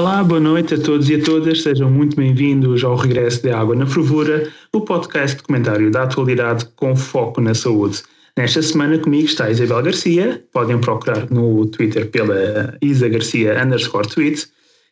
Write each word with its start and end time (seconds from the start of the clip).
Olá, 0.00 0.24
boa 0.24 0.40
noite 0.40 0.72
a 0.72 0.80
todos 0.80 1.10
e 1.10 1.16
a 1.16 1.22
todas. 1.22 1.60
Sejam 1.62 1.90
muito 1.90 2.16
bem-vindos 2.16 2.82
ao 2.82 2.96
Regresso 2.96 3.42
de 3.42 3.50
Água 3.50 3.76
na 3.76 3.84
Fervura, 3.84 4.50
o 4.72 4.80
podcast 4.80 5.36
de 5.36 5.42
comentário 5.42 5.90
da 5.90 6.04
atualidade 6.04 6.64
com 6.74 6.96
foco 6.96 7.38
na 7.38 7.52
saúde. 7.52 8.02
Nesta 8.34 8.62
semana 8.62 8.96
comigo 8.96 9.26
está 9.26 9.50
Isabel 9.50 9.82
Garcia, 9.82 10.42
podem 10.54 10.78
procurar 10.78 11.30
no 11.30 11.66
Twitter 11.66 12.10
pela 12.10 12.78
Isa 12.80 13.10
Garcia 13.10 13.62
underscore 13.62 14.08
tweet 14.08 14.48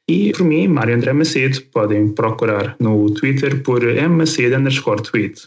e 0.07 0.31
por 0.33 0.45
mim, 0.45 0.69
Mário 0.69 0.95
André 0.95 1.15
Macedo, 1.15 1.59
podem 1.73 2.09
procurar 2.11 2.77
no 2.79 3.11
Twitter 3.15 3.63
por 3.63 3.81
mmacedo 3.83 4.57
underscore 4.57 5.03
tweet. 5.03 5.41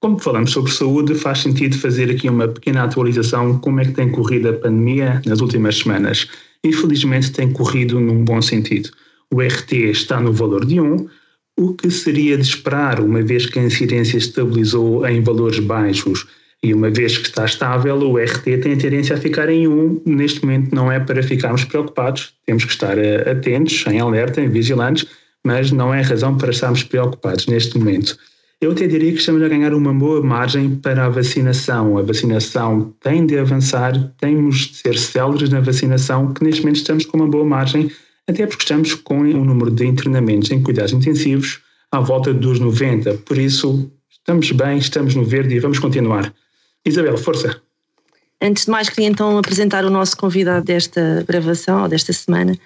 Como 0.00 0.18
falamos 0.18 0.50
sobre 0.50 0.72
saúde, 0.72 1.14
faz 1.14 1.38
sentido 1.38 1.78
fazer 1.78 2.10
aqui 2.10 2.28
uma 2.28 2.48
pequena 2.48 2.82
atualização 2.82 3.60
como 3.60 3.78
é 3.78 3.84
que 3.84 3.92
tem 3.92 4.10
corrido 4.10 4.48
a 4.48 4.54
pandemia 4.54 5.22
nas 5.24 5.40
últimas 5.40 5.78
semanas 5.78 6.26
infelizmente 6.64 7.32
tem 7.32 7.52
corrido 7.52 7.98
num 8.00 8.24
bom 8.24 8.40
sentido. 8.40 8.90
O 9.30 9.40
RT 9.40 9.72
está 9.90 10.20
no 10.20 10.32
valor 10.32 10.66
de 10.66 10.80
1, 10.80 11.08
o 11.56 11.74
que 11.74 11.90
seria 11.90 12.36
de 12.36 12.44
esperar, 12.44 13.00
uma 13.00 13.22
vez 13.22 13.46
que 13.46 13.58
a 13.58 13.62
incidência 13.62 14.16
estabilizou 14.16 15.06
em 15.06 15.22
valores 15.22 15.58
baixos. 15.58 16.26
E 16.62 16.72
uma 16.72 16.90
vez 16.90 17.18
que 17.18 17.26
está 17.26 17.44
estável, 17.44 17.96
o 17.96 18.16
RT 18.16 18.58
tem 18.62 18.74
a 18.74 18.76
tendência 18.76 19.16
a 19.16 19.18
ficar 19.18 19.48
em 19.48 19.66
1. 19.66 20.02
Neste 20.06 20.44
momento 20.44 20.74
não 20.74 20.92
é 20.92 21.00
para 21.00 21.22
ficarmos 21.22 21.64
preocupados, 21.64 22.32
temos 22.46 22.64
que 22.64 22.70
estar 22.70 22.96
eh, 22.96 23.28
atentos, 23.28 23.84
em 23.88 23.98
alerta, 23.98 24.40
em 24.40 24.48
vigilantes, 24.48 25.06
mas 25.44 25.72
não 25.72 25.92
é 25.92 26.00
razão 26.00 26.36
para 26.36 26.52
estarmos 26.52 26.84
preocupados 26.84 27.46
neste 27.46 27.76
momento. 27.76 28.16
Eu 28.62 28.70
até 28.70 28.86
diria 28.86 29.10
que 29.10 29.18
estamos 29.18 29.42
a 29.42 29.48
ganhar 29.48 29.74
uma 29.74 29.92
boa 29.92 30.22
margem 30.22 30.76
para 30.76 31.06
a 31.06 31.08
vacinação. 31.08 31.98
A 31.98 32.02
vacinação 32.02 32.94
tem 33.00 33.26
de 33.26 33.36
avançar, 33.36 33.92
temos 34.20 34.68
de 34.68 34.76
ser 34.76 34.96
céleres 34.96 35.50
na 35.50 35.58
vacinação, 35.58 36.32
que 36.32 36.44
neste 36.44 36.60
momento 36.60 36.76
estamos 36.76 37.04
com 37.04 37.16
uma 37.16 37.26
boa 37.26 37.44
margem, 37.44 37.90
até 38.24 38.46
porque 38.46 38.62
estamos 38.62 38.94
com 38.94 39.18
um 39.18 39.44
número 39.44 39.68
de 39.68 39.84
internamentos 39.84 40.52
em 40.52 40.62
cuidados 40.62 40.92
intensivos 40.92 41.60
à 41.90 41.98
volta 41.98 42.32
dos 42.32 42.60
90. 42.60 43.14
Por 43.26 43.36
isso, 43.36 43.90
estamos 44.08 44.52
bem, 44.52 44.78
estamos 44.78 45.16
no 45.16 45.24
verde 45.24 45.56
e 45.56 45.58
vamos 45.58 45.80
continuar. 45.80 46.32
Isabel, 46.86 47.18
força! 47.18 47.60
Antes 48.40 48.66
de 48.66 48.70
mais, 48.70 48.88
queria 48.88 49.08
então 49.08 49.36
apresentar 49.38 49.84
o 49.84 49.90
nosso 49.90 50.16
convidado 50.16 50.64
desta 50.64 51.24
gravação, 51.26 51.82
ou 51.82 51.88
desta 51.88 52.12
semana. 52.12 52.56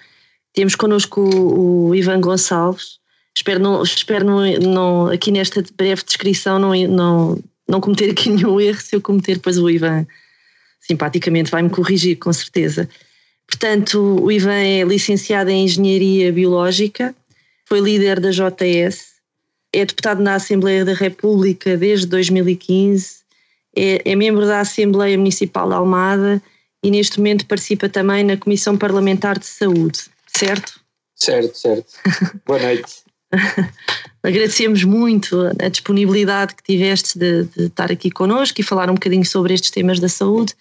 Temos 0.53 0.75
connosco 0.75 1.21
o, 1.21 1.87
o 1.87 1.95
Ivan 1.95 2.21
Gonçalves, 2.21 2.99
Espero, 3.37 3.59
não, 3.59 3.83
espero 3.83 4.25
não, 4.25 4.51
não, 4.59 5.07
aqui 5.09 5.31
nesta 5.31 5.63
breve 5.77 6.01
descrição 6.03 6.57
não, 6.57 6.73
não, 6.87 7.43
não 7.69 7.79
cometer 7.79 8.09
aqui 8.09 8.29
nenhum 8.33 8.59
erro. 8.59 8.81
Se 8.81 8.95
eu 8.95 9.01
cometer, 9.01 9.35
depois 9.35 9.59
o 9.59 9.69
Ivan 9.69 10.07
simpaticamente 10.79 11.51
vai-me 11.51 11.69
corrigir, 11.69 12.17
com 12.17 12.33
certeza. 12.33 12.89
Portanto, 13.47 14.23
o 14.23 14.31
Ivan 14.31 14.55
é 14.55 14.81
licenciado 14.81 15.51
em 15.51 15.65
Engenharia 15.65 16.33
Biológica, 16.33 17.15
foi 17.65 17.79
líder 17.79 18.19
da 18.19 18.31
JS, 18.31 19.17
é 19.71 19.85
deputado 19.85 20.19
na 20.23 20.33
Assembleia 20.33 20.83
da 20.83 20.93
República 20.93 21.77
desde 21.77 22.07
2015, 22.07 23.17
é, 23.75 24.01
é 24.03 24.15
membro 24.15 24.47
da 24.47 24.61
Assembleia 24.61 25.15
Municipal 25.15 25.67
de 25.67 25.75
Almada 25.75 26.41
e 26.83 26.89
neste 26.89 27.19
momento 27.19 27.45
participa 27.45 27.87
também 27.87 28.23
na 28.23 28.35
Comissão 28.35 28.75
Parlamentar 28.75 29.37
de 29.37 29.45
Saúde, 29.45 29.99
certo? 30.35 30.79
Certo, 31.15 31.55
certo. 31.55 31.93
Boa 32.45 32.59
noite. 32.59 33.06
Agradecemos 34.23 34.83
muito 34.83 35.37
a 35.59 35.69
disponibilidade 35.69 36.55
que 36.55 36.63
tiveste 36.63 37.17
de, 37.17 37.43
de, 37.45 37.65
estar 37.65 37.91
aqui 37.91 38.09
connosco 38.09 38.59
e 38.59 38.63
falar 38.63 38.89
um 38.89 38.95
bocadinho 38.95 39.25
sobre 39.25 39.53
estes 39.53 39.71
temas 39.71 39.99
da 39.99 40.09
saúde. 40.09 40.53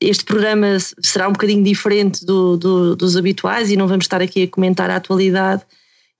Este 0.00 0.24
programa 0.24 0.78
será 1.00 1.28
um 1.28 1.32
bocadinho 1.32 1.62
diferente 1.62 2.24
do, 2.24 2.56
do, 2.56 2.96
dos 2.96 3.16
habituais 3.16 3.70
e 3.70 3.76
não 3.76 3.86
vamos 3.86 4.04
estar 4.04 4.20
aqui 4.20 4.44
a 4.44 4.48
comentar 4.48 4.90
a 4.90 4.96
atualidade. 4.96 5.62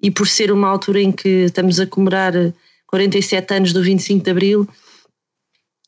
E 0.01 0.11
por 0.11 0.29
ser 0.29 0.53
uma 0.53 0.69
altura 0.69 1.01
em 1.01 1.13
que 1.13 1.45
estamos 1.45 1.81
a 1.81 1.87
comemorar 1.87 2.33
47 2.87 3.55
anos 3.55 3.73
do 3.73 3.83
25 3.83 4.25
de 4.25 4.31
Abril 4.31 4.69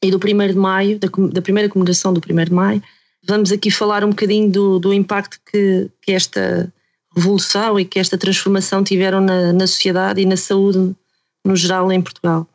e 0.03 0.11
do 0.11 0.17
1 0.17 0.49
de 0.49 0.55
Maio, 0.55 0.99
da, 0.99 1.09
da 1.33 1.43
primeira 1.43 1.69
comemoração 1.69 2.13
do 2.13 2.21
1 2.21 2.45
de 2.45 2.53
Maio, 2.53 2.83
vamos 3.27 3.53
aqui 3.53 3.71
falar 3.71 4.05
um 4.05 4.11
bocadinho 4.11 4.51
do, 4.51 4.79
do 4.79 4.93
impacto 4.93 5.39
que, 5.51 5.91
que 6.03 6.13
esta 6.13 6.73
revolução 7.17 7.79
e 7.79 7.85
que 7.85 7.99
esta 7.99 8.19
transformação 8.19 8.83
tiveram 8.83 9.21
na, 9.21 9.53
na 9.53 9.67
sociedade 9.67 10.21
e 10.21 10.27
na 10.27 10.37
saúde 10.37 10.95
no 11.45 11.57
geral 11.57 11.91
em 11.93 12.01
Portugal. 12.01 12.49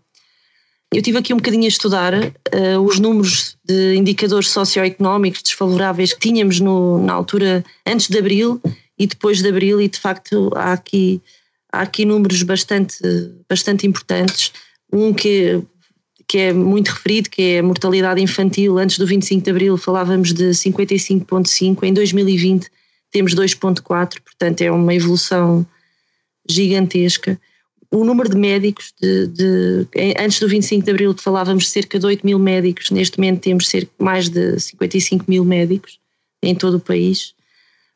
Eu 0.91 1.03
tive 1.03 1.19
aqui 1.19 1.33
um 1.33 1.37
bocadinho 1.37 1.65
a 1.65 1.67
estudar 1.67 2.13
uh, 2.15 2.79
os 2.83 2.99
números 2.99 3.55
de 3.63 3.95
indicadores 3.95 4.49
socioeconómicos 4.49 5.43
desfavoráveis 5.43 6.13
que 6.13 6.19
tínhamos 6.19 6.59
no, 6.59 6.99
na 7.03 7.13
altura 7.13 7.63
antes 7.85 8.07
de 8.07 8.17
abril 8.17 8.59
e 8.97 9.05
depois 9.05 9.41
de 9.41 9.47
abril, 9.47 9.79
e 9.79 9.87
de 9.87 9.99
facto 9.99 10.51
há 10.55 10.73
aqui, 10.73 11.21
há 11.71 11.81
aqui 11.81 12.05
números 12.05 12.41
bastante, 12.41 12.97
bastante 13.47 13.85
importantes. 13.85 14.51
Um 14.91 15.13
que, 15.13 15.61
que 16.27 16.39
é 16.39 16.53
muito 16.53 16.89
referido, 16.89 17.29
que 17.29 17.41
é 17.41 17.59
a 17.59 17.63
mortalidade 17.63 18.19
infantil. 18.19 18.79
Antes 18.79 18.97
do 18.97 19.05
25 19.05 19.43
de 19.43 19.51
abril 19.51 19.77
falávamos 19.77 20.33
de 20.33 20.45
55,5, 20.45 21.83
em 21.83 21.93
2020 21.93 22.67
temos 23.11 23.33
2,4, 23.35 24.21
portanto 24.21 24.61
é 24.61 24.71
uma 24.71 24.93
evolução 24.93 25.65
gigantesca. 26.47 27.39
O 27.91 28.03
número 28.03 28.29
de 28.29 28.37
médicos, 28.37 28.93
de, 29.01 29.27
de, 29.27 29.87
antes 30.19 30.39
do 30.39 30.47
25 30.47 30.85
de 30.85 30.91
Abril 30.91 31.15
falávamos 31.17 31.69
cerca 31.69 31.97
de 31.97 32.05
8 32.05 32.25
mil 32.25 32.37
médicos, 32.37 32.91
neste 32.91 33.17
momento 33.17 33.41
temos 33.41 33.67
cerca 33.67 33.91
mais 33.97 34.29
de 34.29 34.59
55 34.59 35.25
mil 35.27 35.43
médicos 35.43 35.99
em 36.43 36.53
todo 36.53 36.75
o 36.75 36.79
país. 36.79 37.33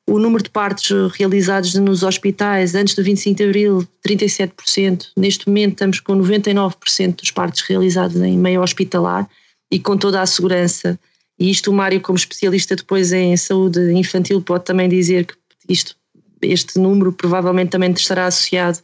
O 0.05 0.19
número 0.19 0.43
de 0.43 0.49
partos 0.49 0.89
realizados 1.11 1.75
nos 1.75 2.03
hospitais 2.03 2.75
antes 2.75 2.93
do 2.93 3.03
25 3.03 3.37
de 3.37 3.43
Abril, 3.43 3.87
37%. 4.05 5.11
Neste 5.15 5.47
momento 5.47 5.73
estamos 5.73 5.99
com 5.99 6.17
99% 6.17 7.15
dos 7.15 7.31
partos 7.31 7.61
realizados 7.61 8.17
em 8.17 8.37
meio 8.37 8.61
hospitalar 8.61 9.29
e 9.71 9.79
com 9.79 9.95
toda 9.95 10.21
a 10.21 10.25
segurança 10.25 10.99
e 11.39 11.49
isto 11.49 11.71
o 11.71 11.73
Mário, 11.73 11.99
como 12.01 12.17
especialista 12.17 12.75
depois 12.75 13.11
em 13.11 13.35
saúde 13.35 13.91
infantil, 13.93 14.41
pode 14.41 14.65
também 14.65 14.87
dizer 14.87 15.25
que 15.25 15.35
isto, 15.67 15.95
este 16.41 16.79
número 16.79 17.11
provavelmente 17.11 17.71
também 17.71 17.91
estará 17.91 18.27
associado 18.27 18.79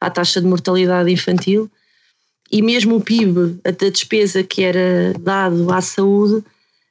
à 0.00 0.10
taxa 0.10 0.40
de 0.40 0.46
mortalidade 0.46 1.10
infantil. 1.10 1.70
E 2.52 2.60
mesmo 2.60 2.96
o 2.96 3.00
PIB, 3.00 3.58
a 3.64 3.70
despesa 3.70 4.42
que 4.42 4.62
era 4.62 5.14
dado 5.18 5.72
à 5.72 5.80
saúde, 5.80 6.44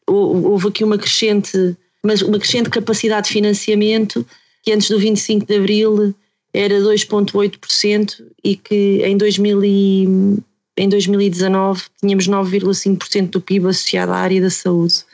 houve 0.07 0.67
aqui 0.67 0.83
uma 0.83 0.97
crescente, 0.97 1.77
uma 2.03 2.39
crescente 2.39 2.69
capacidade 2.69 3.27
de 3.27 3.33
financiamento 3.33 4.25
que 4.63 4.71
antes 4.71 4.89
do 4.89 4.97
25 4.97 5.45
de 5.45 5.55
Abril 5.55 6.15
era 6.53 6.79
2,8% 6.79 8.25
e 8.43 8.55
que 8.55 9.01
em 9.03 9.17
2000 9.17 9.63
e, 9.63 10.07
em 10.77 10.89
2019 10.89 11.83
tínhamos 11.99 12.27
9,5% 12.27 13.29
do 13.29 13.41
PIB 13.41 13.67
associado 13.67 14.11
à 14.11 14.17
área 14.17 14.41
da 14.41 14.49
saúde. 14.49 15.05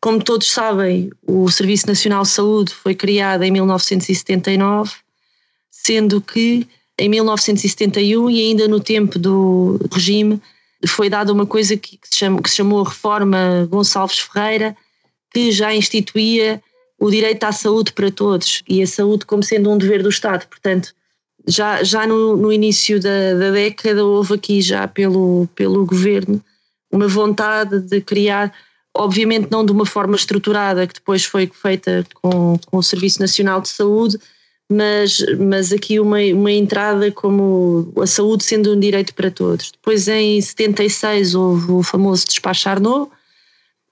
Como 0.00 0.22
todos 0.22 0.50
sabem, 0.50 1.10
o 1.26 1.48
Serviço 1.48 1.86
Nacional 1.86 2.22
de 2.22 2.30
Saúde 2.30 2.74
foi 2.74 2.94
criado 2.94 3.44
em 3.44 3.50
1979, 3.52 4.92
sendo 5.70 6.20
que 6.20 6.66
em 6.98 7.08
1971 7.08 8.28
e 8.30 8.40
ainda 8.40 8.66
no 8.66 8.80
tempo 8.80 9.18
do 9.18 9.78
regime 9.92 10.40
foi 10.86 11.08
dada 11.08 11.32
uma 11.32 11.46
coisa 11.46 11.76
que, 11.76 11.98
se, 12.02 12.18
chamou, 12.18 12.42
que 12.42 12.50
se 12.50 12.56
chamou 12.56 12.82
Reforma 12.82 13.66
Gonçalves 13.70 14.18
Ferreira, 14.18 14.76
que 15.32 15.52
já 15.52 15.72
instituía 15.74 16.60
o 16.98 17.10
direito 17.10 17.44
à 17.44 17.52
saúde 17.52 17.92
para 17.92 18.10
todos 18.10 18.62
e 18.68 18.82
a 18.82 18.86
saúde 18.86 19.24
como 19.24 19.42
sendo 19.42 19.70
um 19.70 19.78
dever 19.78 20.02
do 20.02 20.08
Estado. 20.08 20.46
Portanto, 20.48 20.94
já, 21.46 21.82
já 21.82 22.06
no, 22.06 22.36
no 22.36 22.52
início 22.52 23.00
da, 23.00 23.34
da, 23.34 23.50
década 23.50 24.04
houve 24.04 24.34
aqui 24.34 24.60
já 24.60 24.86
pelo, 24.86 25.48
pelo 25.54 25.84
governo 25.84 26.42
uma 26.90 27.08
vontade 27.08 27.80
de 27.80 28.00
criar, 28.00 28.52
obviamente 28.94 29.48
não 29.50 29.64
de 29.64 29.72
uma 29.72 29.86
forma 29.86 30.14
estruturada, 30.14 30.86
que 30.86 30.94
depois 30.94 31.24
foi 31.24 31.50
feita 31.52 32.04
com, 32.20 32.58
com 32.66 32.76
o 32.76 32.82
Serviço 32.82 33.18
Nacional 33.18 33.60
de 33.60 33.70
Saúde, 33.70 34.18
mas, 34.70 35.24
mas 35.38 35.72
aqui 35.72 35.98
uma, 35.98 36.18
uma 36.18 36.52
entrada 36.52 37.10
como 37.10 37.92
a 38.00 38.06
saúde 38.06 38.44
sendo 38.44 38.74
um 38.74 38.80
direito 38.80 39.14
para 39.14 39.30
todos. 39.30 39.72
Depois 39.72 40.06
em 40.08 40.40
76 40.40 41.34
houve 41.34 41.72
o 41.72 41.82
famoso 41.82 42.26
despacho 42.26 42.68
Arnaud, 42.68 43.10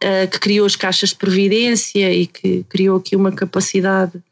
uh, 0.05 0.31
que 0.31 0.39
criou 0.39 0.67
as 0.67 0.77
caixas 0.77 1.11
de 1.11 1.17
previdência 1.17 2.13
e 2.13 2.27
que 2.27 2.65
criou 2.69 2.99
aqui 2.99 3.17
uma 3.17 3.33
capacidade 3.33 4.23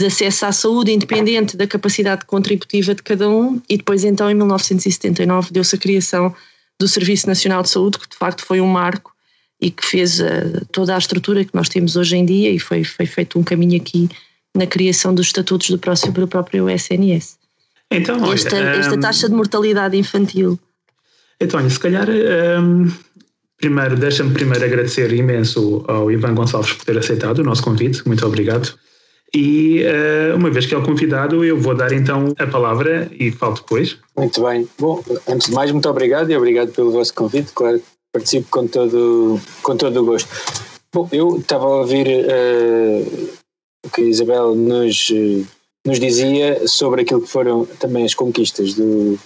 de 0.00 0.06
acesso 0.06 0.46
à 0.46 0.52
saúde 0.52 0.90
independente 0.90 1.56
da 1.58 1.66
capacidade 1.66 2.24
contributiva 2.24 2.94
de 2.94 3.02
cada 3.02 3.28
um 3.28 3.60
e 3.68 3.76
depois 3.76 4.02
então 4.02 4.30
em 4.30 4.34
1979 4.34 5.50
deu-se 5.52 5.76
a 5.76 5.78
criação 5.78 6.34
do 6.78 6.88
Serviço 6.88 7.26
Nacional 7.26 7.62
de 7.62 7.68
Saúde 7.68 7.98
que 7.98 8.08
de 8.08 8.16
facto 8.16 8.42
foi 8.42 8.62
um 8.62 8.66
marco 8.66 9.12
e 9.60 9.70
que 9.70 9.84
fez 9.84 10.18
uh, 10.18 10.64
toda 10.72 10.94
a 10.94 10.98
estrutura 10.98 11.44
que 11.44 11.54
nós 11.54 11.68
temos 11.68 11.96
hoje 11.96 12.16
em 12.16 12.24
dia 12.24 12.50
e 12.50 12.58
foi, 12.58 12.82
foi 12.82 13.04
feito 13.04 13.38
um 13.38 13.42
caminho 13.42 13.76
aqui 13.76 14.08
na 14.56 14.66
criação 14.66 15.14
dos 15.14 15.26
estatutos 15.26 15.68
do, 15.68 15.78
próximo, 15.78 16.12
do 16.14 16.26
próprio 16.26 16.68
SNS. 16.70 17.38
Então, 17.90 18.32
esta, 18.32 18.56
olha, 18.56 18.68
esta 18.70 18.94
um, 18.94 19.00
taxa 19.00 19.28
de 19.28 19.34
mortalidade 19.34 19.98
infantil. 19.98 20.58
Então, 21.38 21.68
se 21.68 21.78
calhar, 21.78 22.08
um, 22.08 22.90
primeiro, 23.58 23.96
deixa-me 23.96 24.32
primeiro 24.32 24.64
agradecer 24.64 25.12
imenso 25.12 25.84
ao 25.86 26.10
Ivan 26.10 26.34
Gonçalves 26.34 26.72
por 26.72 26.86
ter 26.86 26.96
aceitado 26.96 27.40
o 27.40 27.44
nosso 27.44 27.62
convite, 27.62 28.06
muito 28.06 28.24
obrigado. 28.26 28.74
E 29.34 29.84
uh, 29.84 30.36
uma 30.36 30.50
vez 30.50 30.66
que 30.66 30.74
é 30.74 30.78
o 30.78 30.82
convidado, 30.82 31.44
eu 31.44 31.58
vou 31.58 31.74
dar 31.74 31.92
então 31.92 32.34
a 32.38 32.46
palavra 32.46 33.08
e 33.12 33.30
falo 33.30 33.54
depois. 33.54 33.98
Muito 34.16 34.42
bem. 34.42 34.68
Bom, 34.78 35.02
antes 35.28 35.48
de 35.48 35.54
mais, 35.54 35.70
muito 35.70 35.88
obrigado 35.88 36.30
e 36.30 36.36
obrigado 36.36 36.72
pelo 36.72 36.90
vosso 36.90 37.14
convite. 37.14 37.52
Claro, 37.52 37.80
participo 38.12 38.48
com 38.50 38.66
todo, 38.66 39.40
com 39.62 39.76
todo 39.76 40.02
o 40.02 40.04
gosto. 40.04 40.28
Bom, 40.92 41.08
eu 41.12 41.36
estava 41.36 41.64
a 41.64 41.76
ouvir 41.76 42.06
uh, 42.08 43.30
o 43.86 43.90
que 43.90 44.02
a 44.02 44.04
Isabel 44.04 44.56
nos, 44.56 45.12
nos 45.86 45.98
dizia 45.98 46.66
sobre 46.66 47.02
aquilo 47.02 47.22
que 47.22 47.28
foram 47.28 47.64
também 47.78 48.04
as 48.04 48.14
conquistas 48.14 48.74
do, 48.74 49.18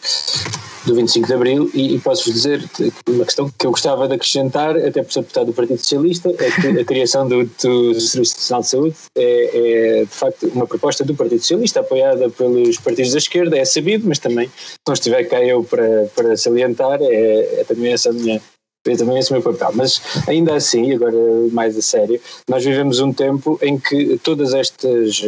do 0.86 0.94
25 0.94 1.26
de 1.26 1.34
Abril 1.34 1.70
e, 1.74 1.96
e 1.96 1.98
posso-vos 1.98 2.34
dizer 2.34 2.64
uma 3.08 3.24
questão 3.24 3.50
que 3.58 3.66
eu 3.66 3.70
gostava 3.70 4.06
de 4.06 4.14
acrescentar, 4.14 4.76
até 4.76 5.02
por 5.02 5.12
ser 5.12 5.20
deputado 5.20 5.46
do 5.46 5.52
Partido 5.52 5.78
Socialista, 5.78 6.30
é 6.30 6.50
que 6.50 6.80
a 6.80 6.84
criação 6.84 7.26
do, 7.26 7.44
do 7.44 8.00
Serviço 8.00 8.36
Nacional 8.36 8.62
de 8.62 8.68
Saúde 8.68 8.96
é, 9.16 10.00
é, 10.00 10.04
de 10.04 10.10
facto 10.10 10.46
uma 10.54 10.66
proposta 10.66 11.04
do 11.04 11.14
Partido 11.14 11.40
Socialista, 11.40 11.80
apoiada 11.80 12.30
pelos 12.30 12.78
partidos 12.78 13.12
da 13.12 13.18
esquerda, 13.18 13.58
é 13.58 13.64
sabido, 13.64 14.06
mas 14.06 14.18
também, 14.18 14.48
se 14.48 14.78
não 14.86 14.94
estiver 14.94 15.24
cá 15.24 15.42
eu 15.42 15.64
para, 15.64 16.06
para 16.14 16.36
salientar, 16.36 17.00
é, 17.02 17.60
é 17.60 17.64
também 17.66 17.92
essa 17.92 18.10
a 18.10 18.12
minha 18.12 18.40
é 18.86 18.96
também 18.96 19.18
esse 19.18 19.30
o 19.30 19.34
meu 19.34 19.42
papel. 19.42 19.70
Mas 19.74 20.00
ainda 20.26 20.54
assim, 20.54 20.92
agora 20.94 21.16
mais 21.52 21.76
a 21.76 21.82
sério, 21.82 22.20
nós 22.48 22.64
vivemos 22.64 23.00
um 23.00 23.12
tempo 23.12 23.58
em 23.62 23.78
que 23.78 24.18
todas 24.18 24.54
estas 24.54 25.22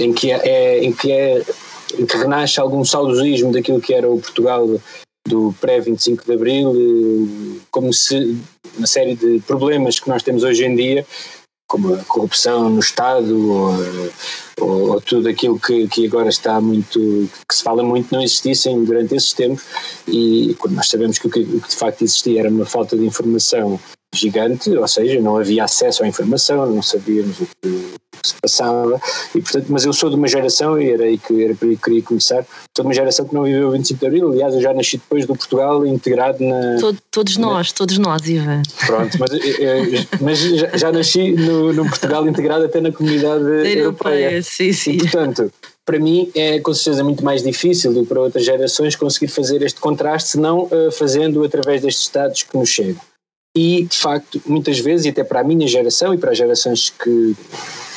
em 0.00 0.12
que 0.12 0.30
é, 0.30 0.84
em 0.84 0.92
que 0.92 1.12
é 1.12 1.42
em 1.98 2.06
que 2.06 2.16
renasce 2.16 2.58
algum 2.58 2.84
saudosismo 2.84 3.52
daquilo 3.52 3.80
que 3.80 3.92
era 3.92 4.08
o 4.08 4.18
Portugal 4.18 4.66
do 5.28 5.54
pré-25 5.60 6.24
de 6.24 6.32
Abril, 6.32 6.72
eh, 6.74 7.60
como 7.70 7.92
se 7.92 8.36
uma 8.76 8.86
série 8.86 9.14
de 9.14 9.40
problemas 9.46 10.00
que 10.00 10.08
nós 10.08 10.22
temos 10.22 10.42
hoje 10.42 10.64
em 10.64 10.74
dia, 10.74 11.06
como 11.72 11.94
a 11.94 12.04
corrupção 12.04 12.68
no 12.68 12.80
Estado 12.80 13.50
ou, 13.50 13.74
ou, 14.60 14.90
ou 14.90 15.00
tudo 15.00 15.26
aquilo 15.26 15.58
que, 15.58 15.88
que 15.88 16.06
agora 16.06 16.28
está 16.28 16.60
muito, 16.60 16.98
que 17.48 17.54
se 17.54 17.62
fala 17.62 17.82
muito, 17.82 18.12
não 18.12 18.20
existissem 18.20 18.84
durante 18.84 19.14
esses 19.14 19.32
tempos. 19.32 19.64
E 20.06 20.54
quando 20.58 20.74
nós 20.74 20.90
sabemos 20.90 21.18
que 21.18 21.28
o 21.28 21.30
que, 21.30 21.40
o 21.40 21.60
que 21.62 21.68
de 21.70 21.76
facto 21.76 22.02
existia 22.02 22.40
era 22.40 22.50
uma 22.50 22.66
falta 22.66 22.94
de 22.94 23.06
informação 23.06 23.80
gigante, 24.14 24.70
ou 24.70 24.86
seja, 24.86 25.20
não 25.20 25.36
havia 25.36 25.64
acesso 25.64 26.04
à 26.04 26.08
informação, 26.08 26.66
não 26.66 26.82
sabíamos 26.82 27.40
o 27.40 27.46
que, 27.62 28.02
se 28.24 28.34
passava, 28.40 29.00
e 29.34 29.40
portanto, 29.40 29.66
mas 29.68 29.84
eu 29.84 29.92
sou 29.92 30.08
de 30.08 30.16
uma 30.16 30.28
geração, 30.28 30.80
e 30.80 30.90
era 30.90 31.04
aí 31.04 31.18
que, 31.18 31.42
era 31.42 31.54
por 31.54 31.68
aí 31.68 31.76
que 31.76 31.82
queria 31.82 32.02
começar, 32.02 32.44
sou 32.76 32.82
de 32.84 32.88
uma 32.88 32.94
geração 32.94 33.26
que 33.26 33.34
não 33.34 33.42
viveu 33.42 33.68
o 33.68 33.70
25 33.72 33.98
de 33.98 34.06
Abril, 34.06 34.30
aliás, 34.30 34.54
eu 34.54 34.60
já 34.60 34.72
nasci 34.72 34.98
depois 34.98 35.26
do 35.26 35.34
Portugal 35.34 35.84
integrado 35.84 36.44
na... 36.44 36.76
Todo, 36.78 36.98
todos 37.10 37.36
nós, 37.36 37.68
na, 37.68 37.74
todos 37.74 37.98
nós, 37.98 38.28
Ivan. 38.28 38.62
Pronto, 38.86 39.18
mas, 39.18 39.32
eh, 39.32 39.38
eh, 39.60 40.06
mas 40.20 40.38
já, 40.38 40.76
já, 40.76 40.92
nasci 40.92 41.32
no, 41.32 41.72
no, 41.72 41.88
Portugal 41.88 42.28
integrado 42.28 42.64
até 42.64 42.80
na 42.80 42.92
comunidade 42.92 43.42
europeia. 43.42 43.78
europeia. 43.78 44.42
Sim, 44.42 44.72
sim. 44.72 44.92
E, 44.92 44.98
portanto, 44.98 45.50
para 45.84 45.98
mim 45.98 46.30
é 46.34 46.60
com 46.60 46.72
certeza 46.72 47.02
muito 47.02 47.24
mais 47.24 47.42
difícil 47.42 47.92
do 47.92 48.02
que 48.02 48.08
para 48.08 48.20
outras 48.20 48.44
gerações 48.44 48.94
conseguir 48.94 49.28
fazer 49.28 49.62
este 49.62 49.80
contraste, 49.80 50.30
senão 50.30 50.64
uh, 50.64 50.92
fazendo 50.92 51.42
através 51.42 51.82
destes 51.82 52.04
estados 52.04 52.42
que 52.44 52.56
nos 52.56 52.68
chegam. 52.68 53.00
E, 53.56 53.84
de 53.84 53.96
facto, 53.96 54.40
muitas 54.46 54.78
vezes, 54.78 55.04
e 55.04 55.08
até 55.10 55.22
para 55.22 55.40
a 55.40 55.44
minha 55.44 55.68
geração 55.68 56.14
e 56.14 56.18
para 56.18 56.30
as 56.30 56.38
gerações 56.38 56.88
que, 56.88 57.36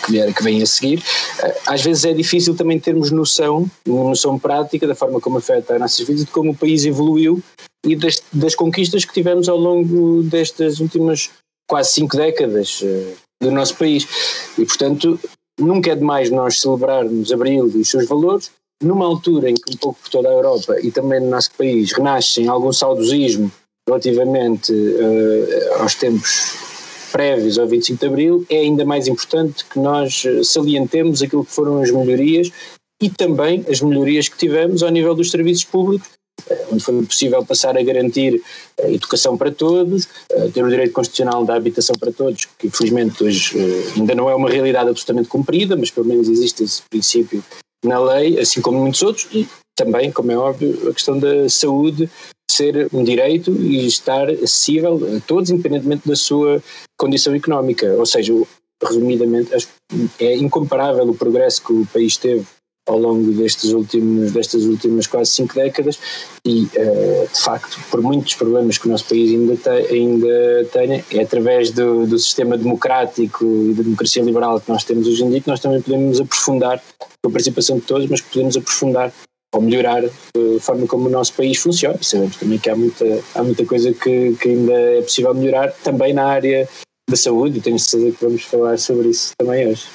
que, 0.05 0.43
vêm 0.43 0.61
a 0.61 0.65
seguir, 0.65 1.01
eh, 1.41 1.57
às 1.65 1.81
vezes 1.81 2.03
é 2.03 2.13
difícil 2.13 2.55
também 2.55 2.77
termos 2.77 3.09
noção, 3.09 3.69
noção 3.87 4.37
prática 4.37 4.85
da 4.85 4.93
forma 4.93 5.21
como 5.21 5.37
afeta 5.37 5.75
as 5.75 5.79
nossas 5.79 6.05
vidas, 6.05 6.25
de 6.25 6.31
como 6.31 6.51
o 6.51 6.57
país 6.57 6.85
evoluiu 6.85 7.41
e 7.85 7.95
das, 7.95 8.21
das 8.33 8.53
conquistas 8.53 9.05
que 9.05 9.13
tivemos 9.13 9.47
ao 9.47 9.57
longo 9.57 10.23
destas 10.23 10.81
últimas 10.81 11.29
quase 11.69 11.93
cinco 11.93 12.17
décadas 12.17 12.81
eh, 12.83 13.13
do 13.41 13.49
nosso 13.49 13.75
país. 13.75 14.05
E, 14.57 14.65
portanto, 14.65 15.17
nunca 15.57 15.91
é 15.91 15.95
demais 15.95 16.29
nós 16.29 16.59
celebrarmos 16.59 17.31
Abril 17.31 17.71
e 17.73 17.79
os 17.79 17.89
seus 17.89 18.05
valores, 18.07 18.51
numa 18.83 19.05
altura 19.05 19.49
em 19.49 19.55
que 19.55 19.73
um 19.73 19.77
pouco 19.77 20.01
por 20.01 20.09
toda 20.09 20.27
a 20.27 20.33
Europa 20.33 20.75
e 20.81 20.91
também 20.91 21.21
no 21.21 21.29
nosso 21.29 21.51
país 21.51 21.93
renascem 21.93 22.49
algum 22.49 22.73
saudosismo 22.73 23.49
relativamente 23.87 24.73
uh, 24.73 25.81
aos 25.81 25.95
tempos 25.95 26.65
prévios 27.11 27.57
ao 27.57 27.67
25 27.67 27.99
de 27.99 28.05
Abril, 28.07 28.45
é 28.49 28.57
ainda 28.57 28.83
mais 28.83 29.07
importante 29.07 29.63
que 29.65 29.79
nós 29.79 30.25
eh, 30.25 30.43
salientemos 30.43 31.21
aquilo 31.21 31.45
que 31.45 31.51
foram 31.51 31.81
as 31.81 31.89
melhorias 31.89 32.51
e 33.01 33.09
também 33.09 33.63
as 33.69 33.79
melhorias 33.79 34.27
que 34.27 34.37
tivemos 34.37 34.83
ao 34.83 34.89
nível 34.89 35.15
dos 35.15 35.31
serviços 35.31 35.63
públicos, 35.63 36.09
eh, 36.49 36.65
onde 36.73 36.83
foi 36.83 37.05
possível 37.05 37.45
passar 37.45 37.77
a 37.77 37.83
garantir 37.83 38.41
a 38.83 38.89
educação 38.89 39.37
para 39.37 39.49
todos, 39.49 40.09
ter 40.53 40.61
o 40.61 40.69
direito 40.69 40.91
constitucional 40.91 41.45
da 41.45 41.55
habitação 41.55 41.95
para 41.97 42.11
todos, 42.11 42.49
que 42.59 42.67
infelizmente 42.67 43.23
hoje 43.23 43.55
ainda 43.95 44.13
não 44.13 44.29
é 44.29 44.35
uma 44.35 44.49
realidade 44.49 44.89
absolutamente 44.89 45.29
cumprida, 45.29 45.77
mas 45.77 45.91
pelo 45.91 46.07
menos 46.07 46.27
existe 46.27 46.65
esse 46.65 46.81
princípio 46.81 47.41
na 47.81 47.97
lei, 47.97 48.37
assim 48.37 48.59
como 48.59 48.77
muitos 48.77 49.01
outros, 49.01 49.25
e 49.31 49.47
também, 49.73 50.11
como 50.11 50.33
é 50.33 50.37
óbvio, 50.37 50.89
a 50.89 50.93
questão 50.93 51.17
da 51.17 51.47
saúde 51.47 52.09
ser 52.55 52.87
um 52.93 53.03
direito 53.03 53.51
e 53.51 53.85
estar 53.85 54.29
acessível 54.29 54.99
a 55.17 55.19
todos, 55.21 55.49
independentemente 55.49 56.07
da 56.07 56.15
sua 56.15 56.61
condição 56.97 57.33
económica. 57.35 57.93
Ou 57.93 58.05
seja, 58.05 58.33
resumidamente, 58.83 59.51
é 60.19 60.35
incomparável 60.35 61.07
o 61.09 61.15
progresso 61.15 61.63
que 61.63 61.73
o 61.73 61.85
país 61.87 62.17
teve 62.17 62.45
ao 62.87 62.99
longo 62.99 63.31
destes 63.31 63.71
últimos, 63.71 64.31
destas 64.31 64.63
últimas 64.65 65.07
quase 65.07 65.31
cinco 65.31 65.55
décadas 65.55 65.99
e, 66.45 66.63
uh, 66.63 67.27
de 67.33 67.39
facto, 67.41 67.79
por 67.89 68.01
muitos 68.01 68.35
problemas 68.35 68.77
que 68.77 68.87
o 68.87 68.91
nosso 68.91 69.05
país 69.05 69.31
ainda, 69.31 69.55
te, 69.55 69.69
ainda 69.69 70.65
tenha, 70.71 71.03
é 71.11 71.21
através 71.21 71.71
do, 71.71 72.05
do 72.05 72.19
sistema 72.19 72.57
democrático 72.57 73.43
e 73.43 73.73
da 73.73 73.81
democracia 73.81 74.21
liberal 74.21 74.61
que 74.61 74.69
nós 74.69 74.83
temos 74.83 75.07
hoje 75.07 75.23
em 75.23 75.29
dia 75.31 75.41
que 75.41 75.47
nós 75.47 75.59
também 75.59 75.81
podemos 75.81 76.19
aprofundar, 76.19 76.81
com 76.99 77.29
a 77.29 77.31
participação 77.31 77.77
de 77.77 77.83
todos, 77.83 78.07
mas 78.07 78.21
podemos 78.21 78.55
aprofundar 78.55 79.11
ou 79.53 79.61
melhorar 79.61 80.03
a 80.03 80.59
forma 80.59 80.87
como 80.87 81.07
o 81.07 81.11
nosso 81.11 81.33
país 81.33 81.57
funciona. 81.57 81.97
Sabemos 82.01 82.37
também 82.37 82.59
que 82.59 82.69
há 82.69 82.75
muita, 82.75 83.05
há 83.35 83.43
muita 83.43 83.65
coisa 83.65 83.93
que, 83.93 84.35
que 84.35 84.49
ainda 84.49 84.73
é 84.73 85.01
possível 85.01 85.33
melhorar 85.33 85.71
também 85.83 86.13
na 86.13 86.25
área 86.25 86.67
da 87.09 87.15
saúde 87.15 87.59
e 87.59 87.61
tenho 87.61 87.79
certeza 87.79 88.15
que 88.17 88.25
vamos 88.25 88.43
falar 88.43 88.77
sobre 88.77 89.09
isso 89.09 89.31
também 89.37 89.67
hoje. 89.67 89.85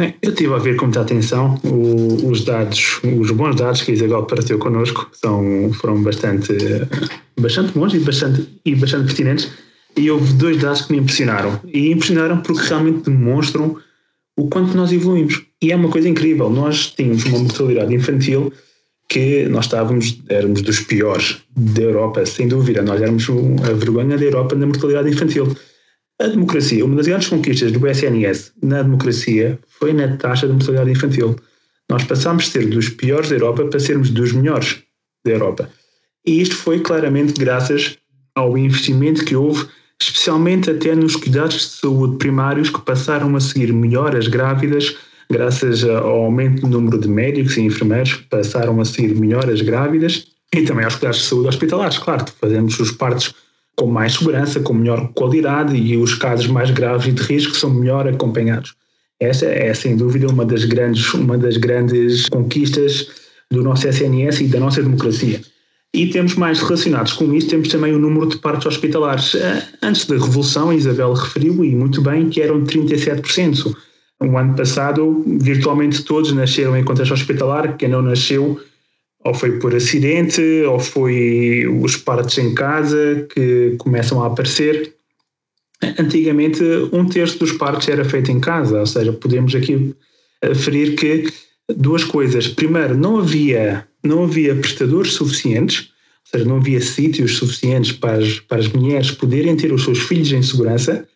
Bem, 0.00 0.14
eu 0.22 0.30
estive 0.30 0.54
a 0.54 0.58
ver 0.58 0.76
com 0.76 0.86
muita 0.86 1.02
atenção 1.02 1.60
o, 1.62 2.30
os 2.30 2.42
dados, 2.42 3.00
os 3.04 3.30
bons 3.32 3.54
dados 3.56 3.82
que 3.82 3.90
a 3.90 3.94
Isabel 3.94 4.24
partilhou 4.24 4.58
connosco, 4.58 5.10
são, 5.12 5.70
foram 5.74 6.02
bastante, 6.02 6.54
bastante 7.38 7.72
bons 7.72 7.92
e 7.92 7.98
bastante, 7.98 8.60
e 8.64 8.74
bastante 8.74 9.04
pertinentes, 9.04 9.50
e 9.94 10.10
houve 10.10 10.32
dois 10.32 10.56
dados 10.56 10.82
que 10.82 10.92
me 10.92 11.00
impressionaram, 11.00 11.60
e 11.66 11.90
impressionaram 11.90 12.40
porque 12.40 12.66
realmente 12.66 13.10
demonstram 13.10 13.76
o 14.40 14.48
quanto 14.48 14.74
nós 14.74 14.90
evoluímos. 14.90 15.42
E 15.60 15.70
é 15.70 15.76
uma 15.76 15.90
coisa 15.90 16.08
incrível. 16.08 16.48
Nós 16.48 16.92
tínhamos 16.92 17.24
uma 17.26 17.40
mortalidade 17.40 17.94
infantil 17.94 18.50
que 19.06 19.44
nós 19.48 19.66
estávamos, 19.66 20.18
éramos 20.28 20.62
dos 20.62 20.80
piores 20.80 21.38
da 21.54 21.82
Europa, 21.82 22.24
sem 22.24 22.48
dúvida. 22.48 22.80
Nós 22.80 23.02
éramos 23.02 23.26
a 23.68 23.72
vergonha 23.74 24.16
da 24.16 24.24
Europa 24.24 24.54
na 24.54 24.66
mortalidade 24.66 25.10
infantil. 25.10 25.54
A 26.18 26.26
democracia, 26.26 26.84
uma 26.84 26.96
das 26.96 27.06
grandes 27.06 27.28
conquistas 27.28 27.70
do 27.72 27.86
SNS 27.86 28.52
na 28.62 28.82
democracia 28.82 29.58
foi 29.66 29.92
na 29.92 30.16
taxa 30.16 30.46
de 30.46 30.54
mortalidade 30.54 30.90
infantil. 30.90 31.36
Nós 31.90 32.04
passámos 32.04 32.44
de 32.44 32.50
ser 32.50 32.66
dos 32.66 32.88
piores 32.88 33.28
da 33.28 33.36
Europa 33.36 33.64
para 33.66 33.80
sermos 33.80 34.10
dos 34.10 34.32
melhores 34.32 34.82
da 35.24 35.32
Europa. 35.32 35.68
E 36.26 36.40
isto 36.40 36.54
foi 36.54 36.80
claramente 36.80 37.34
graças 37.38 37.98
ao 38.34 38.56
investimento 38.56 39.24
que 39.24 39.36
houve 39.36 39.66
especialmente 40.00 40.70
até 40.70 40.94
nos 40.94 41.16
cuidados 41.16 41.54
de 41.54 41.64
saúde 41.80 42.16
primários 42.16 42.70
que 42.70 42.80
passaram 42.80 43.36
a 43.36 43.40
seguir 43.40 43.72
melhor 43.72 44.16
as 44.16 44.26
grávidas, 44.26 44.96
graças 45.30 45.84
ao 45.84 46.24
aumento 46.24 46.62
do 46.62 46.68
número 46.68 46.98
de 46.98 47.08
médicos 47.08 47.56
e 47.56 47.62
enfermeiros 47.62 48.14
que 48.14 48.24
passaram 48.24 48.80
a 48.80 48.84
seguir 48.84 49.14
melhor 49.14 49.48
as 49.50 49.60
grávidas 49.60 50.26
e 50.54 50.62
também 50.62 50.84
aos 50.84 50.96
cuidados 50.96 51.20
de 51.20 51.26
saúde 51.26 51.48
hospitalares, 51.48 51.98
claro, 51.98 52.24
fazemos 52.40 52.78
os 52.80 52.90
partos 52.90 53.34
com 53.76 53.86
mais 53.86 54.14
segurança, 54.14 54.60
com 54.60 54.74
melhor 54.74 55.12
qualidade 55.14 55.76
e 55.76 55.96
os 55.96 56.14
casos 56.14 56.46
mais 56.46 56.70
graves 56.70 57.06
e 57.06 57.12
de 57.12 57.22
risco 57.22 57.56
são 57.56 57.70
melhor 57.70 58.06
acompanhados. 58.08 58.74
Essa 59.18 59.46
é 59.46 59.72
sem 59.74 59.96
dúvida 59.96 60.26
uma 60.28 60.44
das 60.44 60.64
grandes, 60.64 61.12
uma 61.14 61.36
das 61.36 61.56
grandes 61.56 62.28
conquistas 62.28 63.06
do 63.50 63.62
nosso 63.62 63.86
SNS 63.86 64.40
e 64.40 64.48
da 64.48 64.58
nossa 64.58 64.82
democracia. 64.82 65.40
E 65.92 66.06
temos 66.06 66.34
mais 66.34 66.60
relacionados 66.60 67.12
com 67.14 67.34
isso, 67.34 67.48
temos 67.48 67.68
também 67.68 67.92
o 67.92 67.98
número 67.98 68.28
de 68.28 68.38
partos 68.38 68.66
hospitalares. 68.66 69.34
Eh, 69.34 69.68
antes 69.82 70.06
da 70.06 70.14
Revolução, 70.14 70.70
a 70.70 70.74
Isabel 70.74 71.12
referiu, 71.12 71.64
e 71.64 71.74
muito 71.74 72.00
bem, 72.00 72.28
que 72.28 72.40
eram 72.40 72.62
37%. 72.62 73.74
O 74.22 74.36
ano 74.36 74.54
passado, 74.54 75.24
virtualmente 75.26 76.04
todos 76.04 76.32
nasceram 76.32 76.76
em 76.76 76.84
contexto 76.84 77.12
hospitalar, 77.12 77.76
quem 77.76 77.88
não 77.88 78.02
nasceu 78.02 78.60
ou 79.24 79.34
foi 79.34 79.58
por 79.58 79.74
acidente, 79.74 80.40
ou 80.66 80.78
foi 80.78 81.66
os 81.82 81.96
partos 81.96 82.38
em 82.38 82.54
casa 82.54 83.26
que 83.34 83.74
começam 83.78 84.22
a 84.22 84.26
aparecer. 84.26 84.94
Antigamente, 85.98 86.62
um 86.92 87.06
terço 87.06 87.38
dos 87.38 87.52
partos 87.52 87.88
era 87.88 88.04
feito 88.04 88.30
em 88.30 88.40
casa, 88.40 88.80
ou 88.80 88.86
seja, 88.86 89.12
podemos 89.12 89.54
aqui 89.54 89.94
referir 90.42 90.94
que 90.96 91.26
duas 91.76 92.04
coisas. 92.04 92.48
Primeiro, 92.48 92.96
não 92.96 93.18
havia 93.18 93.86
não 94.02 94.24
havia 94.24 94.54
prestadores 94.54 95.12
suficientes, 95.12 95.90
ou 96.24 96.30
seja, 96.38 96.44
não 96.44 96.56
havia 96.56 96.80
sítios 96.80 97.36
suficientes 97.36 97.92
para 97.92 98.14
as, 98.14 98.40
para 98.40 98.58
as 98.58 98.68
mulheres 98.68 99.10
poderem 99.10 99.56
ter 99.56 99.72
os 99.72 99.84
seus 99.84 99.98
filhos 99.98 100.32
em 100.32 100.42
segurança. 100.42 101.06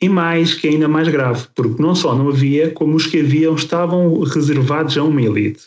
E 0.00 0.08
mais, 0.08 0.54
que 0.54 0.68
é 0.68 0.70
ainda 0.70 0.86
mais 0.86 1.08
grave, 1.08 1.48
porque 1.56 1.82
não 1.82 1.94
só 1.94 2.14
não 2.14 2.28
havia, 2.28 2.70
como 2.70 2.94
os 2.94 3.06
que 3.06 3.20
haviam 3.20 3.56
estavam 3.56 4.20
reservados 4.20 4.96
a 4.96 5.02
uma 5.02 5.20
elite. 5.20 5.62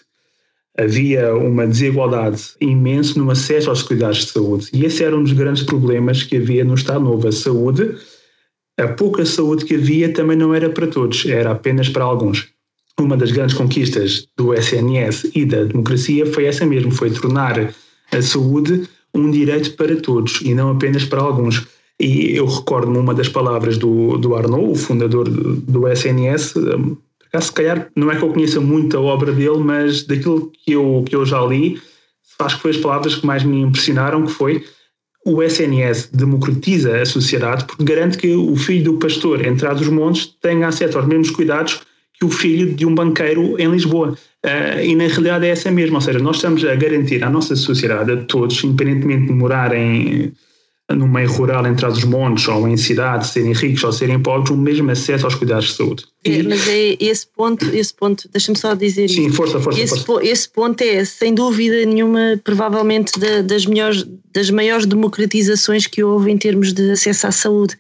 Havia 0.77 1.35
uma 1.35 1.67
desigualdade 1.67 2.41
imensa 2.61 3.19
no 3.19 3.29
acesso 3.29 3.69
aos 3.69 3.83
cuidados 3.83 4.19
de 4.19 4.31
saúde. 4.31 4.69
E 4.71 4.85
esse 4.85 5.03
era 5.03 5.17
um 5.17 5.23
dos 5.23 5.33
grandes 5.33 5.63
problemas 5.63 6.23
que 6.23 6.37
havia 6.37 6.63
no 6.63 6.75
Estado 6.75 7.03
Novo. 7.03 7.27
A 7.27 7.31
saúde, 7.31 7.97
a 8.79 8.87
pouca 8.87 9.25
saúde 9.25 9.65
que 9.65 9.75
havia 9.75 10.13
também 10.13 10.37
não 10.37 10.55
era 10.55 10.69
para 10.69 10.87
todos, 10.87 11.25
era 11.25 11.51
apenas 11.51 11.89
para 11.89 12.05
alguns. 12.05 12.47
Uma 12.99 13.17
das 13.17 13.31
grandes 13.31 13.55
conquistas 13.55 14.27
do 14.37 14.53
SNS 14.53 15.31
e 15.33 15.45
da 15.45 15.63
democracia 15.63 16.25
foi 16.25 16.45
essa 16.45 16.65
mesmo, 16.65 16.91
foi 16.91 17.09
tornar 17.11 17.73
a 18.11 18.21
saúde 18.21 18.87
um 19.13 19.29
direito 19.29 19.73
para 19.75 19.95
todos 19.95 20.41
e 20.41 20.53
não 20.53 20.71
apenas 20.71 21.05
para 21.05 21.21
alguns. 21.21 21.67
E 21.99 22.35
eu 22.35 22.45
recordo-me 22.45 22.97
uma 22.97 23.13
das 23.13 23.29
palavras 23.29 23.77
do, 23.77 24.17
do 24.17 24.35
Arnaud, 24.35 24.71
o 24.71 24.75
fundador 24.75 25.29
do, 25.29 25.55
do 25.55 25.87
SNS, 25.87 26.55
hum, 26.55 26.97
se 27.39 27.51
calhar 27.51 27.89
não 27.95 28.11
é 28.11 28.17
que 28.17 28.23
eu 28.23 28.29
conheça 28.29 28.59
muito 28.59 28.97
a 28.97 29.01
obra 29.01 29.31
dele, 29.31 29.59
mas 29.59 30.03
daquilo 30.03 30.51
que 30.63 30.71
eu, 30.73 31.03
que 31.05 31.15
eu 31.15 31.25
já 31.25 31.39
li, 31.45 31.79
acho 32.39 32.55
que 32.55 32.61
foi 32.61 32.71
as 32.71 32.77
palavras 32.77 33.15
que 33.15 33.25
mais 33.25 33.43
me 33.43 33.61
impressionaram, 33.61 34.25
que 34.25 34.31
foi 34.31 34.63
o 35.25 35.41
SNS 35.41 36.09
democratiza 36.11 36.99
a 36.99 37.05
sociedade 37.05 37.65
porque 37.65 37.83
garante 37.83 38.17
que 38.17 38.33
o 38.33 38.55
filho 38.55 38.85
do 38.85 38.93
pastor 38.97 39.45
em 39.45 39.53
dos 39.53 39.87
montes 39.87 40.25
tenha 40.41 40.67
acesso 40.67 40.97
aos 40.97 41.07
mesmos 41.07 41.29
cuidados 41.29 41.81
que 42.21 42.25
o 42.25 42.29
filho 42.29 42.71
de 42.75 42.85
um 42.85 42.93
banqueiro 42.93 43.59
em 43.59 43.71
Lisboa. 43.71 44.15
Uh, 44.45 44.79
e 44.83 44.95
na 44.95 45.07
realidade 45.07 45.47
é 45.47 45.49
essa 45.49 45.71
mesma, 45.71 45.97
ou 45.97 46.01
seja, 46.01 46.19
nós 46.19 46.35
estamos 46.35 46.63
a 46.63 46.75
garantir 46.75 47.23
à 47.23 47.29
nossa 47.29 47.55
sociedade, 47.55 48.11
a 48.11 48.17
todos, 48.25 48.63
independentemente 48.63 49.25
de 49.25 49.33
morarem 49.33 50.31
no 50.89 51.07
meio 51.07 51.31
rural, 51.31 51.65
entre 51.65 51.85
os 51.85 52.03
montes, 52.03 52.47
ou 52.47 52.67
em 52.67 52.75
cidades, 52.75 53.29
serem 53.29 53.53
ricos 53.53 53.83
ou 53.83 53.91
serem 53.91 54.21
pobres, 54.21 54.51
o 54.51 54.57
mesmo 54.57 54.91
acesso 54.91 55.25
aos 55.25 55.35
cuidados 55.35 55.67
de 55.67 55.73
saúde. 55.73 56.05
É, 56.25 56.43
mas 56.43 56.67
é 56.67 56.97
esse 56.99 57.25
ponto, 57.25 57.65
esse 57.73 57.93
ponto, 57.93 58.29
deixa-me 58.29 58.57
só 58.57 58.75
dizer 58.75 59.07
Sim, 59.07 59.27
isso. 59.27 59.37
força, 59.37 59.59
força, 59.59 59.79
esse, 59.79 60.03
força. 60.03 60.27
esse 60.27 60.49
ponto 60.49 60.81
é, 60.81 61.03
sem 61.05 61.33
dúvida 61.33 61.85
nenhuma, 61.85 62.39
provavelmente 62.43 63.17
da, 63.19 63.41
das, 63.41 63.65
melhores, 63.65 64.05
das 64.33 64.49
maiores 64.49 64.85
democratizações 64.85 65.87
que 65.87 66.03
houve 66.03 66.29
em 66.29 66.37
termos 66.37 66.73
de 66.73 66.91
acesso 66.91 67.25
à 67.25 67.31
saúde, 67.31 67.77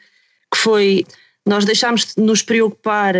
que 0.51 0.57
foi, 0.57 1.05
nós 1.45 1.65
deixámos 1.65 2.13
de 2.15 2.23
nos 2.23 2.41
preocupar, 2.41 3.13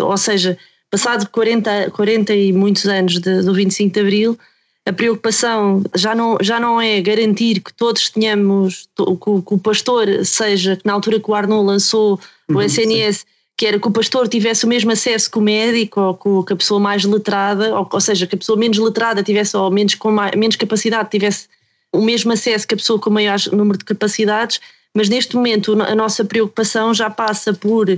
ou 0.00 0.16
seja, 0.16 0.58
passado 0.90 1.28
40, 1.30 1.90
40 1.90 2.34
e 2.34 2.52
muitos 2.52 2.86
anos 2.86 3.18
de, 3.18 3.42
do 3.42 3.52
25 3.52 3.92
de 3.92 4.00
Abril, 4.00 4.38
a 4.86 4.92
preocupação 4.92 5.82
já 5.94 6.14
não, 6.14 6.36
já 6.42 6.60
não 6.60 6.80
é 6.80 7.00
garantir 7.00 7.60
que 7.60 7.72
todos 7.72 8.10
tenhamos, 8.10 8.88
que, 8.94 9.42
que 9.42 9.54
o 9.54 9.58
pastor 9.58 10.06
seja, 10.24 10.76
que 10.76 10.86
na 10.86 10.92
altura 10.92 11.18
que 11.18 11.30
o 11.30 11.34
Arnaud 11.34 11.66
lançou 11.66 12.20
o 12.48 12.60
SNS, 12.60 13.20
uhum, 13.20 13.34
que 13.56 13.66
era 13.66 13.78
que 13.78 13.88
o 13.88 13.90
pastor 13.90 14.28
tivesse 14.28 14.66
o 14.66 14.68
mesmo 14.68 14.92
acesso 14.92 15.30
que 15.30 15.38
o 15.38 15.40
médico 15.40 16.00
ou 16.00 16.44
que 16.44 16.52
a 16.52 16.56
pessoa 16.56 16.78
mais 16.78 17.04
letrada, 17.04 17.74
ou, 17.78 17.88
ou 17.90 18.00
seja, 18.00 18.26
que 18.26 18.34
a 18.34 18.38
pessoa 18.38 18.58
menos 18.58 18.76
letrada 18.78 19.22
tivesse, 19.22 19.56
ou 19.56 19.70
menos, 19.70 19.94
com 19.94 20.10
mais, 20.10 20.36
menos 20.36 20.56
capacidade, 20.56 21.10
tivesse 21.10 21.48
o 21.90 22.02
mesmo 22.02 22.32
acesso 22.32 22.66
que 22.66 22.74
a 22.74 22.76
pessoa 22.76 22.98
com 22.98 23.08
maior 23.08 23.38
número 23.52 23.78
de 23.78 23.84
capacidades, 23.84 24.60
mas 24.94 25.08
neste 25.08 25.34
momento 25.34 25.80
a 25.80 25.94
nossa 25.94 26.24
preocupação 26.24 26.92
já 26.92 27.08
passa 27.08 27.54
por 27.54 27.88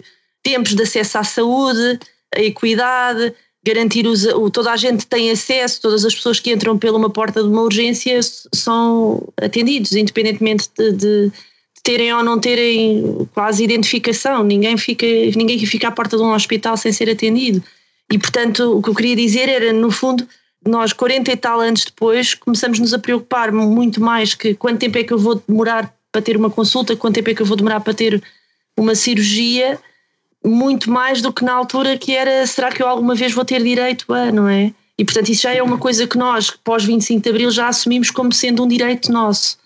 tempos 0.46 0.76
de 0.76 0.82
acesso 0.84 1.18
à 1.18 1.24
saúde, 1.24 1.98
a 2.32 2.40
equidade, 2.40 3.34
garantir 3.64 4.06
os, 4.06 4.24
toda 4.52 4.70
a 4.70 4.76
gente 4.76 5.04
tem 5.04 5.28
acesso, 5.28 5.80
todas 5.82 6.04
as 6.04 6.14
pessoas 6.14 6.38
que 6.38 6.52
entram 6.52 6.78
pela 6.78 6.96
uma 6.96 7.10
porta 7.10 7.42
de 7.42 7.48
uma 7.48 7.62
urgência 7.62 8.20
são 8.54 9.28
atendidos, 9.36 9.92
independentemente 9.96 10.68
de, 10.78 10.92
de, 10.92 11.26
de 11.26 11.82
terem 11.82 12.14
ou 12.14 12.22
não 12.22 12.38
terem 12.38 13.28
quase 13.34 13.64
identificação. 13.64 14.44
Ninguém 14.44 14.76
fica, 14.76 15.04
ninguém 15.34 15.58
fica 15.66 15.88
à 15.88 15.90
porta 15.90 16.16
de 16.16 16.22
um 16.22 16.32
hospital 16.32 16.76
sem 16.76 16.92
ser 16.92 17.10
atendido. 17.10 17.60
E 18.12 18.16
portanto, 18.16 18.78
o 18.78 18.80
que 18.80 18.90
eu 18.90 18.94
queria 18.94 19.16
dizer 19.16 19.48
era, 19.48 19.72
no 19.72 19.90
fundo, 19.90 20.24
nós 20.64 20.92
40 20.92 21.32
e 21.32 21.36
tal 21.36 21.60
anos 21.60 21.84
depois 21.84 22.34
começamos-nos 22.34 22.94
a 22.94 23.00
preocupar 23.00 23.50
muito 23.50 24.00
mais 24.00 24.32
que 24.32 24.54
quanto 24.54 24.78
tempo 24.78 24.96
é 24.96 25.02
que 25.02 25.12
eu 25.12 25.18
vou 25.18 25.42
demorar 25.48 25.92
para 26.12 26.22
ter 26.22 26.36
uma 26.36 26.50
consulta, 26.50 26.94
quanto 26.94 27.16
tempo 27.16 27.30
é 27.30 27.34
que 27.34 27.42
eu 27.42 27.46
vou 27.46 27.56
demorar 27.56 27.80
para 27.80 27.92
ter 27.92 28.22
uma 28.78 28.94
cirurgia 28.94 29.76
muito 30.46 30.90
mais 30.90 31.20
do 31.20 31.32
que 31.32 31.44
na 31.44 31.52
altura 31.52 31.98
que 31.98 32.14
era 32.14 32.46
será 32.46 32.70
que 32.70 32.82
eu 32.82 32.86
alguma 32.86 33.14
vez 33.14 33.32
vou 33.32 33.44
ter 33.44 33.62
direito 33.62 34.12
a, 34.12 34.30
não 34.30 34.48
é? 34.48 34.72
E 34.98 35.04
portanto 35.04 35.28
isso 35.28 35.42
já 35.42 35.52
é 35.52 35.62
uma 35.62 35.78
coisa 35.78 36.06
que 36.06 36.16
nós, 36.16 36.50
pós 36.50 36.84
25 36.84 37.22
de 37.22 37.28
Abril, 37.28 37.50
já 37.50 37.68
assumimos 37.68 38.10
como 38.10 38.32
sendo 38.32 38.64
um 38.64 38.68
direito 38.68 39.12
nosso. 39.12 39.58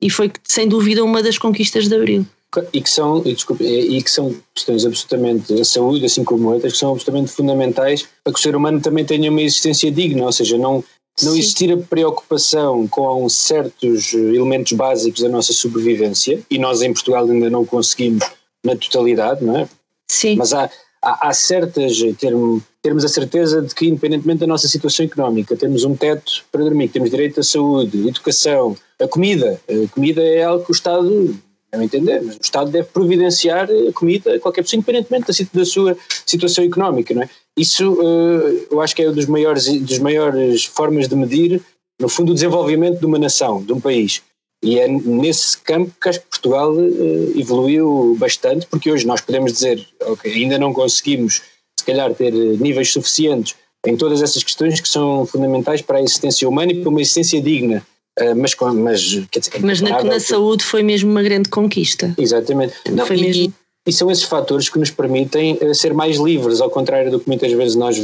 E 0.00 0.10
foi 0.10 0.30
sem 0.44 0.68
dúvida 0.68 1.02
uma 1.02 1.22
das 1.22 1.38
conquistas 1.38 1.88
de 1.88 1.94
Abril. 1.94 2.26
E 2.72 2.80
que 2.80 2.88
são, 2.88 3.22
e, 3.24 3.34
desculpe, 3.34 3.64
e 3.64 4.02
que 4.02 4.10
são 4.10 4.34
questões 4.54 4.84
absolutamente, 4.84 5.52
a 5.52 5.64
saúde, 5.64 6.04
assim 6.06 6.24
como 6.24 6.52
outras, 6.52 6.72
que 6.72 6.78
são 6.78 6.90
absolutamente 6.90 7.30
fundamentais 7.32 8.06
para 8.22 8.32
que 8.32 8.38
o 8.38 8.42
ser 8.42 8.54
humano 8.54 8.80
também 8.80 9.04
tenha 9.04 9.30
uma 9.30 9.42
existência 9.42 9.90
digna, 9.90 10.24
ou 10.24 10.32
seja, 10.32 10.56
não, 10.56 10.82
não 11.22 11.36
existir 11.36 11.72
a 11.72 11.76
preocupação 11.76 12.86
com 12.88 13.28
certos 13.28 14.12
elementos 14.12 14.72
básicos 14.72 15.22
da 15.22 15.28
nossa 15.28 15.52
sobrevivência, 15.52 16.40
e 16.50 16.58
nós 16.58 16.82
em 16.82 16.92
Portugal 16.92 17.28
ainda 17.28 17.50
não 17.50 17.64
conseguimos 17.64 18.24
na 18.64 18.74
totalidade, 18.76 19.44
não 19.44 19.58
é? 19.58 19.68
Sim. 20.08 20.36
Mas 20.36 20.52
há, 20.52 20.70
há, 21.02 21.28
há 21.28 21.32
certas, 21.32 21.98
termos, 22.18 22.62
termos 22.82 23.04
a 23.04 23.08
certeza 23.08 23.62
de 23.62 23.74
que, 23.74 23.86
independentemente 23.86 24.40
da 24.40 24.46
nossa 24.46 24.68
situação 24.68 25.06
económica, 25.06 25.56
temos 25.56 25.84
um 25.84 25.96
teto 25.96 26.44
para 26.50 26.62
dormir, 26.62 26.88
temos 26.88 27.10
direito 27.10 27.40
à 27.40 27.42
saúde, 27.42 28.08
educação, 28.08 28.76
a 29.00 29.08
comida. 29.08 29.60
A 29.68 29.88
comida 29.88 30.22
é 30.22 30.44
algo 30.44 30.64
que 30.64 30.70
o 30.70 30.74
Estado, 30.74 31.36
não 31.72 31.82
entender, 31.82 32.22
mas 32.22 32.36
o 32.36 32.40
Estado 32.42 32.70
deve 32.70 32.88
providenciar 32.88 33.68
a 33.68 33.92
comida 33.92 34.34
a 34.34 34.40
qualquer 34.40 34.62
pessoa, 34.62 34.78
independentemente 34.78 35.26
da, 35.26 35.60
da 35.60 35.64
sua 35.64 35.96
situação 36.24 36.64
económica, 36.64 37.12
não 37.14 37.22
é? 37.22 37.30
Isso 37.56 37.92
uh, 37.94 38.66
eu 38.70 38.80
acho 38.80 38.94
que 38.94 39.02
é 39.02 39.06
uma 39.06 39.14
das 39.14 39.26
maiores, 39.26 39.66
das 39.80 39.98
maiores 39.98 40.64
formas 40.64 41.08
de 41.08 41.16
medir, 41.16 41.62
no 42.00 42.08
fundo, 42.08 42.32
o 42.32 42.34
desenvolvimento 42.34 43.00
de 43.00 43.06
uma 43.06 43.18
nação, 43.18 43.62
de 43.62 43.72
um 43.72 43.80
país. 43.80 44.22
E 44.62 44.78
é 44.78 44.88
nesse 44.88 45.58
campo 45.58 45.92
que 46.00 46.08
acho 46.08 46.20
que 46.20 46.28
Portugal 46.28 46.72
uh, 46.72 47.38
evoluiu 47.38 48.16
bastante, 48.18 48.66
porque 48.66 48.90
hoje 48.90 49.06
nós 49.06 49.20
podemos 49.20 49.52
dizer, 49.52 49.86
ok, 50.02 50.32
ainda 50.32 50.58
não 50.58 50.72
conseguimos, 50.72 51.42
se 51.78 51.84
calhar, 51.84 52.12
ter 52.14 52.32
níveis 52.32 52.92
suficientes 52.92 53.54
em 53.86 53.96
todas 53.96 54.22
essas 54.22 54.42
questões 54.42 54.80
que 54.80 54.88
são 54.88 55.26
fundamentais 55.26 55.82
para 55.82 55.98
a 55.98 56.02
existência 56.02 56.48
humana 56.48 56.72
e 56.72 56.80
para 56.80 56.88
uma 56.88 57.00
existência 57.00 57.40
digna. 57.40 57.86
Uh, 58.18 58.34
mas, 58.34 58.56
mas, 58.74 59.00
dizer, 59.00 59.28
é 59.52 59.58
mas 59.60 59.80
na, 59.82 60.02
na 60.02 60.18
saúde 60.18 60.64
foi 60.64 60.82
mesmo 60.82 61.10
uma 61.10 61.22
grande 61.22 61.50
conquista. 61.50 62.14
Exatamente. 62.16 62.74
Não, 62.90 63.04
foi 63.04 63.18
e, 63.18 63.20
mesmo... 63.20 63.54
e, 63.86 63.92
são 63.92 64.10
esses 64.10 64.24
fatores 64.24 64.70
que 64.70 64.78
nos 64.78 64.90
permitem 64.90 65.58
ser 65.74 65.92
mais 65.92 66.16
livres, 66.16 66.62
ao 66.62 66.70
contrário 66.70 67.10
do 67.10 67.20
que 67.20 67.28
muitas 67.28 67.52
vezes 67.52 67.76
nós 67.76 67.98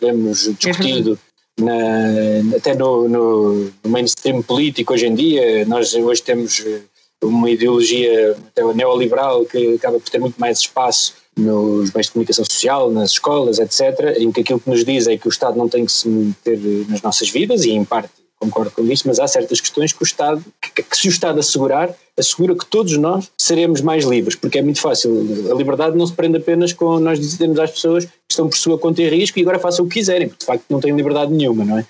vemos 0.00 0.54
discutido 0.56 1.18
na, 1.58 2.56
até 2.56 2.74
no, 2.74 3.08
no, 3.08 3.72
mainstream 3.86 4.42
político 4.42 4.92
hoje 4.92 5.06
em 5.06 5.14
dia. 5.14 5.64
Nós 5.66 5.94
hoje 5.94 6.22
temos 6.22 6.60
eh, 6.60 6.80
uma 7.22 7.50
ideologia 7.50 8.36
até 8.48 8.62
neoliberal 8.74 9.44
que 9.44 9.74
acaba 9.74 9.98
por 9.98 10.08
ter 10.08 10.18
muito 10.18 10.38
mais 10.38 10.58
espaço 10.58 11.14
nos 11.36 11.92
meios 11.92 12.06
de 12.06 12.12
comunicação 12.12 12.44
social, 12.44 12.90
nas 12.90 13.12
escolas, 13.12 13.58
etc., 13.58 14.16
em 14.18 14.32
que 14.32 14.40
aquilo 14.40 14.60
que 14.60 14.70
nos 14.70 14.84
diz 14.84 15.06
é 15.06 15.16
que 15.18 15.28
o 15.28 15.30
Estado 15.30 15.58
não 15.58 15.68
tem 15.68 15.84
que 15.84 15.92
se 15.92 16.08
meter 16.08 16.58
nas 16.88 17.02
nossas 17.02 17.28
vidas, 17.28 17.64
e 17.64 17.72
em 17.72 17.84
parte 17.84 18.08
concordo 18.38 18.70
com 18.70 18.82
isso, 18.84 19.04
mas 19.06 19.18
há 19.18 19.26
certas 19.26 19.60
questões 19.60 19.92
que 19.92 20.02
o 20.02 20.04
Estado, 20.04 20.44
que, 20.60 20.82
que, 20.82 20.96
se 20.96 21.08
o 21.08 21.10
Estado 21.10 21.40
assegurar, 21.40 21.94
assegura 22.18 22.54
que 22.54 22.66
todos 22.66 22.96
nós 22.96 23.30
seremos 23.38 23.80
mais 23.80 24.04
livres, 24.04 24.36
porque 24.36 24.58
é 24.58 24.62
muito 24.62 24.80
fácil. 24.80 25.10
A 25.50 25.54
liberdade 25.54 25.96
não 25.96 26.06
se 26.06 26.12
prende 26.12 26.36
apenas 26.36 26.72
com 26.72 26.98
nós 26.98 27.18
dizermos 27.18 27.58
às 27.58 27.70
pessoas 27.70 28.04
que 28.04 28.12
estão 28.30 28.48
por 28.48 28.56
sua 28.56 28.78
conta 28.78 29.02
e 29.02 29.08
risco 29.08 29.38
e 29.38 29.42
agora 29.42 29.58
façam 29.58 29.84
o 29.84 29.88
que 29.88 29.94
quiserem, 29.94 30.28
porque 30.28 30.40
de 30.40 30.46
facto 30.46 30.64
não 30.68 30.80
têm 30.80 30.94
liberdade 30.94 31.32
nenhuma, 31.32 31.64
não 31.64 31.78
é? 31.78 31.86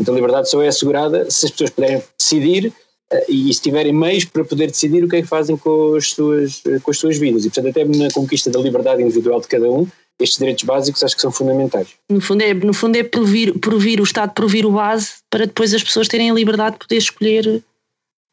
Então 0.00 0.12
a 0.12 0.16
liberdade 0.16 0.50
só 0.50 0.62
é 0.62 0.68
assegurada 0.68 1.30
se 1.30 1.46
as 1.46 1.50
pessoas 1.52 1.70
puderem 1.70 2.02
decidir 2.18 2.66
uh, 3.12 3.24
e 3.28 3.52
se 3.52 3.60
tiverem 3.60 3.92
meios 3.92 4.24
para 4.24 4.44
poder 4.44 4.66
decidir 4.66 5.02
o 5.02 5.08
que 5.08 5.16
é 5.16 5.22
que 5.22 5.28
fazem 5.28 5.56
com 5.56 5.94
as 5.94 6.10
suas, 6.10 6.62
com 6.82 6.90
as 6.90 6.98
suas 6.98 7.16
vidas. 7.16 7.44
E 7.44 7.50
portanto 7.50 7.70
até 7.70 7.84
na 7.84 8.10
conquista 8.10 8.50
da 8.50 8.58
liberdade 8.58 9.02
individual 9.02 9.40
de 9.40 9.48
cada 9.48 9.70
um, 9.70 9.86
estes 10.20 10.38
direitos 10.38 10.64
básicos 10.64 11.02
acho 11.02 11.14
que 11.14 11.22
são 11.22 11.30
fundamentais. 11.30 11.88
No 12.10 12.20
fundo 12.20 12.42
é, 12.42 12.54
no 12.54 12.74
fundo 12.74 12.96
é 12.96 13.02
provir, 13.02 13.58
provir 13.58 14.00
o 14.00 14.04
Estado 14.04 14.32
provir 14.32 14.66
o 14.66 14.72
base 14.72 15.12
para 15.30 15.46
depois 15.46 15.72
as 15.72 15.82
pessoas 15.82 16.08
terem 16.08 16.30
a 16.30 16.34
liberdade 16.34 16.72
de 16.72 16.78
poder 16.78 16.96
escolher 16.96 17.62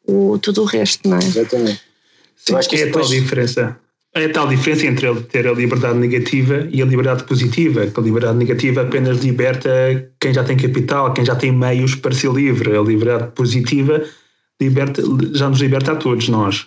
o, 0.08 0.38
tudo 0.40 0.62
o 0.62 0.66
resto, 0.66 1.08
não 1.08 1.18
é? 1.18 1.24
Exatamente. 1.24 1.82
Sim, 2.36 2.56
acho 2.56 2.70
que 2.70 2.76
é 2.76 2.86
depois... 2.86 3.06
a 3.06 3.10
tal 3.10 3.20
diferença. 3.20 3.80
É 4.14 4.26
a 4.26 4.32
tal 4.32 4.48
diferença 4.48 4.86
entre 4.86 5.14
ter 5.24 5.46
a 5.46 5.52
liberdade 5.52 6.00
negativa 6.00 6.68
e 6.72 6.82
a 6.82 6.86
liberdade 6.86 7.26
positiva, 7.26 7.86
que 7.86 8.00
a 8.00 8.04
liberdade 8.04 8.38
negativa 8.38 8.82
apenas 8.82 9.20
liberta 9.20 9.70
quem 10.22 10.34
já 10.34 10.42
tem 10.42 10.56
capital, 10.56 11.14
quem 11.14 11.26
já 11.26 11.36
tem 11.36 11.52
meios 11.52 11.96
para 11.96 12.16
ser 12.16 12.32
livre. 12.32 12.78
A 12.78 12.82
liberdade 12.82 13.32
positiva 13.34 14.02
liberta, 14.62 15.02
já 15.34 15.50
nos 15.50 15.60
liberta 15.60 15.92
a 15.92 15.96
todos 15.96 16.30
nós. 16.30 16.66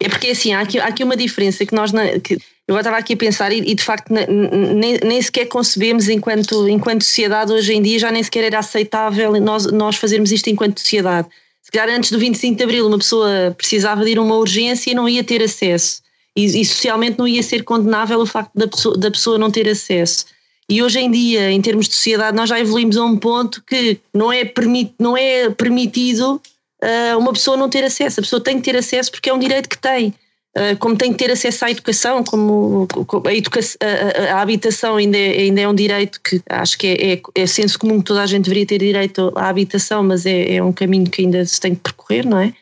É 0.00 0.08
porque 0.08 0.28
assim, 0.28 0.54
há 0.54 0.60
aqui, 0.60 0.78
há 0.78 0.86
aqui 0.86 1.04
uma 1.04 1.16
diferença 1.16 1.64
que 1.66 1.74
nós. 1.74 1.92
Que 2.24 2.38
eu 2.66 2.78
estava 2.78 2.96
aqui 2.96 3.14
a 3.14 3.16
pensar 3.16 3.52
e, 3.52 3.58
e 3.58 3.74
de 3.74 3.82
facto 3.82 4.10
nem, 4.10 4.98
nem 5.04 5.20
sequer 5.20 5.46
concebemos 5.46 6.08
enquanto, 6.08 6.68
enquanto 6.68 7.02
sociedade 7.02 7.52
hoje 7.52 7.74
em 7.74 7.82
dia, 7.82 7.98
já 7.98 8.12
nem 8.12 8.22
sequer 8.22 8.44
era 8.44 8.60
aceitável 8.60 9.32
nós, 9.40 9.66
nós 9.72 9.96
fazermos 9.96 10.30
isto 10.30 10.48
enquanto 10.48 10.78
sociedade. 10.78 11.28
Se 11.60 11.70
calhar 11.70 11.94
antes 11.94 12.10
do 12.10 12.18
25 12.18 12.56
de 12.56 12.62
Abril 12.62 12.86
uma 12.86 12.98
pessoa 12.98 13.54
precisava 13.58 14.04
de 14.04 14.12
ir 14.12 14.18
a 14.18 14.22
uma 14.22 14.36
urgência 14.36 14.90
e 14.90 14.94
não 14.94 15.08
ia 15.08 15.24
ter 15.24 15.42
acesso. 15.42 16.00
e, 16.34 16.44
e 16.44 16.64
socialmente 16.64 17.18
não 17.18 17.26
ia 17.26 17.42
ser 17.42 17.64
condenável 17.64 18.20
o 18.20 18.26
facto 18.26 18.52
da 18.54 18.68
pessoa, 18.68 18.96
da 18.96 19.10
pessoa 19.10 19.36
não 19.36 19.50
ter 19.50 19.68
acesso. 19.68 20.26
E 20.68 20.80
hoje 20.80 21.00
em 21.00 21.10
dia, 21.10 21.50
em 21.50 21.60
termos 21.60 21.88
de 21.88 21.96
sociedade, 21.96 22.36
nós 22.36 22.48
já 22.48 22.60
evoluímos 22.60 22.96
a 22.96 23.04
um 23.04 23.16
ponto 23.16 23.60
que 23.66 23.98
não 24.14 24.32
é, 24.32 24.44
permit, 24.44 24.94
não 24.96 25.16
é 25.16 25.50
permitido 25.50 26.40
uh, 26.82 27.18
uma 27.18 27.32
pessoa 27.32 27.56
não 27.56 27.68
ter 27.68 27.84
acesso. 27.84 28.20
A 28.20 28.22
pessoa 28.22 28.42
tem 28.42 28.56
que 28.56 28.62
ter 28.62 28.76
acesso 28.76 29.10
porque 29.10 29.30
é 29.30 29.34
um 29.34 29.38
direito 29.38 29.68
que 29.68 29.78
tem. 29.78 30.14
Uh, 30.56 30.76
como 30.80 30.96
tem 30.96 31.12
que 31.12 31.18
ter 31.18 31.30
acesso 31.30 31.64
à 31.64 31.70
educação, 31.70 32.24
como 32.24 32.88
a, 33.24 33.34
educação, 33.34 33.78
a, 33.80 34.34
a 34.34 34.40
habitação 34.42 34.96
ainda 34.96 35.16
é, 35.16 35.42
ainda 35.42 35.60
é 35.60 35.68
um 35.68 35.74
direito 35.74 36.20
que 36.20 36.42
acho 36.48 36.76
que 36.76 36.88
é, 36.88 37.12
é, 37.12 37.22
é, 37.36 37.46
senso 37.46 37.78
comum 37.78 37.98
que 37.98 38.06
toda 38.06 38.22
a 38.22 38.26
gente 38.26 38.44
deveria 38.44 38.66
ter 38.66 38.78
direito 38.78 39.32
à 39.36 39.48
habitação, 39.48 40.02
mas 40.02 40.26
é, 40.26 40.56
é 40.56 40.62
um 40.62 40.72
caminho 40.72 41.08
que 41.08 41.22
ainda 41.22 41.44
se 41.44 41.60
tem 41.60 41.74
que 41.74 41.82
percorrer, 41.82 42.26
não 42.26 42.38
é? 42.38 42.52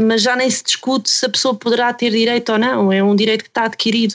Mas 0.00 0.22
já 0.22 0.36
nem 0.36 0.48
se 0.48 0.62
discute 0.62 1.10
se 1.10 1.26
a 1.26 1.28
pessoa 1.28 1.54
poderá 1.54 1.92
ter 1.92 2.10
direito 2.10 2.52
ou 2.52 2.58
não, 2.58 2.92
é 2.92 3.02
um 3.02 3.14
direito 3.16 3.42
que 3.42 3.50
está 3.50 3.64
adquirido. 3.64 4.14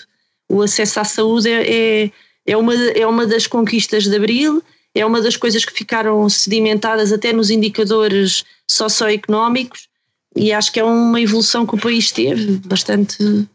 O 0.49 0.61
acesso 0.61 0.99
à 0.99 1.03
saúde 1.03 1.49
é, 1.49 2.05
é 2.05 2.11
é 2.47 2.55
uma, 2.55 2.73
é 2.73 3.05
uma 3.05 3.27
das 3.27 3.45
conquistas 3.45 4.05
de 4.05 4.15
Abril, 4.15 4.63
é 5.00 5.06
uma 5.06 5.22
das 5.22 5.38
coisas 5.38 5.63
que 5.63 5.74
ficaram 5.74 6.27
sedimentadas 6.30 7.12
até 7.12 7.32
nos 7.32 7.50
indicadores 7.50 8.44
socioeconómicos 8.70 9.88
e 10.36 10.51
acho 10.51 10.72
que 10.72 10.80
é 10.80 10.84
uma 10.84 11.20
evolução 11.22 11.66
que 11.66 11.75
o 11.75 11.80
país 11.80 12.12
teve 12.12 12.60
bastante. 12.66 13.48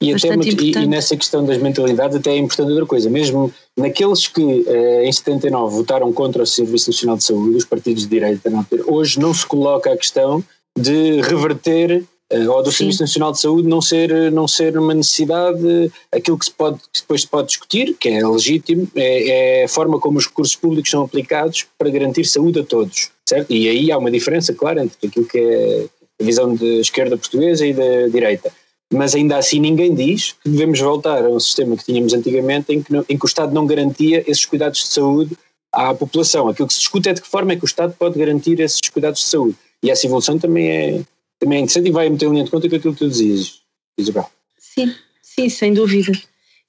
E, 0.00 0.12
até 0.12 0.36
muito, 0.36 0.62
e, 0.62 0.72
e, 0.72 0.86
nessa 0.86 1.16
questão 1.16 1.44
das 1.44 1.58
mentalidades 1.58 2.16
até 2.16 2.32
é 2.32 2.38
importante 2.38 2.70
outra 2.70 2.86
coisa, 2.86 3.08
mesmo 3.08 3.52
naqueles 3.76 4.26
que 4.26 4.64
eh, 4.66 5.04
em 5.06 5.12
79 5.12 5.76
votaram 5.76 6.12
contra 6.12 6.42
o 6.42 6.46
Serviço 6.46 6.90
Nacional 6.90 7.16
de 7.16 7.24
Saúde, 7.24 7.56
os 7.56 7.64
partidos 7.64 8.02
de 8.02 8.08
direita, 8.08 8.50
não, 8.50 8.66
hoje 8.86 9.20
não 9.20 9.32
se 9.32 9.46
coloca 9.46 9.92
a 9.92 9.96
questão 9.96 10.42
de 10.76 11.20
reverter 11.20 12.02
ou 12.48 12.62
do 12.62 12.70
Sim. 12.70 12.78
Serviço 12.78 13.02
Nacional 13.02 13.32
de 13.32 13.40
Saúde 13.40 13.68
não 13.68 13.80
ser, 13.80 14.32
não 14.32 14.48
ser 14.48 14.76
uma 14.78 14.94
necessidade, 14.94 15.92
aquilo 16.10 16.38
que, 16.38 16.46
se 16.46 16.50
pode, 16.50 16.78
que 16.92 17.00
depois 17.00 17.22
se 17.22 17.28
pode 17.28 17.48
discutir, 17.48 17.94
que 17.98 18.08
é 18.08 18.26
legítimo, 18.26 18.88
é, 18.94 19.60
é, 19.60 19.64
a 19.64 19.68
forma 19.68 19.98
como 20.00 20.18
os 20.18 20.26
recursos 20.26 20.56
públicos 20.56 20.90
são 20.90 21.02
aplicados 21.02 21.66
para 21.78 21.90
garantir 21.90 22.24
saúde 22.24 22.60
a 22.60 22.64
todos, 22.64 23.10
certo? 23.26 23.52
E 23.52 23.68
aí 23.68 23.92
há 23.92 23.98
uma 23.98 24.10
diferença 24.10 24.54
clara 24.54 24.82
entre 24.82 25.06
aquilo 25.06 25.26
que 25.26 25.38
é 25.38 25.86
a 26.20 26.24
visão 26.24 26.54
da 26.54 26.64
esquerda 26.64 27.16
portuguesa 27.16 27.66
e 27.66 27.72
da 27.72 28.08
direita. 28.08 28.52
Mas 28.92 29.14
ainda 29.14 29.38
assim 29.38 29.58
ninguém 29.58 29.94
diz 29.94 30.32
que 30.32 30.50
devemos 30.50 30.78
voltar 30.78 31.24
a 31.24 31.28
um 31.28 31.40
sistema 31.40 31.76
que 31.76 31.84
tínhamos 31.84 32.12
antigamente 32.12 32.72
em 32.72 32.82
que, 32.82 32.92
não, 32.92 33.04
em 33.08 33.18
que 33.18 33.24
o 33.24 33.26
Estado 33.26 33.54
não 33.54 33.66
garantia 33.66 34.22
esses 34.26 34.44
cuidados 34.44 34.80
de 34.80 34.88
saúde 34.88 35.36
à 35.72 35.94
população. 35.94 36.48
Aquilo 36.48 36.68
que 36.68 36.74
se 36.74 36.80
discute 36.80 37.08
é 37.08 37.14
de 37.14 37.22
que 37.22 37.28
forma 37.28 37.52
é 37.52 37.56
que 37.56 37.64
o 37.64 37.66
Estado 37.66 37.94
pode 37.98 38.18
garantir 38.18 38.60
esses 38.60 38.80
cuidados 38.92 39.20
de 39.20 39.26
saúde. 39.26 39.56
E 39.82 39.90
essa 39.90 40.06
evolução 40.06 40.38
também 40.38 40.70
é, 40.70 41.00
também 41.42 41.58
é 41.58 41.62
interessante 41.62 41.88
e 41.88 41.92
vai 41.92 42.08
meter 42.08 42.26
em 42.26 42.30
linha 42.30 42.44
de 42.44 42.50
conta 42.50 42.68
com 42.68 42.76
aquilo 42.76 42.92
que 42.94 43.00
tu 43.00 43.08
dizias, 43.08 43.62
Isabel. 43.98 44.30
Sim, 44.56 44.94
sim, 45.20 45.48
sem 45.48 45.74
dúvida. 45.74 46.12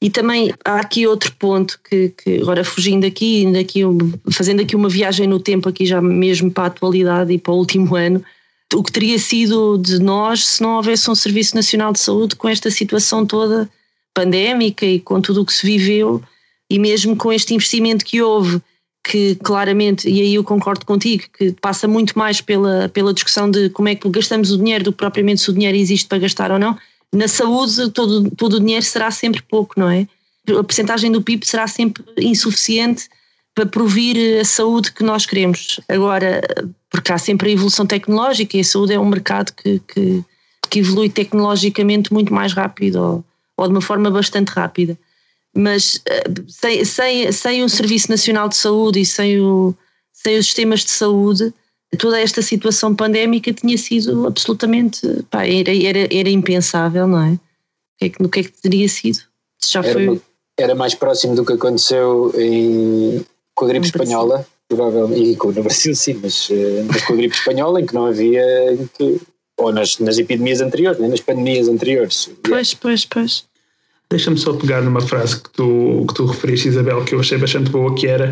E 0.01 0.10
também 0.10 0.51
há 0.65 0.80
aqui 0.80 1.06
outro 1.06 1.32
ponto 1.36 1.80
que, 1.88 2.10
que 2.10 2.42
agora 2.42 2.63
fugindo 2.63 3.06
aqui, 3.06 3.46
aqui, 3.56 3.82
fazendo 4.32 4.63
aqui 4.63 4.75
uma 4.75 4.89
viagem 4.89 5.27
no 5.27 5.39
tempo 5.39 5.70
aqui 5.70 5.86
já 5.86 6.01
mesmo 6.01 6.51
para 6.51 6.63
a 6.63 6.68
atualidade 6.68 7.32
e 7.32 7.38
para 7.38 7.53
o 7.53 7.58
último 7.58 7.94
ano, 7.96 8.24
o 8.74 8.82
que 8.82 8.92
teria 8.92 9.20
sido 9.20 9.77
de 9.77 10.00
nós 10.00 10.44
se 10.44 10.63
não 10.63 10.77
houvesse 10.77 11.10
um 11.10 11.13
Serviço 11.13 11.56
Nacional 11.56 11.94
de 11.94 12.00
Saúde 12.00 12.36
com 12.36 12.50
esta 12.50 12.72
situação 12.72 13.25
toda 13.27 13.70
pandémica 14.12 14.86
e 14.86 15.00
com 15.00 15.22
tudo 15.22 15.44
o 15.44 15.46
que 15.46 15.53
se 15.53 15.65
viveu 15.68 16.22
e 16.68 16.80
mesmo 16.80 17.15
com 17.15 17.32
este 17.32 17.53
investimento 17.53 18.03
que 18.03 18.24
houve 18.24 18.60
que 19.03 19.36
claramente, 19.36 20.09
e 20.09 20.22
aí 20.22 20.35
eu 20.35 20.44
concordo 20.44 20.85
contigo, 20.85 21.24
que 21.37 21.51
passa 21.53 21.87
muito 21.87 22.18
mais 22.18 22.39
pela, 22.39 22.87
pela 22.89 23.13
discussão 23.13 23.51
de 23.51 23.70
como 23.70 23.89
é 23.89 23.96
que 23.96 24.07
gastamos 24.09 24.51
o 24.51 24.57
dinheiro 24.57 24.85
do 24.85 24.92
que 24.94 24.98
propriamente 24.98 25.42
se 25.42 25.50
o 25.50 25.53
dinheiro 25.53 25.77
existe 25.77 26.07
para 26.07 26.20
gastar 26.20 26.51
ou 26.51 26.57
não. 26.57 26.77
Na 27.11 27.27
saúde, 27.27 27.89
todo, 27.89 28.31
todo 28.31 28.53
o 28.53 28.59
dinheiro 28.59 28.85
será 28.85 29.11
sempre 29.11 29.42
pouco, 29.42 29.77
não 29.77 29.89
é? 29.89 30.07
A 30.57 30.63
percentagem 30.63 31.11
do 31.11 31.22
PIB 31.22 31.46
será 31.46 31.68
sempre 31.68 32.03
insuficiente 32.18 33.09
para 33.53 33.66
provir 33.66 34.39
a 34.39 34.46
saúde 34.46 34.92
que 34.92 35.03
nós 35.03 35.25
queremos. 35.25 35.79
Agora, 35.87 36.42
porque 36.89 37.11
há 37.11 37.18
sempre 37.18 37.50
a 37.50 37.53
evolução 37.53 37.85
tecnológica 37.85 38.57
e 38.57 38.61
a 38.61 38.63
saúde 38.63 38.94
é 38.94 39.00
um 39.00 39.05
mercado 39.05 39.51
que, 39.51 39.79
que, 39.87 40.24
que 40.70 40.79
evolui 40.79 41.09
tecnologicamente 41.09 42.11
muito 42.11 42.33
mais 42.33 42.53
rápido 42.53 42.96
ou, 42.96 43.25
ou 43.57 43.68
de 43.68 43.74
uma 43.74 43.81
forma 43.81 44.09
bastante 44.09 44.50
rápida 44.50 44.98
mas 45.55 46.01
eh, 46.05 46.24
sem, 46.48 46.83
sem, 46.83 47.31
sem 47.31 47.63
um 47.63 47.70
Serviço 47.70 48.09
Nacional 48.09 48.50
de 48.50 48.55
Saúde 48.55 49.00
e 49.00 49.05
sem, 49.05 49.39
o, 49.39 49.75
sem 50.11 50.37
os 50.37 50.46
sistemas 50.46 50.83
de 50.83 50.92
saúde, 50.92 51.53
toda 51.98 52.20
esta 52.20 52.42
situação 52.42 52.96
pandémica 52.96 53.53
tinha 53.53 53.77
sido 53.77 54.25
absolutamente. 54.27 55.01
Pá, 55.29 55.46
era, 55.46 55.75
era, 55.75 56.07
era 56.11 56.29
impensável, 56.29 57.07
não 57.07 57.22
é? 57.22 57.31
O 57.33 57.39
que 58.00 58.05
é 58.05 58.09
que, 58.09 58.24
no 58.24 58.29
que 58.29 58.39
é 58.39 58.44
que 58.44 58.61
teria 58.61 58.89
sido? 58.89 59.20
Já 59.63 59.81
era, 59.81 59.94
foi... 59.94 60.22
era 60.57 60.75
mais 60.75 60.96
próximo 60.96 61.35
do 61.35 61.46
que 61.46 61.53
aconteceu 61.53 62.33
em, 62.37 63.24
com 63.53 63.66
a 63.66 63.68
gripe 63.68 63.85
espanhola, 63.85 64.46
provavelmente, 64.68 65.31
e 65.31 65.35
com, 65.35 65.51
no 65.51 65.63
Brasil 65.63 65.96
sim, 65.96 66.20
mas, 66.22 66.50
eh, 66.51 66.83
mas 66.87 67.03
com 67.03 67.13
a 67.13 67.16
gripe 67.16 67.35
espanhola, 67.35 67.79
em 67.79 67.85
que 67.85 67.94
não 67.94 68.07
havia. 68.07 68.44
Que, 68.98 69.22
ou 69.57 69.72
nas, 69.72 70.00
nas 70.00 70.18
epidemias 70.18 70.61
anteriores, 70.61 71.00
né? 71.00 71.07
nas 71.07 71.22
pandemias 71.22 71.68
anteriores. 71.68 72.31
Pois, 72.44 72.74
pois, 72.74 73.05
pois. 73.05 73.46
Deixa-me 74.13 74.37
só 74.37 74.53
pegar 74.53 74.83
numa 74.83 75.01
frase 75.01 75.41
que 75.41 75.49
tu, 75.49 76.05
que 76.07 76.13
tu 76.13 76.27
referiste, 76.27 76.67
Isabel, 76.67 77.03
que 77.03 77.15
eu 77.15 77.19
achei 77.19 77.35
bastante 77.35 77.71
boa, 77.71 77.95
que 77.95 78.05
era 78.05 78.31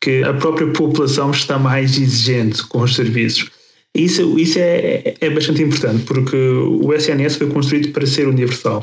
que 0.00 0.24
a 0.24 0.34
própria 0.34 0.66
população 0.72 1.30
está 1.30 1.56
mais 1.56 1.96
exigente 1.96 2.66
com 2.66 2.80
os 2.80 2.96
serviços. 2.96 3.48
Isso, 3.94 4.36
isso 4.36 4.58
é, 4.58 5.14
é 5.20 5.30
bastante 5.30 5.62
importante, 5.62 6.02
porque 6.02 6.36
o 6.36 6.92
SNS 6.92 7.36
foi 7.36 7.48
construído 7.48 7.92
para 7.92 8.04
ser 8.08 8.26
universal. 8.26 8.82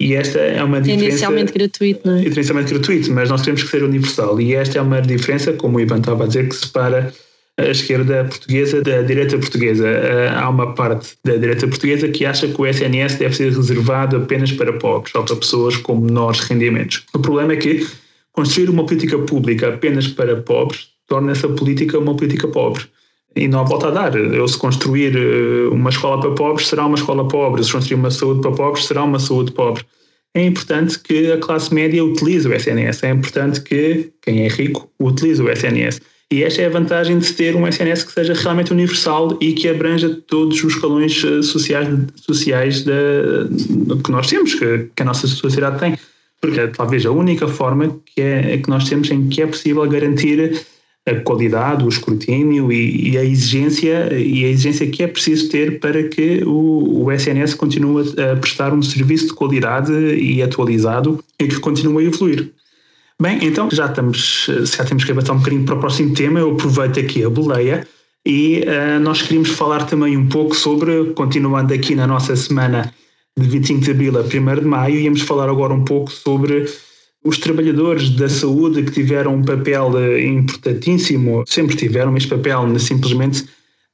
E 0.00 0.14
esta 0.14 0.38
é 0.38 0.64
uma 0.64 0.80
diferença. 0.80 1.04
Inicialmente 1.04 1.52
gratuito, 1.52 2.00
não 2.08 2.16
é? 2.16 2.22
Inicialmente 2.22 2.72
gratuito, 2.72 3.12
mas 3.12 3.28
nós 3.28 3.42
temos 3.42 3.62
que 3.62 3.68
ser 3.68 3.82
universal. 3.82 4.40
E 4.40 4.54
esta 4.54 4.78
é 4.78 4.80
uma 4.80 5.02
diferença, 5.02 5.52
como 5.52 5.76
o 5.76 5.80
Ivan 5.82 5.98
estava 5.98 6.24
a 6.24 6.26
dizer, 6.26 6.48
que 6.48 6.56
separa 6.56 7.12
a 7.58 7.66
esquerda 7.66 8.24
portuguesa 8.24 8.80
da 8.80 9.02
direita 9.02 9.38
portuguesa. 9.38 9.86
Eh, 9.86 10.28
há 10.34 10.48
uma 10.48 10.74
parte 10.74 11.16
da 11.24 11.36
direita 11.36 11.68
portuguesa 11.68 12.08
que 12.08 12.24
acha 12.24 12.48
que 12.48 12.60
o 12.60 12.66
SNS 12.66 13.16
deve 13.16 13.34
ser 13.34 13.52
reservado 13.52 14.16
apenas 14.16 14.52
para 14.52 14.72
pobres 14.72 15.14
ou 15.14 15.22
para 15.22 15.36
pessoas 15.36 15.76
com 15.76 15.96
menores 15.96 16.40
rendimentos. 16.40 17.04
O 17.14 17.18
problema 17.18 17.52
é 17.52 17.56
que 17.56 17.86
construir 18.32 18.70
uma 18.70 18.86
política 18.86 19.18
pública 19.18 19.68
apenas 19.68 20.08
para 20.08 20.36
pobres 20.36 20.88
torna 21.06 21.32
essa 21.32 21.48
política 21.48 21.98
uma 21.98 22.16
política 22.16 22.48
pobre. 22.48 22.84
E 23.34 23.48
não 23.48 23.60
há 23.60 23.62
volta 23.62 23.88
a 23.88 23.90
dar. 23.90 24.16
Eu, 24.16 24.46
se 24.48 24.58
construir 24.58 25.16
eh, 25.16 25.68
uma 25.70 25.90
escola 25.90 26.20
para 26.20 26.30
pobres, 26.32 26.68
será 26.68 26.86
uma 26.86 26.96
escola 26.96 27.28
pobre. 27.28 27.62
Se 27.64 27.72
construir 27.72 27.98
uma 27.98 28.10
saúde 28.10 28.40
para 28.40 28.52
pobres, 28.52 28.86
será 28.86 29.04
uma 29.04 29.18
saúde 29.18 29.52
pobre. 29.52 29.84
É 30.34 30.42
importante 30.42 30.98
que 30.98 31.30
a 31.30 31.38
classe 31.38 31.72
média 31.74 32.02
utilize 32.02 32.48
o 32.48 32.54
SNS. 32.54 33.02
É 33.02 33.10
importante 33.10 33.60
que 33.60 34.10
quem 34.22 34.46
é 34.46 34.48
rico 34.48 34.90
utilize 34.98 35.42
o 35.42 35.50
SNS. 35.50 36.00
E 36.32 36.42
esta 36.42 36.62
é 36.62 36.66
a 36.66 36.70
vantagem 36.70 37.18
de 37.18 37.30
ter 37.34 37.54
um 37.54 37.68
SNS 37.68 38.04
que 38.04 38.12
seja 38.12 38.32
realmente 38.32 38.72
universal 38.72 39.36
e 39.38 39.52
que 39.52 39.68
abranja 39.68 40.08
todos 40.26 40.64
os 40.64 40.72
escalões 40.72 41.22
eh, 41.22 41.42
sociais, 41.42 41.88
sociais 42.16 42.84
da, 42.84 42.92
que 44.02 44.10
nós 44.10 44.28
temos, 44.28 44.54
que, 44.54 44.88
que, 44.96 45.02
a 45.02 45.04
nossa 45.04 45.26
sociedade 45.26 45.78
tem. 45.78 45.94
Porque 46.40 46.58
é 46.58 46.68
talvez 46.68 47.04
a 47.04 47.10
única 47.10 47.46
forma 47.46 48.00
que, 48.06 48.22
é, 48.22 48.56
que 48.56 48.70
nós 48.70 48.88
temos 48.88 49.10
em 49.10 49.28
que 49.28 49.42
é 49.42 49.46
possível 49.46 49.86
garantir 49.86 50.64
a 51.06 51.16
qualidade, 51.16 51.84
o 51.84 51.88
escrutínio 51.90 52.72
e, 52.72 53.10
e, 53.10 53.18
a 53.18 53.24
exigência 53.24 54.10
e 54.14 54.46
a 54.46 54.48
exigência 54.48 54.86
que 54.86 55.02
é 55.02 55.08
preciso 55.08 55.50
ter 55.50 55.80
para 55.80 56.02
que 56.04 56.42
o, 56.46 57.04
o 57.04 57.12
SNS 57.12 57.52
continue 57.54 58.10
a 58.18 58.36
prestar 58.36 58.72
um 58.72 58.80
serviço 58.80 59.26
de 59.26 59.34
qualidade 59.34 59.92
e 59.92 60.42
atualizado 60.42 61.22
e 61.38 61.46
que 61.46 61.60
continue 61.60 62.06
a 62.06 62.08
evoluir. 62.08 62.50
Bem, 63.22 63.38
então 63.40 63.68
já 63.70 63.86
estamos, 63.86 64.50
já 64.76 64.84
temos 64.84 65.04
que 65.04 65.12
avançar 65.12 65.34
um 65.34 65.38
bocadinho 65.38 65.64
para 65.64 65.76
o 65.76 65.78
próximo 65.78 66.12
tema. 66.12 66.40
Eu 66.40 66.54
aproveito 66.54 66.98
aqui 66.98 67.22
a 67.22 67.30
boleia 67.30 67.86
e 68.26 68.64
uh, 68.66 68.98
nós 68.98 69.22
queríamos 69.22 69.50
falar 69.50 69.86
também 69.86 70.16
um 70.16 70.28
pouco 70.28 70.56
sobre, 70.56 71.12
continuando 71.14 71.72
aqui 71.72 71.94
na 71.94 72.04
nossa 72.04 72.34
semana 72.34 72.92
de 73.38 73.46
25 73.46 73.80
de 73.80 73.90
abril 73.92 74.18
a 74.18 74.22
1 74.22 74.60
de 74.62 74.66
maio, 74.66 74.96
íamos 74.96 75.20
falar 75.20 75.48
agora 75.48 75.72
um 75.72 75.84
pouco 75.84 76.10
sobre 76.10 76.64
os 77.24 77.38
trabalhadores 77.38 78.10
da 78.10 78.28
saúde 78.28 78.82
que 78.82 78.90
tiveram 78.90 79.36
um 79.36 79.44
papel 79.44 79.96
eh, 79.98 80.24
importantíssimo, 80.24 81.44
sempre 81.46 81.76
tiveram 81.76 82.16
este 82.16 82.28
papel, 82.28 82.76
simplesmente 82.80 83.44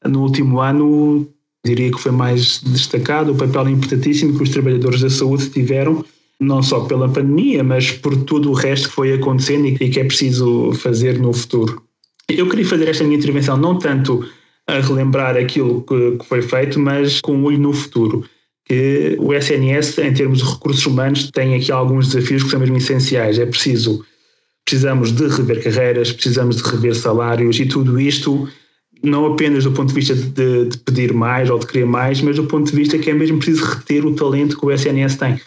no 0.06 0.22
último 0.22 0.58
ano 0.58 1.28
diria 1.62 1.90
que 1.90 2.00
foi 2.00 2.12
mais 2.12 2.62
destacado, 2.62 3.32
o 3.32 3.36
papel 3.36 3.68
importantíssimo 3.68 4.38
que 4.38 4.42
os 4.42 4.48
trabalhadores 4.48 5.02
da 5.02 5.10
saúde 5.10 5.50
tiveram 5.50 6.02
não 6.40 6.62
só 6.62 6.80
pela 6.80 7.08
pandemia, 7.08 7.64
mas 7.64 7.90
por 7.90 8.16
tudo 8.24 8.50
o 8.50 8.54
resto 8.54 8.88
que 8.88 8.94
foi 8.94 9.12
acontecendo 9.12 9.66
e 9.66 9.88
que 9.88 10.00
é 10.00 10.04
preciso 10.04 10.72
fazer 10.72 11.18
no 11.18 11.32
futuro. 11.32 11.82
Eu 12.28 12.48
queria 12.48 12.64
fazer 12.64 12.88
esta 12.88 13.04
minha 13.04 13.16
intervenção 13.16 13.56
não 13.56 13.78
tanto 13.78 14.24
a 14.66 14.80
relembrar 14.80 15.36
aquilo 15.36 15.82
que, 15.82 16.24
foi 16.24 16.42
feito, 16.42 16.78
mas 16.78 17.20
com 17.20 17.34
um 17.34 17.44
olho 17.44 17.58
no 17.58 17.72
futuro. 17.72 18.24
Que 18.64 19.16
o 19.18 19.32
SNS, 19.32 19.98
em 19.98 20.12
termos 20.12 20.38
de 20.38 20.44
recursos 20.44 20.84
humanos, 20.84 21.30
tem 21.30 21.54
aqui 21.54 21.72
alguns 21.72 22.08
desafios 22.08 22.42
que 22.42 22.50
são 22.50 22.60
mesmo 22.60 22.76
essenciais. 22.76 23.38
É 23.38 23.46
preciso, 23.46 24.04
precisamos 24.64 25.10
de 25.10 25.26
rever 25.26 25.64
carreiras, 25.64 26.12
precisamos 26.12 26.56
de 26.56 26.62
rever 26.62 26.94
salários 26.94 27.58
e 27.58 27.66
tudo 27.66 27.98
isto 27.98 28.46
não 29.02 29.26
apenas 29.26 29.62
do 29.62 29.70
ponto 29.70 29.88
de 29.88 29.94
vista 29.94 30.14
de, 30.14 30.66
de 30.66 30.78
pedir 30.78 31.12
mais 31.12 31.48
ou 31.48 31.58
de 31.58 31.66
querer 31.66 31.86
mais, 31.86 32.20
mas 32.20 32.34
do 32.34 32.44
ponto 32.44 32.68
de 32.68 32.76
vista 32.76 32.98
que 32.98 33.08
é 33.08 33.14
mesmo 33.14 33.38
preciso 33.38 33.64
reter 33.64 34.04
o 34.04 34.14
talento 34.14 34.58
que 34.58 34.66
o 34.66 34.72
SNS 34.72 35.16
tem 35.16 35.40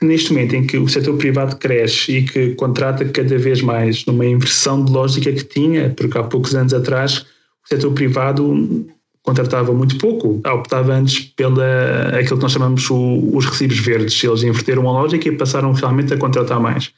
neste 0.00 0.32
momento 0.32 0.54
em 0.54 0.66
que 0.66 0.78
o 0.78 0.88
setor 0.88 1.16
privado 1.16 1.56
cresce 1.56 2.18
e 2.18 2.22
que 2.22 2.54
contrata 2.54 3.04
cada 3.04 3.38
vez 3.38 3.60
mais 3.60 4.04
numa 4.06 4.24
inversão 4.24 4.84
de 4.84 4.90
lógica 4.92 5.32
que 5.32 5.44
tinha, 5.44 5.90
porque 5.90 6.16
há 6.16 6.22
poucos 6.22 6.54
anos 6.54 6.72
atrás 6.72 7.26
o 7.64 7.68
setor 7.68 7.92
privado 7.92 8.86
contratava 9.22 9.72
muito 9.72 9.98
pouco, 9.98 10.40
optava 10.46 10.94
antes 10.94 11.20
pela 11.36 12.18
aquilo 12.18 12.36
que 12.36 12.42
nós 12.42 12.52
chamamos 12.52 12.88
o, 12.90 13.30
os 13.34 13.44
recibos 13.46 13.78
verdes. 13.78 14.22
Eles 14.24 14.42
inverteram 14.42 14.88
a 14.88 14.92
lógica 14.92 15.28
e 15.28 15.36
passaram 15.36 15.72
realmente 15.72 16.12
a 16.14 16.16
contratar 16.16 16.58
mais. 16.58 16.90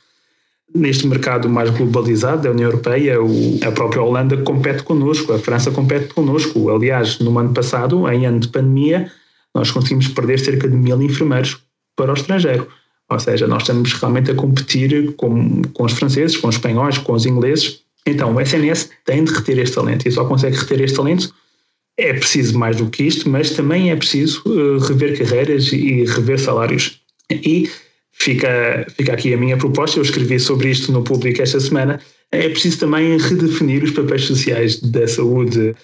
Neste 0.75 1.07
mercado 1.07 1.49
mais 1.49 1.69
globalizado 1.71 2.43
da 2.43 2.51
União 2.51 2.71
Europeia, 2.71 3.21
o, 3.21 3.59
a 3.67 3.73
própria 3.73 4.03
Holanda 4.03 4.37
compete 4.39 4.83
connosco, 4.85 5.33
a 5.33 5.39
França 5.39 5.71
compete 5.71 6.15
connosco. 6.15 6.71
Aliás, 6.71 7.19
no 7.19 7.37
ano 7.39 7.53
passado, 7.53 8.09
em 8.09 8.25
ano 8.25 8.41
de 8.41 8.49
pandemia, 8.49 9.11
nós 9.55 9.71
conseguimos 9.71 10.09
perder 10.09 10.39
cerca 10.39 10.69
de 10.69 10.75
mil 10.75 11.03
enfermeiros 11.03 11.59
para 11.95 12.13
o 12.13 12.15
estrangeiro. 12.15 12.67
Ou 13.13 13.19
seja, 13.19 13.47
nós 13.47 13.63
estamos 13.63 13.93
realmente 13.95 14.31
a 14.31 14.35
competir 14.35 15.13
com, 15.17 15.63
com 15.63 15.85
os 15.85 15.93
franceses, 15.93 16.37
com 16.37 16.49
os 16.49 16.57
espanhóis, 16.57 16.99
com 16.99 17.13
os 17.13 17.27
ingleses. 17.27 17.81
Então, 18.07 18.35
o 18.35 18.41
SNS 18.41 18.91
tem 19.05 19.25
de 19.25 19.33
reter 19.33 19.59
este 19.59 19.75
talento 19.75 20.07
e 20.07 20.11
só 20.11 20.25
consegue 20.25 20.57
reter 20.57 20.81
este 20.81 20.97
talento. 20.97 21.33
É 21.97 22.13
preciso 22.15 22.59
mais 22.59 22.77
do 22.77 22.89
que 22.89 23.05
isto, 23.05 23.29
mas 23.29 23.51
também 23.51 23.91
é 23.91 23.97
preciso 23.97 24.43
uh, 24.47 24.79
rever 24.79 25.19
carreiras 25.19 25.73
e 25.73 26.05
rever 26.05 26.39
salários. 26.39 27.01
E 27.31 27.71
fica, 28.13 28.87
fica 28.97 29.13
aqui 29.13 29.35
a 29.35 29.37
minha 29.37 29.57
proposta, 29.57 29.99
eu 29.99 30.03
escrevi 30.03 30.41
sobre 30.41 30.71
isto 30.71 30.91
no 30.91 31.03
público 31.03 31.43
esta 31.43 31.61
semana. 31.61 32.01
É 32.31 32.49
preciso 32.49 32.81
também 32.81 33.19
redefinir 33.19 33.85
os 33.85 33.91
papéis 33.91 34.25
sociais 34.25 34.81
da 34.81 35.07
saúde 35.07 35.75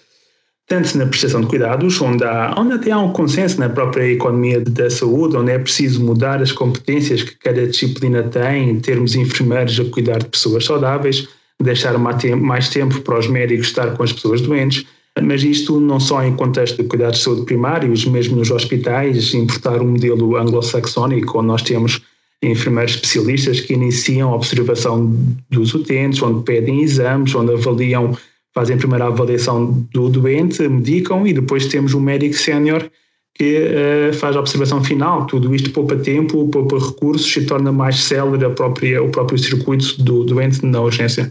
tanto 0.69 0.99
na 0.99 1.07
prestação 1.07 1.41
de 1.41 1.47
cuidados, 1.47 2.01
onde, 2.01 2.23
há, 2.23 2.55
onde 2.57 2.75
até 2.75 2.91
há 2.93 2.99
um 2.99 3.11
consenso 3.11 3.59
na 3.59 3.71
própria 3.71 4.13
economia 4.13 4.61
da 4.61 4.91
saúde, 4.91 5.35
onde 5.35 5.51
é 5.51 5.59
preciso 5.59 6.05
mudar 6.05 6.43
as 6.43 6.53
competências 6.53 7.23
que 7.23 7.35
cada 7.37 7.67
disciplina 7.67 8.23
tem, 8.23 8.79
termos 8.79 9.15
enfermeiros 9.15 9.81
a 9.81 9.85
cuidar 9.87 10.19
de 10.19 10.27
pessoas 10.27 10.67
saudáveis, 10.67 11.27
deixar 11.61 11.97
mais 11.99 12.69
tempo 12.69 13.01
para 13.01 13.19
os 13.19 13.27
médicos 13.27 13.69
estar 13.69 13.97
com 13.97 14.03
as 14.03 14.13
pessoas 14.13 14.43
doentes, 14.43 14.85
mas 15.23 15.43
isto 15.43 15.81
não 15.81 15.99
só 15.99 16.23
em 16.23 16.37
contexto 16.37 16.83
de 16.83 16.89
cuidados 16.89 17.19
de 17.19 17.25
saúde 17.25 17.47
primários, 17.47 18.05
mesmo 18.05 18.37
nos 18.37 18.51
hospitais, 18.51 19.33
importar 19.35 19.81
um 19.81 19.93
modelo 19.93 20.37
anglo-saxónico, 20.37 21.39
onde 21.39 21.49
nós 21.49 21.63
temos 21.63 22.03
enfermeiros 22.43 22.95
especialistas 22.95 23.61
que 23.61 23.73
iniciam 23.73 24.33
a 24.33 24.37
observação 24.37 25.13
dos 25.51 25.75
utentes, 25.75 26.23
onde 26.23 26.45
pedem 26.45 26.83
exames, 26.83 27.35
onde 27.35 27.53
avaliam 27.53 28.17
fazem 28.59 28.75
a 28.75 28.79
primeira 28.79 29.07
avaliação 29.07 29.87
do 29.93 30.09
doente, 30.09 30.67
medicam 30.69 31.25
e 31.25 31.33
depois 31.33 31.69
temos 31.69 31.95
um 31.95 32.01
médico 32.01 32.35
sénior 32.35 32.91
que 33.33 33.57
uh, 33.57 34.13
faz 34.15 34.35
a 34.35 34.41
observação 34.41 34.83
final. 34.83 35.27
Tudo 35.27 35.55
isto 35.55 35.71
poupa 35.71 35.95
tempo, 35.95 36.49
poupa 36.49 36.77
recursos 36.77 37.37
e 37.37 37.47
torna 37.47 37.71
mais 37.71 38.01
célere 38.01 38.45
a 38.45 38.51
própria, 38.51 39.01
o 39.01 39.11
próprio 39.11 39.39
circuito 39.39 40.03
do 40.03 40.25
doente 40.25 40.67
na 40.67 40.81
urgência. 40.81 41.31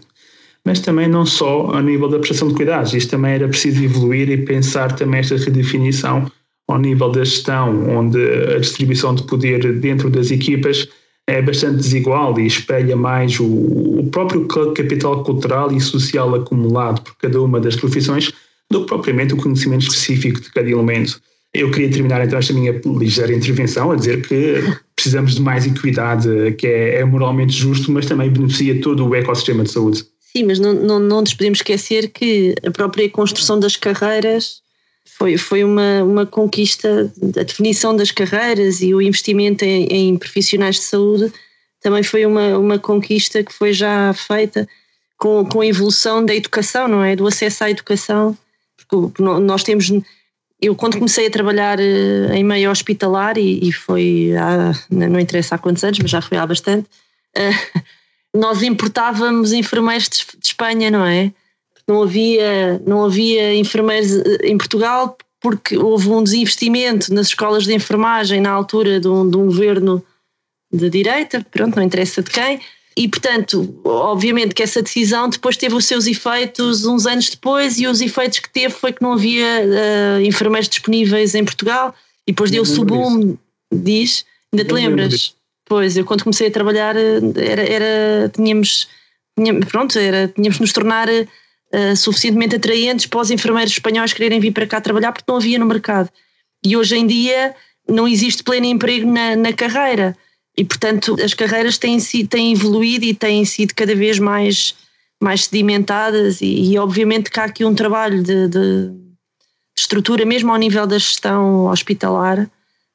Mas 0.64 0.80
também 0.80 1.10
não 1.10 1.26
só 1.26 1.72
a 1.74 1.82
nível 1.82 2.08
da 2.08 2.18
prestação 2.18 2.48
de 2.48 2.54
cuidados, 2.54 2.94
isto 2.94 3.12
também 3.12 3.34
era 3.34 3.48
preciso 3.50 3.84
evoluir 3.84 4.30
e 4.30 4.38
pensar 4.38 4.96
também 4.96 5.20
esta 5.20 5.36
redefinição 5.36 6.32
ao 6.70 6.80
nível 6.80 7.12
da 7.12 7.26
gestão, 7.26 7.90
onde 7.90 8.20
a 8.56 8.60
distribuição 8.60 9.14
de 9.14 9.24
poder 9.24 9.80
dentro 9.80 10.10
das 10.10 10.32
equipas 10.32 10.88
é 11.28 11.42
bastante 11.42 11.78
desigual 11.78 12.40
e 12.40 12.48
espelha 12.48 12.96
mais 12.96 13.38
o, 13.40 13.46
o 13.46 14.10
próprio 14.10 14.48
capital 14.48 15.24
cultural 15.24 15.72
e 15.72 15.82
social 15.82 16.34
acumulado 16.34 17.02
por 17.02 17.16
cada 17.18 17.42
uma 17.42 17.60
das 17.60 17.76
profissões 17.76 18.32
do 18.72 18.82
que 18.82 18.88
propriamente 18.88 19.34
o 19.34 19.38
conhecimento 19.38 19.84
específico 19.84 20.40
de 20.40 20.50
cada 20.52 20.70
elemento. 20.70 21.22
Eu 21.54 21.70
queria 21.72 21.90
terminar 21.90 22.26
então 22.26 22.40
esta 22.40 22.54
minha 22.54 22.80
ligeira 22.86 23.34
intervenção 23.34 23.92
a 23.92 23.96
dizer 23.96 24.26
que 24.26 24.62
precisamos 24.96 25.36
de 25.36 25.42
mais 25.42 25.66
equidade, 25.66 26.54
que 26.58 26.68
é, 26.68 26.96
é 27.00 27.06
moralmente 27.06 27.54
justo, 27.54 27.92
mas 27.92 28.06
também 28.06 28.30
beneficia 28.30 28.80
todo 28.82 29.06
o 29.06 29.16
ecossistema 29.16 29.64
de 29.64 29.72
saúde. 29.72 30.06
Sim, 30.20 30.44
mas 30.44 30.60
não, 30.60 30.74
não, 30.74 31.00
não 31.00 31.22
nos 31.22 31.34
podemos 31.34 31.60
esquecer 31.60 32.10
que 32.10 32.54
a 32.66 32.72
própria 32.72 33.10
construção 33.10 33.60
das 33.60 33.76
carreiras 33.76 34.62
foi, 35.18 35.38
foi 35.38 35.64
uma, 35.64 36.04
uma 36.04 36.26
conquista, 36.26 37.12
a 37.40 37.44
definição 37.44 37.96
das 37.96 38.12
carreiras 38.12 38.82
e 38.82 38.94
o 38.94 39.02
investimento 39.02 39.64
em, 39.64 39.86
em 39.86 40.18
profissionais 40.18 40.76
de 40.76 40.84
saúde 40.84 41.32
também 41.82 42.04
foi 42.04 42.26
uma, 42.26 42.58
uma 42.58 42.80
conquista 42.80 43.44
que 43.44 43.54
foi 43.54 43.74
já 43.74 44.14
feita 44.14 44.68
com, 45.18 45.46
com 45.46 45.62
a 45.62 45.66
evolução 45.66 46.24
da 46.24 46.36
educação, 46.36 46.88
não 46.88 47.04
é? 47.04 47.16
Do 47.16 47.28
acesso 47.28 47.64
à 47.64 47.70
educação. 47.70 48.38
Porque 48.76 49.22
nós 49.24 49.64
temos. 49.64 49.92
Eu, 50.62 50.76
quando 50.76 50.98
comecei 50.98 51.28
a 51.28 51.32
trabalhar 51.32 51.80
eh, 51.80 52.30
em 52.34 52.44
meio 52.44 52.72
hospitalar, 52.72 53.38
e, 53.38 53.68
e 53.68 53.72
foi 53.72 54.32
há, 54.36 54.74
não 54.90 55.20
interessa 55.20 55.56
há 55.56 55.58
quantos 55.58 55.84
anos, 55.84 56.00
mas 56.00 56.10
já 56.10 56.22
foi 56.22 56.38
há 56.38 56.46
bastante, 56.48 56.88
eh, 57.36 57.52
nós 58.34 58.64
importávamos 58.64 59.54
enfermeiros 59.54 60.10
de 60.10 60.48
Espanha, 60.48 60.90
não 60.90 61.06
é? 61.06 61.32
Não 61.88 62.04
havia, 62.04 62.82
não 62.86 63.06
havia 63.06 63.56
enfermeiros 63.56 64.12
eh, 64.12 64.48
em 64.48 64.58
Portugal 64.58 65.18
porque 65.40 65.78
houve 65.78 66.10
um 66.10 66.24
desinvestimento 66.24 67.14
nas 67.14 67.28
escolas 67.28 67.64
de 67.64 67.74
enfermagem 67.74 68.42
na 68.42 68.52
altura 68.52 69.00
de 69.00 69.08
um, 69.08 69.30
de 69.30 69.38
um 69.38 69.46
governo 69.46 70.04
de 70.72 70.90
direita, 70.90 71.46
pronto, 71.52 71.76
não 71.76 71.84
interessa 71.84 72.22
de 72.22 72.30
quem, 72.32 72.60
e 72.98 73.08
portanto, 73.08 73.80
obviamente 73.86 74.56
que 74.56 74.64
essa 74.64 74.82
decisão 74.82 75.30
depois 75.30 75.56
teve 75.56 75.76
os 75.76 75.86
seus 75.86 76.08
efeitos 76.08 76.86
uns 76.86 77.06
anos 77.06 77.30
depois, 77.30 77.78
e 77.78 77.88
os 77.88 78.02
efeitos 78.02 78.40
que 78.40 78.50
teve 78.50 78.74
foi 78.74 78.92
que 78.92 79.02
não 79.02 79.14
havia 79.14 79.62
uh, 79.62 80.22
enfermeiros 80.22 80.68
disponíveis 80.68 81.36
em 81.36 81.46
Portugal, 81.46 81.94
e 82.26 82.32
depois 82.32 82.52
deu-se 82.52 82.78
o 82.80 82.84
boom, 82.84 83.38
diz, 83.72 84.26
ainda 84.52 84.66
te 84.66 84.74
lembras? 84.74 85.36
Pois, 85.64 85.96
eu 85.96 86.06
quando 86.06 86.24
comecei 86.24 86.48
a 86.48 86.52
trabalhar 86.52 86.96
eh, 86.96 87.20
era, 87.36 87.62
era 87.62 88.30
tínhamos, 88.30 88.88
tínhamos 89.38 89.66
pronto, 89.66 90.00
era, 90.00 90.30
tínhamos 90.30 90.56
de 90.56 90.62
nos 90.62 90.74
tornar 90.74 91.08
uh, 91.74 91.96
suficientemente 91.96 92.56
atraentes 92.56 93.06
para 93.06 93.22
os 93.22 93.32
enfermeiros 93.32 93.74
espanhóis 93.74 94.14
quererem 94.14 94.40
vir 94.40 94.52
para 94.52 94.68
cá 94.68 94.82
trabalhar 94.82 95.12
porque 95.12 95.30
não 95.30 95.38
havia 95.38 95.60
no 95.60 95.66
mercado. 95.66 96.10
E 96.66 96.76
hoje 96.76 96.98
em 96.98 97.06
dia 97.06 97.56
não 97.88 98.08
existe 98.08 98.44
pleno 98.44 98.66
emprego 98.66 99.10
na, 99.10 99.36
na 99.36 99.54
carreira. 99.54 100.16
E, 100.58 100.66
portanto, 100.66 101.16
as 101.24 101.34
carreiras 101.34 101.78
têm, 101.78 102.00
têm 102.28 102.54
evoluído 102.54 103.06
e 103.06 103.14
têm 103.14 103.46
sido 103.46 103.76
cada 103.76 103.94
vez 103.94 104.18
mais, 104.18 104.74
mais 105.22 105.46
sedimentadas, 105.46 106.42
e, 106.42 106.72
e 106.72 106.78
obviamente 106.80 107.30
que 107.30 107.40
há 107.40 107.44
aqui 107.44 107.64
um 107.64 107.76
trabalho 107.76 108.24
de, 108.24 108.48
de, 108.48 108.90
de, 108.90 108.92
estrutura, 109.78 110.26
mesmo 110.26 110.52
ao 110.52 110.58
nível 110.58 110.88
da 110.88 110.98
gestão 110.98 111.68
hospitalar, 111.68 112.50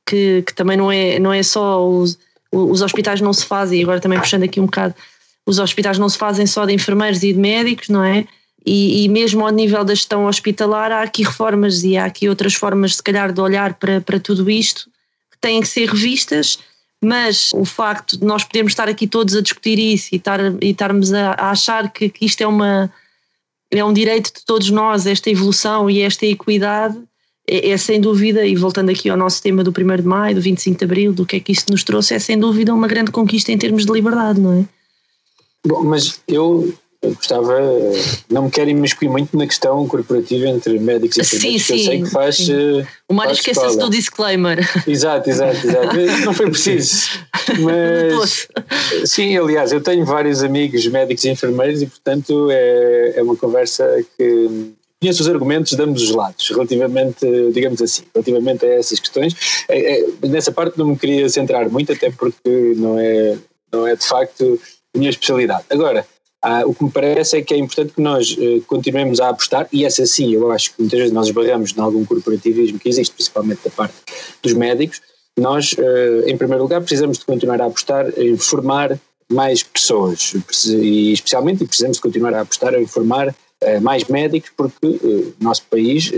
que, 0.05 0.43
que 0.43 0.53
também 0.53 0.77
não 0.77 0.91
é, 0.91 1.21
não 1.21 1.33
é 1.33 1.43
só 1.45 1.89
os, 1.89 2.19
os 2.51 2.83
hospitais 2.83 3.21
não 3.21 3.33
se 3.33 3.47
fazem, 3.47 3.81
agora 3.81 4.01
também 4.01 4.19
puxando 4.19 4.43
aqui 4.43 4.59
um 4.59 4.67
bocado, 4.67 4.95
os 5.47 5.61
hospitais 5.61 5.99
não 5.99 6.09
se 6.09 6.19
fazem 6.19 6.47
só 6.47 6.67
de 6.67 6.73
enfermeiros 6.73 7.23
e 7.23 7.33
de 7.33 7.39
médicos, 7.39 7.89
não 7.89 8.03
é? 8.03 8.27
E, 8.65 9.05
e, 9.05 9.09
mesmo 9.09 9.45
ao 9.45 9.53
nível 9.53 9.85
da 9.85 9.95
gestão 9.95 10.27
hospitalar, 10.27 10.93
há 10.93 11.03
aqui 11.03 11.25
reformas 11.25 11.83
e 11.83 11.97
há 11.97 12.05
aqui 12.05 12.29
outras 12.29 12.55
formas, 12.55 12.97
se 12.97 13.03
calhar, 13.03 13.33
de 13.33 13.41
olhar 13.41 13.75
para, 13.75 14.01
para 14.01 14.21
tudo 14.21 14.49
isto 14.49 14.89
que 15.31 15.39
têm 15.41 15.61
que 15.61 15.69
ser 15.69 15.89
revistas. 15.89 16.59
Mas 17.05 17.51
o 17.53 17.65
facto 17.65 18.17
de 18.17 18.25
nós 18.25 18.45
podermos 18.45 18.73
estar 18.73 18.89
aqui 18.89 19.09
todos 19.09 19.35
a 19.35 19.41
discutir 19.41 19.79
isso 19.79 20.11
e, 20.13 20.17
estar, 20.17 20.39
e 20.63 20.71
estarmos 20.71 21.13
a, 21.13 21.33
a 21.33 21.51
achar 21.51 21.93
que, 21.93 22.09
que, 22.09 22.25
isto 22.25 22.41
é, 22.41 22.47
uma, 22.47 22.93
é 23.69 23.85
um 23.85 23.93
direito 23.93 24.33
de 24.33 24.45
todos 24.45 24.71
nós, 24.71 25.05
esta 25.07 25.29
evolução 25.29 25.91
e 25.91 26.01
esta 26.01 26.25
equidade, 26.25 26.97
é, 27.49 27.71
é, 27.71 27.77
sem 27.77 28.01
dúvida, 28.01 28.47
e 28.47 28.55
voltando 28.55 28.91
aqui 28.91 29.11
ao 29.11 29.17
nosso 29.17 29.43
tema 29.43 29.65
do 29.65 29.71
1 29.71 29.97
de 29.97 30.03
Maio, 30.03 30.37
do 30.37 30.41
25 30.41 30.79
de 30.79 30.85
Abril, 30.85 31.13
do 31.13 31.27
que 31.27 31.35
é 31.35 31.41
que 31.41 31.51
isto 31.51 31.73
nos 31.73 31.83
trouxe, 31.83 32.15
é 32.15 32.21
sem 32.21 32.39
dúvida 32.39 32.73
uma 32.73 32.87
grande 32.87 33.11
conquista 33.11 33.51
em 33.51 33.59
termos 33.59 33.85
de 33.85 33.91
liberdade, 33.91 34.41
não 34.41 34.61
é? 34.61 34.65
Bom, 35.67 35.83
mas 35.83 36.21
eu 36.29 36.73
eu 37.03 37.15
gostava, 37.15 37.59
não 38.31 38.45
me 38.45 38.51
quero 38.51 38.71
imiscuir 38.71 39.09
muito 39.09 39.37
na 39.37 39.45
questão 39.45 39.87
corporativa 39.89 40.47
entre 40.47 40.79
médicos 40.79 41.17
e 41.17 41.21
enfermeiros, 41.21 41.67
sim, 41.67 41.73
eu 41.73 41.85
sei 41.85 42.03
que 42.03 42.11
faz. 42.11 42.37
Sim. 42.37 42.81
Eh, 42.81 42.87
o 43.09 43.15
Mário 43.15 43.33
esqueceu-se 43.33 43.77
do 43.77 43.91
disclaimer. 43.91 44.61
Exato, 44.87 45.29
exato, 45.29 45.67
exato. 45.67 45.97
Não 46.25 46.33
foi 46.33 46.49
preciso. 46.49 47.09
Mas. 47.59 48.49
sim, 49.05 49.37
aliás, 49.37 49.73
eu 49.73 49.81
tenho 49.81 50.05
vários 50.05 50.45
amigos 50.45 50.87
médicos 50.87 51.25
e 51.25 51.31
enfermeiros 51.31 51.83
e, 51.83 51.87
portanto, 51.87 52.49
é, 52.53 53.15
é 53.17 53.23
uma 53.23 53.37
conversa 53.37 53.85
que. 54.17 54.73
Conheço 55.01 55.23
os 55.23 55.29
argumentos 55.29 55.73
de 55.73 55.83
ambos 55.83 56.01
os 56.01 56.13
lados, 56.13 56.49
relativamente, 56.49 57.27
digamos 57.53 57.83
assim, 57.83 58.05
relativamente 58.15 58.65
a 58.65 58.75
essas 58.75 59.01
questões. 59.01 59.35
É, 59.69 59.99
é, 59.99 60.07
nessa 60.29 60.53
parte 60.53 60.79
não 60.79 60.87
me 60.87 60.97
queria 60.97 61.29
centrar 61.29 61.69
muito, 61.69 61.93
até 61.93 62.09
porque 62.13 62.75
não 62.77 62.97
é, 62.97 63.37
não 63.73 63.85
é 63.85 63.97
de 63.97 64.07
facto 64.07 64.61
a 64.95 64.99
minha 64.99 65.11
especialidade. 65.11 65.65
Agora, 65.71 66.07
ah, 66.43 66.65
o 66.67 66.75
que 66.75 66.83
me 66.83 66.91
parece 66.91 67.37
é 67.37 67.43
que 67.43 67.55
é 67.55 67.57
importante 67.57 67.93
que 67.95 68.03
nós 68.03 68.37
uh, 68.37 68.61
continuemos 68.67 69.21
a 69.21 69.29
apostar, 69.29 69.69
e 69.73 69.85
essa 69.85 70.05
sim, 70.05 70.35
eu 70.35 70.51
acho 70.51 70.73
que 70.73 70.81
muitas 70.81 70.99
vezes 70.99 71.15
nós 71.15 71.29
esbarramos 71.29 71.73
em 71.77 71.81
algum 71.81 72.05
corporativismo 72.05 72.81
que 72.81 72.89
existe, 72.89 73.15
principalmente 73.15 73.61
da 73.65 73.71
parte 73.71 73.95
dos 74.43 74.53
médicos. 74.53 75.01
Nós, 75.39 75.73
uh, 75.75 76.29
em 76.29 76.37
primeiro 76.37 76.65
lugar, 76.65 76.81
precisamos 76.81 77.19
de 77.19 77.25
continuar 77.25 77.63
a 77.63 77.67
apostar 77.67 78.13
em 78.19 78.37
formar 78.37 78.99
mais 79.31 79.63
pessoas, 79.63 80.35
e 80.67 81.13
especialmente 81.13 81.65
precisamos 81.65 81.99
de 81.99 82.03
continuar 82.03 82.35
a 82.35 82.41
apostar 82.41 82.75
em 82.75 82.87
formar 82.89 83.29
uh, 83.29 83.81
mais 83.81 84.03
médicos, 84.09 84.51
porque 84.57 84.85
no 84.85 85.35
nosso 85.41 85.63
país 85.71 86.11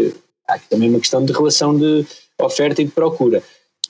há 0.49 0.55
aqui 0.55 0.71
também 0.71 0.89
uma 0.89 1.01
questão 1.01 1.23
de 1.23 1.35
relação 1.35 1.77
de 1.77 2.07
oferta 2.41 2.81
e 2.81 2.87
de 2.87 2.93
procura. 2.93 3.43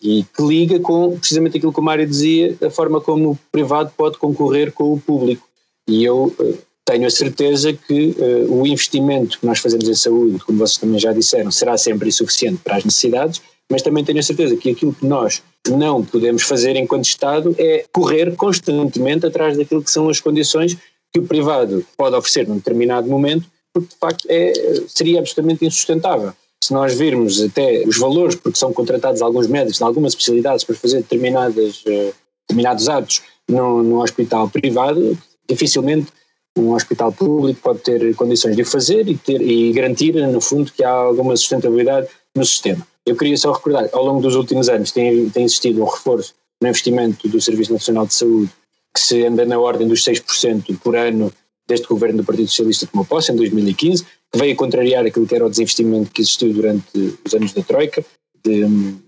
e 0.03 0.25
que 0.37 0.43
liga 0.43 0.81
com 0.81 1.17
precisamente 1.17 1.57
aquilo 1.57 1.73
que 1.73 1.81
o 1.81 1.83
Mário 1.83 2.07
dizia, 2.07 2.57
a 2.61 2.69
forma 2.69 3.01
como 3.01 3.31
o 3.31 3.39
privado 3.53 3.93
pode 3.97 4.19
concorrer 4.19 4.73
com 4.73 4.93
o 4.93 5.01
público. 5.01 5.49
E 5.89 6.05
eu 6.05 6.35
uh, 6.39 6.59
tenho 6.85 7.07
a 7.07 7.11
certeza 7.11 7.73
que 7.73 8.15
uh, 8.19 8.53
o 8.53 8.67
investimento 8.67 9.39
que 9.39 9.47
nós 9.47 9.59
fazemos 9.59 9.89
em 9.89 9.95
saúde, 9.95 10.39
como 10.41 10.59
vocês 10.59 10.79
também 10.79 10.99
já 10.99 11.13
disseram, 11.13 11.51
será 11.51 11.77
sempre 11.77 12.09
insuficiente 12.09 12.61
para 12.63 12.77
as 12.77 12.85
necessidades, 12.85 13.41
mas 13.71 13.83
também 13.83 14.05
tenho 14.05 14.19
a 14.19 14.23
certeza 14.23 14.57
que 14.57 14.71
aquilo 14.71 14.95
que 14.95 15.07
nós 15.07 15.43
não 15.69 16.05
podemos 16.05 16.43
fazer 16.43 16.77
enquanto 16.77 17.07
Estado 17.07 17.55
é 17.59 17.85
correr 17.93 18.37
constantemente 18.37 19.27
atrás 19.27 19.57
daquilo 19.57 19.83
que 19.83 19.91
são 19.91 20.09
as 20.09 20.21
condições 20.21 20.77
que 21.13 21.21
o 21.21 21.27
privado 21.27 21.85
pode 21.97 22.17
oferecer 22.17 22.47
num 22.47 22.57
determinado 22.57 23.09
momento, 23.09 23.47
porque 23.73 23.89
de 23.89 23.97
facto 23.99 24.27
é, 24.29 24.53
seria 24.87 25.21
absolutamente 25.21 25.65
insustentável. 25.65 26.33
Se 26.63 26.73
nós 26.73 26.95
virmos 26.95 27.43
até 27.43 27.85
os 27.87 27.99
valores, 27.99 28.37
porque 28.37 28.59
são 28.59 28.73
contratados 28.73 29.23
alguns 29.23 29.47
médicos 29.47 29.79
de 29.79 29.85
algumas 29.85 30.13
especialidades 30.13 30.65
para 30.65 30.75
fazer 30.75 30.99
determinadas, 30.99 31.83
uh, 31.83 32.15
determinados 32.49 32.89
atos 32.89 33.23
num, 33.49 33.83
num 33.83 34.01
hospital 34.01 34.49
privado, 34.49 35.17
dificilmente 35.49 36.13
um 36.57 36.73
hospital 36.73 37.13
público 37.13 37.61
pode 37.61 37.81
ter 37.81 38.15
condições 38.15 38.55
de 38.55 38.63
o 38.63 38.67
fazer 38.67 39.09
e, 39.09 39.17
ter, 39.17 39.41
e 39.41 39.73
garantir, 39.73 40.15
no 40.15 40.41
fundo, 40.41 40.71
que 40.71 40.85
há 40.85 40.91
alguma 40.91 41.37
sustentabilidade 41.37 42.07
no 42.35 42.45
sistema. 42.45 42.87
Eu 43.05 43.17
queria 43.17 43.37
só 43.37 43.53
recordar, 43.53 43.89
ao 43.93 44.05
longo 44.05 44.21
dos 44.21 44.37
últimos 44.37 44.69
anos 44.69 44.93
tem, 44.93 45.29
tem 45.31 45.45
existido 45.45 45.83
um 45.83 45.87
reforço 45.87 46.35
no 46.61 46.69
investimento 46.69 47.29
do 47.29 47.41
Serviço 47.41 47.73
Nacional 47.73 48.07
de 48.07 48.15
Saúde 48.15 48.51
que 48.95 49.01
se 49.01 49.27
anda 49.27 49.45
na 49.45 49.59
ordem 49.59 49.89
dos 49.89 50.05
6% 50.05 50.79
por 50.79 50.97
ano 50.97 51.33
o 51.69 51.89
governo 51.89 52.19
do 52.19 52.25
Partido 52.25 52.49
Socialista 52.49 52.87
tomou 52.87 53.05
posse, 53.05 53.33
em 53.33 53.37
2015, 53.37 54.05
que 54.05 54.39
veio 54.39 54.55
contrariar 54.55 55.07
aquilo 55.07 55.27
que 55.27 55.35
era 55.35 55.47
o 55.47 55.51
desinvestimento 55.51 56.11
que 56.11 56.21
existiu 56.21 56.53
durante 56.53 57.19
os 57.25 57.35
anos 57.35 57.53
da 57.53 57.63
Troika, 57.63 58.05
de 58.45 58.65
hum, 58.65 59.01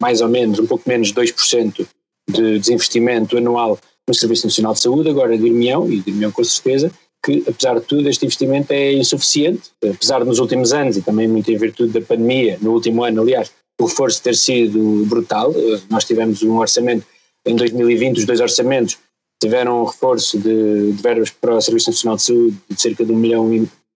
mais 0.00 0.20
ou 0.20 0.28
menos, 0.28 0.58
um 0.58 0.66
pouco 0.66 0.88
menos 0.88 1.08
de 1.08 1.14
2% 1.14 1.86
de 2.30 2.58
desinvestimento 2.58 3.36
anual 3.36 3.78
no 4.08 4.14
Serviço 4.14 4.46
Nacional 4.46 4.74
de 4.74 4.80
Saúde, 4.80 5.08
agora 5.08 5.36
de 5.36 5.46
Irmião, 5.46 5.90
e 5.90 6.00
de 6.00 6.10
Irmião 6.10 6.30
com 6.30 6.44
certeza, 6.44 6.90
que 7.24 7.42
apesar 7.48 7.80
de 7.80 7.86
tudo 7.86 8.08
este 8.08 8.26
investimento 8.26 8.72
é 8.72 8.92
insuficiente, 8.92 9.70
apesar 9.82 10.20
de 10.20 10.26
nos 10.26 10.38
últimos 10.38 10.72
anos, 10.72 10.96
e 10.96 11.02
também 11.02 11.26
muito 11.26 11.50
em 11.50 11.56
virtude 11.56 11.92
da 11.92 12.00
pandemia, 12.00 12.58
no 12.60 12.72
último 12.72 13.02
ano 13.02 13.22
aliás, 13.22 13.50
o 13.80 13.86
reforço 13.86 14.22
ter 14.22 14.36
sido 14.36 15.04
brutal, 15.06 15.52
nós 15.90 16.04
tivemos 16.04 16.42
um 16.42 16.58
orçamento 16.58 17.04
em 17.46 17.56
2020, 17.56 18.18
os 18.18 18.24
dois 18.24 18.40
orçamentos 18.40 18.98
tiveram 19.42 19.82
um 19.82 19.84
reforço 19.84 20.38
de, 20.38 20.92
de 20.92 21.02
verbas 21.02 21.30
para 21.30 21.56
o 21.56 21.60
Serviço 21.60 21.90
Nacional 21.90 22.16
de 22.16 22.22
Saúde 22.22 22.56
de 22.68 22.80
cerca 22.80 23.04
de 23.04 23.12
1 23.12 23.16
milhão 23.16 23.48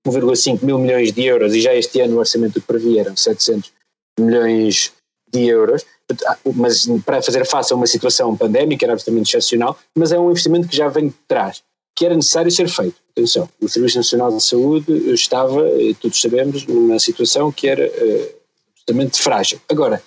1,5 0.06 0.62
mil 0.62 0.78
milhões 0.78 1.12
de 1.12 1.24
euros 1.24 1.54
e 1.54 1.60
já 1.60 1.74
este 1.74 2.00
ano 2.00 2.16
o 2.16 2.18
orçamento 2.18 2.60
que 2.60 2.66
previa 2.66 3.02
eram 3.02 3.16
700 3.16 3.72
milhões 4.18 4.92
de 5.32 5.46
euros, 5.46 5.84
mas 6.54 6.86
para 7.04 7.22
fazer 7.22 7.44
face 7.44 7.72
a 7.72 7.76
uma 7.76 7.86
situação 7.86 8.36
pandémica 8.36 8.84
era 8.84 8.94
absolutamente 8.94 9.28
excepcional, 9.28 9.78
mas 9.94 10.12
é 10.12 10.18
um 10.18 10.30
investimento 10.30 10.68
que 10.68 10.76
já 10.76 10.88
vem 10.88 11.08
de 11.08 11.14
trás, 11.26 11.62
que 11.94 12.06
era 12.06 12.14
necessário 12.14 12.50
ser 12.50 12.68
feito. 12.68 12.96
Atenção, 13.12 13.48
o 13.60 13.68
Serviço 13.68 13.98
Nacional 13.98 14.34
de 14.34 14.42
Saúde 14.42 15.12
estava, 15.12 15.62
todos 16.00 16.20
sabemos, 16.20 16.66
numa 16.66 16.98
situação 16.98 17.50
que 17.52 17.68
era 17.68 17.86
uh, 17.86 19.10
frágil. 19.12 19.60
Agora, 19.68 20.02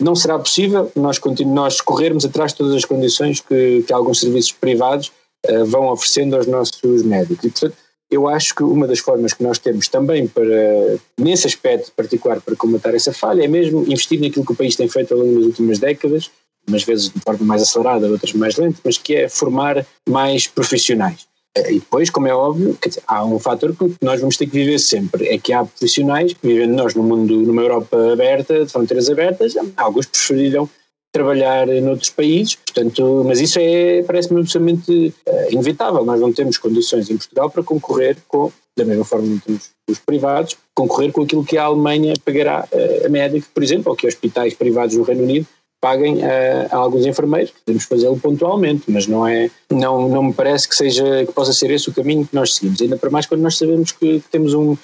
não 0.00 0.14
será 0.14 0.38
possível 0.38 0.90
nós, 0.94 1.20
nós 1.46 1.80
corrermos 1.80 2.24
atrás 2.24 2.52
de 2.52 2.58
todas 2.58 2.74
as 2.74 2.84
condições 2.84 3.40
que, 3.40 3.82
que 3.86 3.92
alguns 3.92 4.20
serviços 4.20 4.52
privados 4.52 5.12
uh, 5.46 5.64
vão 5.66 5.88
oferecendo 5.88 6.36
aos 6.36 6.46
nossos 6.46 7.02
médicos. 7.02 7.44
E, 7.44 7.50
portanto, 7.50 7.83
eu 8.14 8.28
acho 8.28 8.54
que 8.54 8.62
uma 8.62 8.86
das 8.86 9.00
formas 9.00 9.32
que 9.32 9.42
nós 9.42 9.58
temos 9.58 9.88
também 9.88 10.26
para, 10.26 10.96
nesse 11.18 11.46
aspecto 11.46 11.90
particular, 11.92 12.40
para 12.40 12.54
combater 12.54 12.94
essa 12.94 13.12
falha, 13.12 13.44
é 13.44 13.48
mesmo 13.48 13.82
investir 13.82 14.20
naquilo 14.20 14.44
que 14.44 14.52
o 14.52 14.56
país 14.56 14.76
tem 14.76 14.88
feito 14.88 15.14
ao 15.14 15.20
longo 15.20 15.34
das 15.34 15.44
últimas 15.46 15.78
décadas, 15.78 16.30
umas 16.66 16.84
vezes 16.84 17.10
de 17.10 17.20
forma 17.20 17.44
mais 17.44 17.62
acelerada, 17.62 18.08
outras 18.08 18.32
mais 18.32 18.56
lenta, 18.56 18.78
mas 18.84 18.96
que 18.96 19.14
é 19.14 19.28
formar 19.28 19.84
mais 20.08 20.46
profissionais. 20.46 21.26
E 21.56 21.74
depois, 21.74 22.10
como 22.10 22.26
é 22.26 22.34
óbvio, 22.34 22.76
dizer, 22.84 23.02
há 23.06 23.24
um 23.24 23.38
fator 23.38 23.74
que 23.76 23.94
nós 24.02 24.20
vamos 24.20 24.36
ter 24.36 24.46
que 24.46 24.52
viver 24.52 24.78
sempre, 24.78 25.28
é 25.28 25.38
que 25.38 25.52
há 25.52 25.64
profissionais 25.64 26.34
vivendo 26.42 26.74
nós 26.74 26.94
no 26.94 27.02
mundo, 27.02 27.36
numa 27.42 27.62
Europa 27.62 28.12
aberta, 28.12 28.64
de 28.64 28.72
fronteiras 28.72 29.08
abertas, 29.08 29.54
alguns 29.76 30.06
preferirão 30.06 30.68
trabalhar 31.14 31.68
noutros 31.80 32.10
países, 32.10 32.56
portanto, 32.56 33.22
mas 33.24 33.40
isso 33.40 33.56
é, 33.60 34.02
parece-me 34.02 34.40
absolutamente 34.40 35.14
uh, 35.28 35.52
inevitável, 35.52 36.04
nós 36.04 36.20
não 36.20 36.32
temos 36.32 36.58
condições 36.58 37.08
em 37.08 37.16
Portugal 37.16 37.48
para 37.48 37.62
concorrer 37.62 38.16
com, 38.26 38.50
da 38.76 38.84
mesma 38.84 39.04
forma 39.04 39.28
que 39.36 39.46
temos 39.46 39.70
os 39.88 40.00
privados, 40.00 40.56
concorrer 40.74 41.12
com 41.12 41.22
aquilo 41.22 41.44
que 41.44 41.56
a 41.56 41.62
Alemanha 41.62 42.14
pagará 42.24 42.66
uh, 42.72 43.06
a 43.06 43.08
médica, 43.08 43.46
por 43.54 43.62
exemplo, 43.62 43.90
ou 43.90 43.96
que 43.96 44.08
hospitais 44.08 44.54
privados 44.54 44.96
no 44.96 45.04
Reino 45.04 45.22
Unido 45.22 45.46
paguem 45.80 46.24
a, 46.24 46.66
a 46.72 46.76
alguns 46.76 47.06
enfermeiros, 47.06 47.52
podemos 47.64 47.84
fazê-lo 47.84 48.18
pontualmente, 48.18 48.84
mas 48.88 49.06
não 49.06 49.24
é, 49.24 49.48
não, 49.70 50.08
não 50.08 50.22
me 50.24 50.32
parece 50.32 50.68
que 50.68 50.74
seja, 50.74 51.24
que 51.24 51.32
possa 51.32 51.52
ser 51.52 51.70
esse 51.70 51.88
o 51.88 51.94
caminho 51.94 52.26
que 52.26 52.34
nós 52.34 52.54
seguimos, 52.56 52.82
ainda 52.82 52.96
para 52.96 53.10
mais 53.10 53.26
quando 53.26 53.42
nós 53.42 53.56
sabemos 53.56 53.92
que, 53.92 54.18
que 54.18 54.28
temos 54.30 54.52
um, 54.52 54.76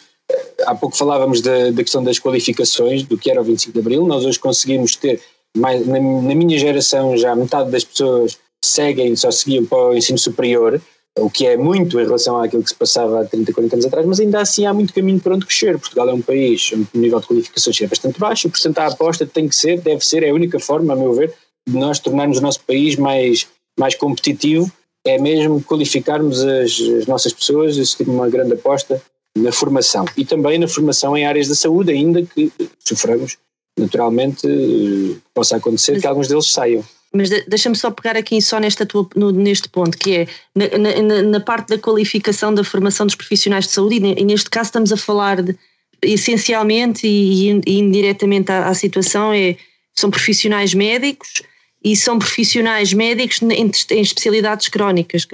há 0.65 0.75
pouco 0.77 0.97
falávamos 0.97 1.41
da, 1.41 1.71
da, 1.71 1.83
questão 1.83 2.05
das 2.05 2.21
qualificações, 2.21 3.03
do 3.03 3.19
que 3.19 3.31
era 3.31 3.41
o 3.41 3.45
25 3.45 3.73
de 3.73 3.81
Abril, 3.81 4.07
nós 4.07 4.25
hoje 4.25 4.39
conseguimos 4.39 4.95
ter, 4.95 5.21
mais, 5.57 5.87
na, 5.87 5.99
na 6.01 6.35
minha 6.35 6.59
geração 6.59 7.17
já 7.17 7.35
metade 7.35 7.71
das 7.71 7.85
pessoas 7.85 8.39
seguem, 8.63 9.17
só 9.17 9.31
seguiam 9.31 9.65
para 9.65 9.89
o 9.89 9.97
ensino 9.97 10.19
superior, 10.19 10.81
o 11.19 11.29
que 11.29 11.47
é 11.47 11.57
muito 11.57 11.99
em 11.99 12.05
relação 12.05 12.41
àquilo 12.41 12.63
que 12.63 12.69
se 12.69 12.75
passava 12.75 13.21
há 13.21 13.25
30, 13.25 13.53
40 13.53 13.75
anos 13.75 13.87
atrás, 13.87 14.07
mas 14.07 14.21
ainda 14.21 14.41
assim 14.41 14.65
há 14.67 14.73
muito 14.73 14.95
caminho 14.95 15.21
para 15.21 15.35
onde 15.35 15.47
crescer. 15.47 15.79
Portugal 15.79 16.09
é 16.09 16.15
um 16.15 16.23
país 16.23 16.71
onde 16.73 16.87
o 16.95 16.99
nível 16.99 17.21
de 17.21 17.27
qualificações 17.27 17.81
é 17.81 17.87
bastante 17.87 18.19
baixo 18.19 18.47
e, 18.47 18.51
portanto, 18.51 18.79
a 18.79 18.87
aposta 18.87 19.27
tem 19.27 19.49
que 19.49 19.57
ser, 19.57 19.81
deve 19.81 20.05
ser, 20.05 20.23
é 20.23 20.31
a 20.31 20.35
única 20.35 20.59
forma, 20.61 20.93
a 20.93 20.97
meu 20.97 21.13
ver, 21.13 21.35
de 21.69 21.77
nós 21.77 21.99
tornarmos 21.99 22.39
o 22.39 22.43
nosso 22.43 22.61
país 22.61 22.97
mais, 22.97 23.47
mais 23.79 23.95
competitivo, 23.95 24.71
é 25.05 25.19
mesmo 25.19 25.63
qualificarmos 25.63 26.43
as, 26.45 26.79
as 26.81 27.07
nossas 27.07 27.33
pessoas, 27.33 27.77
isso 27.77 27.99
tem 27.99 28.07
uma 28.07 28.29
grande 28.29 28.53
aposta 28.53 29.03
na 29.37 29.53
formação 29.53 30.05
e 30.17 30.25
também 30.25 30.59
na 30.59 30.69
formação 30.69 31.17
em 31.17 31.25
áreas 31.25 31.49
da 31.49 31.55
saúde, 31.55 31.93
ainda 31.93 32.23
que 32.23 32.53
soframos 32.79 33.39
naturalmente 33.79 34.47
eh, 34.47 35.17
possa 35.35 35.57
acontecer 35.57 36.01
que 36.01 36.07
alguns 36.07 36.29
deles 36.29 36.51
saiam. 36.51 36.85
Mas 37.13 37.29
deixa-me 37.49 37.77
só 37.77 37.91
pegar 37.91 38.17
aqui 38.17 38.41
só 38.41 38.61
nesta 38.61 38.87
tua, 38.87 39.09
no, 39.17 39.33
neste 39.33 39.69
ponto, 39.69 39.99
que 39.99 40.17
é 40.19 40.29
na, 40.55 41.03
na, 41.03 41.23
na, 41.23 41.41
parte 41.41 41.71
da 41.71 41.79
qualificação 41.79 42.55
da 42.55 42.63
formação 42.63 43.05
dos 43.05 43.17
profissionais 43.17 43.67
de 43.67 43.73
saúde, 43.73 43.97
e 43.97 44.25
neste 44.25 44.49
caso 44.49 44.69
estamos 44.69 44.93
a 44.93 44.97
falar 44.97 45.43
de, 45.43 45.57
essencialmente 46.03 47.07
e, 47.07 47.61
e 47.67 47.79
indiretamente 47.79 48.53
à, 48.53 48.69
à, 48.69 48.75
situação, 48.75 49.33
é, 49.33 49.57
são 49.93 50.09
profissionais 50.09 50.73
médicos 50.73 51.43
e 51.85 51.97
são 51.97 52.17
profissionais 52.19 52.93
médicos 52.93 53.43
em, 53.43 53.71
em 53.91 54.01
especialidades 54.01 54.69
crónicas. 54.69 55.27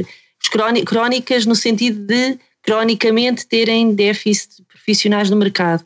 Crónicas 0.86 1.44
no 1.44 1.54
sentido 1.54 2.06
de 2.06 2.38
cronicamente 2.62 3.46
terem 3.46 3.94
déficit 3.94 4.56
de 4.56 4.62
profissionais 4.64 5.28
no 5.28 5.36
mercado. 5.36 5.84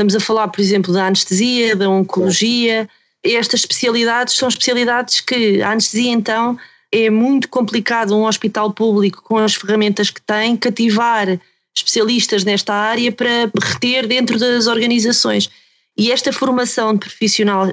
Estamos 0.00 0.16
a 0.16 0.20
falar, 0.20 0.48
por 0.48 0.60
exemplo, 0.60 0.94
da 0.94 1.06
anestesia, 1.06 1.76
da 1.76 1.88
oncologia 1.88 2.88
estas 3.22 3.60
especialidades 3.60 4.34
são 4.34 4.48
especialidades 4.48 5.20
que 5.20 5.60
a 5.62 5.72
anestesia 5.72 6.10
então 6.10 6.58
é 6.90 7.10
muito 7.10 7.48
complicado 7.48 8.16
um 8.16 8.24
hospital 8.24 8.72
público 8.72 9.22
com 9.22 9.36
as 9.36 9.54
ferramentas 9.54 10.10
que 10.10 10.20
tem 10.22 10.56
cativar 10.56 11.38
especialistas 11.76 12.44
nesta 12.44 12.74
área 12.74 13.12
para 13.12 13.50
reter 13.62 14.06
dentro 14.06 14.38
das 14.38 14.66
organizações. 14.66 15.50
E 15.96 16.10
esta 16.10 16.32
formação 16.32 16.94
de 16.94 17.00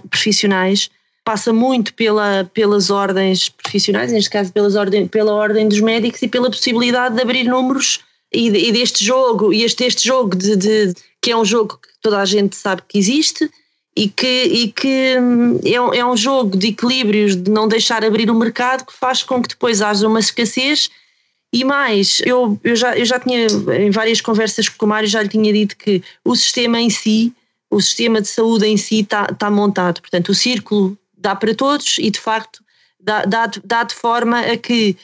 profissionais 0.10 0.90
passa 1.24 1.52
muito 1.52 1.94
pela, 1.94 2.50
pelas 2.54 2.90
ordens 2.90 3.50
profissionais, 3.50 4.12
neste 4.12 4.30
caso 4.30 4.52
pelas 4.52 4.76
ordem, 4.76 5.08
pela 5.08 5.34
ordem 5.34 5.68
dos 5.68 5.80
médicos 5.80 6.22
e 6.22 6.28
pela 6.28 6.50
possibilidade 6.50 7.16
de 7.16 7.22
abrir 7.22 7.46
números 7.46 8.02
e, 8.34 8.48
e 8.48 8.72
deste 8.72 9.04
jogo, 9.04 9.54
e 9.54 9.64
este, 9.64 9.84
este 9.84 10.08
jogo 10.08 10.36
de, 10.36 10.56
de, 10.56 10.94
que 11.22 11.32
é 11.32 11.38
um 11.38 11.46
jogo 11.46 11.78
que 11.78 11.90
toda 12.02 12.20
a 12.20 12.26
gente 12.26 12.56
sabe 12.56 12.82
que 12.88 12.98
existe, 12.98 13.50
e 13.98 14.08
que, 14.08 14.44
e 14.44 14.72
que 14.72 15.18
hum, 15.20 15.60
é, 15.66 15.98
é 15.98 16.06
um 16.06 16.16
jogo 16.16 16.56
de 16.56 16.68
equilíbrios 16.68 17.36
de 17.36 17.50
não 17.50 17.68
deixar 17.68 18.06
abrir 18.06 18.30
o 18.30 18.36
mercado 18.36 18.86
que 18.86 18.94
faz 18.94 19.24
com 19.24 19.42
que 19.42 19.50
depois 19.50 19.82
haja 19.82 20.08
uma 20.08 20.20
escassez. 20.20 20.92
E 21.52 21.64
mais, 21.64 22.22
eu, 22.24 22.60
eu, 22.64 22.76
já, 22.76 22.96
eu 22.96 23.06
já 23.06 23.20
tinha 23.20 23.48
em 23.80 23.90
várias 23.90 24.22
conversas 24.22 24.70
com 24.70 24.86
o 24.86 24.90
Mário 24.90 25.10
já 25.10 25.24
lhe 25.24 25.30
tinha 25.30 25.52
dito 25.52 25.76
que 25.76 26.04
o 26.24 26.36
sistema 26.36 26.80
em 26.80 26.92
si, 26.92 27.34
o 27.72 27.82
sistema 27.82 28.22
de 28.22 28.28
saúde 28.28 28.68
em 28.68 28.78
si 28.78 29.00
está, 29.00 29.30
está 29.32 29.50
montado, 29.50 30.00
portanto 30.00 30.30
o 30.30 30.36
círculo 30.36 30.96
dá 31.18 31.36
para 31.36 31.56
todos 31.56 31.98
e 31.98 32.12
de 32.12 32.20
facto 32.20 32.62
dá, 33.00 33.24
dá, 33.26 33.50
dá 33.64 33.84
de 33.84 33.96
forma 33.96 34.42
a 34.42 34.58
que 34.58 34.96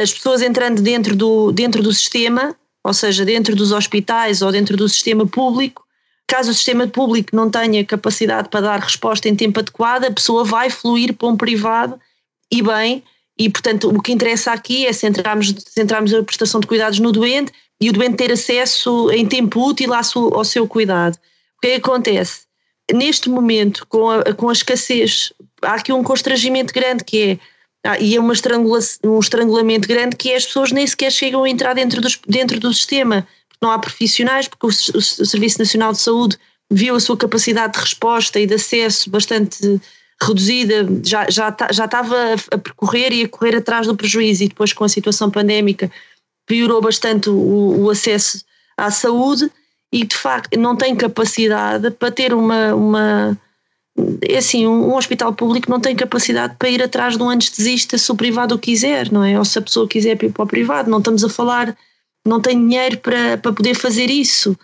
as 0.00 0.12
pessoas 0.12 0.42
entrando 0.42 0.82
dentro 0.82 1.16
do, 1.16 1.52
dentro 1.52 1.82
do 1.82 1.92
sistema, 1.92 2.54
ou 2.82 2.92
seja, 2.92 3.24
dentro 3.24 3.56
dos 3.56 3.72
hospitais 3.72 4.42
ou 4.42 4.52
dentro 4.52 4.76
do 4.76 4.88
sistema 4.88 5.26
público, 5.26 5.84
Caso 6.26 6.50
o 6.50 6.54
sistema 6.54 6.86
público 6.86 7.36
não 7.36 7.50
tenha 7.50 7.84
capacidade 7.84 8.48
para 8.48 8.62
dar 8.62 8.80
resposta 8.80 9.28
em 9.28 9.36
tempo 9.36 9.60
adequado, 9.60 10.04
a 10.04 10.10
pessoa 10.10 10.42
vai 10.42 10.70
fluir 10.70 11.14
para 11.14 11.28
um 11.28 11.36
privado 11.36 12.00
e 12.50 12.62
bem, 12.62 13.02
e 13.38 13.50
portanto 13.50 13.88
o 13.88 14.00
que 14.00 14.12
interessa 14.12 14.52
aqui 14.52 14.86
é 14.86 14.92
centrarmos, 14.92 15.54
centrarmos 15.68 16.14
a 16.14 16.22
prestação 16.22 16.60
de 16.60 16.66
cuidados 16.66 16.98
no 16.98 17.12
doente 17.12 17.52
e 17.80 17.90
o 17.90 17.92
doente 17.92 18.16
ter 18.16 18.32
acesso 18.32 19.10
em 19.10 19.26
tempo 19.26 19.68
útil 19.68 19.92
ao 19.92 20.44
seu 20.44 20.66
cuidado. 20.66 21.16
O 21.58 21.60
que 21.60 21.68
é 21.68 21.70
que 21.72 21.76
acontece? 21.76 22.44
Neste 22.92 23.28
momento, 23.28 23.86
com 23.86 24.10
a, 24.10 24.32
com 24.34 24.48
a 24.48 24.52
escassez 24.52 25.32
há 25.62 25.74
aqui 25.74 25.92
um 25.92 26.02
constrangimento 26.02 26.72
grande 26.72 27.04
que 27.04 27.22
é 27.22 27.38
ah, 27.84 27.98
e 27.98 28.16
é 28.16 28.20
uma 28.20 28.32
estrangula 28.32 28.80
um 29.04 29.18
estrangulamento 29.18 29.86
grande 29.86 30.16
que 30.16 30.30
é 30.30 30.36
as 30.36 30.46
pessoas 30.46 30.72
nem 30.72 30.86
sequer 30.86 31.12
chegam 31.12 31.44
a 31.44 31.48
entrar 31.48 31.74
dentro, 31.74 32.00
dentro 32.26 32.58
do 32.58 32.72
sistema, 32.72 33.26
porque 33.48 33.58
não 33.60 33.70
há 33.70 33.78
profissionais, 33.78 34.48
porque 34.48 34.66
o, 34.66 34.70
o, 34.70 34.98
o 34.98 35.02
Serviço 35.02 35.58
Nacional 35.58 35.92
de 35.92 35.98
Saúde 35.98 36.38
viu 36.70 36.96
a 36.96 37.00
sua 37.00 37.16
capacidade 37.16 37.74
de 37.74 37.80
resposta 37.80 38.40
e 38.40 38.46
de 38.46 38.54
acesso 38.54 39.10
bastante 39.10 39.80
reduzida, 40.22 40.86
já, 41.04 41.28
já, 41.28 41.54
já 41.70 41.84
estava 41.84 42.16
a 42.50 42.58
percorrer 42.58 43.12
e 43.12 43.24
a 43.24 43.28
correr 43.28 43.56
atrás 43.56 43.86
do 43.86 43.96
prejuízo, 43.96 44.44
e 44.44 44.48
depois 44.48 44.72
com 44.72 44.84
a 44.84 44.88
situação 44.88 45.30
pandémica 45.30 45.90
piorou 46.46 46.80
bastante 46.80 47.28
o, 47.28 47.84
o 47.84 47.90
acesso 47.90 48.42
à 48.76 48.90
saúde 48.90 49.50
e 49.92 50.04
de 50.04 50.16
facto 50.16 50.58
não 50.58 50.76
tem 50.76 50.96
capacidade 50.96 51.90
para 51.90 52.10
ter 52.10 52.32
uma, 52.32 52.74
uma 52.74 53.38
é 54.22 54.38
assim, 54.38 54.66
um, 54.66 54.94
hospital 54.94 55.32
público 55.32 55.70
não 55.70 55.78
tem 55.78 55.94
capacidade 55.94 56.56
para 56.58 56.68
ir 56.68 56.82
atrás 56.82 57.16
de 57.16 57.22
um 57.22 57.30
anestesista 57.30 57.96
se 57.96 58.10
o 58.10 58.16
privado 58.16 58.54
o 58.54 58.58
quiser, 58.58 59.10
não 59.10 59.22
é? 59.22 59.38
Ou 59.38 59.44
se 59.44 59.58
a 59.58 59.62
pessoa 59.62 59.88
quiser 59.88 60.22
ir 60.22 60.32
para 60.32 60.42
o 60.42 60.46
privado, 60.46 60.90
não 60.90 60.98
estamos 60.98 61.22
a 61.22 61.28
falar, 61.28 61.76
não 62.26 62.40
tem 62.40 62.58
dinheiro 62.58 62.98
para, 62.98 63.38
para 63.38 63.52
poder 63.52 63.74
fazer 63.74 64.10
isso. 64.10 64.56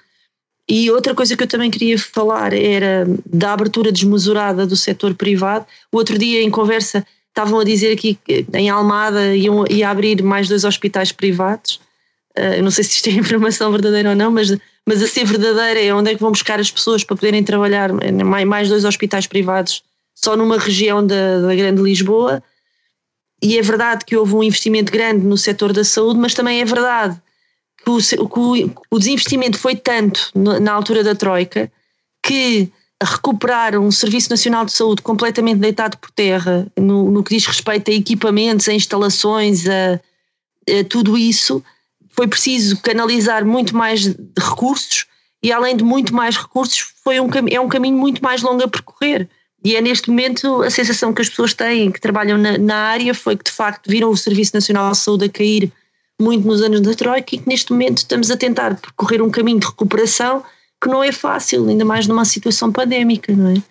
E 0.69 0.91
outra 0.91 1.15
coisa 1.15 1.37
que 1.37 1.43
eu 1.43 1.49
também 1.49 1.71
queria 1.71 1.99
falar 1.99 2.53
era 2.53 3.07
da 3.27 3.53
abertura 3.53 3.91
desmesurada 3.91 4.67
do 4.67 4.77
setor 4.77 5.15
privado. 5.15 5.67
O 5.93 5.97
outro 5.97 6.17
dia, 6.17 6.43
em 6.43 6.51
conversa, 6.51 7.05
estavam 7.29 7.59
a 7.59 7.65
dizer 7.65 7.93
aqui 7.93 8.19
que 8.25 8.47
em 8.55 8.71
Almada 8.71 9.35
iam, 9.35 9.65
ia 9.69 9.91
abrir 9.91 10.23
mais 10.23 10.49
dois 10.49 10.65
hospitais 10.65 11.11
privados. 11.13 11.81
Uh, 12.39 12.63
não 12.63 12.71
sei 12.71 12.85
se 12.85 12.91
isto 12.93 13.09
é 13.09 13.13
informação 13.13 13.71
verdadeira 13.73 14.11
ou 14.11 14.17
não, 14.17 14.31
mas 14.31 14.57
mas 14.87 15.03
a 15.03 15.07
ser 15.07 15.25
verdadeira 15.25 15.81
é 15.81 15.95
onde 15.95 16.11
é 16.11 16.15
que 16.15 16.21
vão 16.21 16.33
buscar 16.33 16.59
as 16.59 16.71
pessoas 16.71 17.05
para 17.05 17.17
poderem 17.17 17.45
trabalhar 17.45 17.91
mais 18.47 18.69
dois 18.69 18.85
hospitais 18.85 19.27
privados 19.27 19.83
só 20.15 20.37
numa 20.37 20.59
região 20.59 21.07
da, 21.07 21.41
da 21.41 21.55
Grande 21.55 21.83
Lisboa. 21.83 22.43
E 23.43 23.57
é 23.57 23.63
verdade 23.63 24.05
que 24.05 24.17
houve 24.17 24.35
um 24.35 24.43
investimento 24.43 24.93
grande 24.93 25.25
no 25.25 25.37
setor 25.37 25.73
da 25.73 25.85
saúde, 25.85 26.19
mas 26.19 26.35
também 26.35 26.61
é 26.61 26.65
verdade 26.65 27.21
que 27.83 27.91
o, 27.91 28.29
que 28.29 28.75
o, 28.91 28.99
desinvestimento 28.99 29.59
foi 29.59 29.75
tanto 29.75 30.31
na 30.35 30.73
altura 30.73 31.03
da 31.03 31.15
Troika 31.15 31.73
que 32.23 32.71
recuperar 33.03 33.79
um 33.79 33.91
Serviço 33.91 34.29
Nacional 34.29 34.67
de 34.67 34.73
Saúde 34.73 35.01
completamente 35.01 35.59
deitado 35.59 35.97
por 35.97 36.11
terra 36.11 36.67
no, 36.77 37.11
no 37.11 37.25
que 37.25 37.35
diz 37.35 37.47
respeito 37.47 37.91
a 37.91 37.95
equipamentos, 37.95 38.69
a 38.69 38.75
instalações, 38.75 39.67
a, 39.67 39.95
a 40.69 40.85
tudo 40.87 41.17
isso 41.17 41.65
foi 42.11 42.27
preciso 42.27 42.81
canalizar 42.83 43.45
muito 43.45 43.77
mais 43.77 44.15
recursos 44.39 45.07
e 45.43 45.53
além 45.53 45.77
de 45.77 45.85
muito 45.85 46.15
mais 46.15 46.37
recursos 46.37 46.79
foi 47.03 47.19
um, 47.21 47.29
é 47.51 47.61
um 47.61 47.69
caminho 47.69 47.97
muito 47.97 48.23
mais 48.23 48.43
longo 48.43 48.63
a 48.63 48.69
percorrer. 48.69 49.29
E 49.63 49.77
é 49.77 49.81
neste 49.81 50.09
momento 50.09 50.63
a 50.63 50.71
sensação 50.71 51.13
que 51.13 51.21
as 51.21 51.29
pessoas 51.29 51.53
têm 51.55 51.91
que 51.91 52.01
trabalham 52.01 52.39
na, 52.39 52.57
na 52.59 52.77
área 52.77 53.15
foi 53.15 53.37
que 53.37 53.45
de 53.45 53.51
facto 53.51 53.89
viram 53.89 54.11
o 54.11 54.17
Serviço 54.17 54.53
Nacional 54.55 54.91
de 54.91 54.99
Saúde 54.99 55.27
a 55.27 55.29
cair 55.29 55.73
muito 56.21 56.47
nos 56.47 56.63
anos 56.63 56.81
da 56.81 56.95
Troika 56.95 57.35
e 57.35 57.39
que 57.39 57.49
neste 57.49 57.73
momento 57.73 57.99
estamos 57.99 58.31
a 58.31 58.37
tentar 58.37 58.77
percorrer 58.77 59.23
um 59.23 59.31
caminho 59.31 59.61
de 59.61 59.67
recuperação 59.67 60.43
que 60.83 60.89
não 60.89 61.03
é 61.03 61.13
fácil, 61.13 61.69
ainda 61.69 61.85
mais 61.85 62.07
numa 62.07 62.25
situação 62.25 62.73
pandémica, 62.73 63.35
não 63.35 63.51
é? 63.51 63.63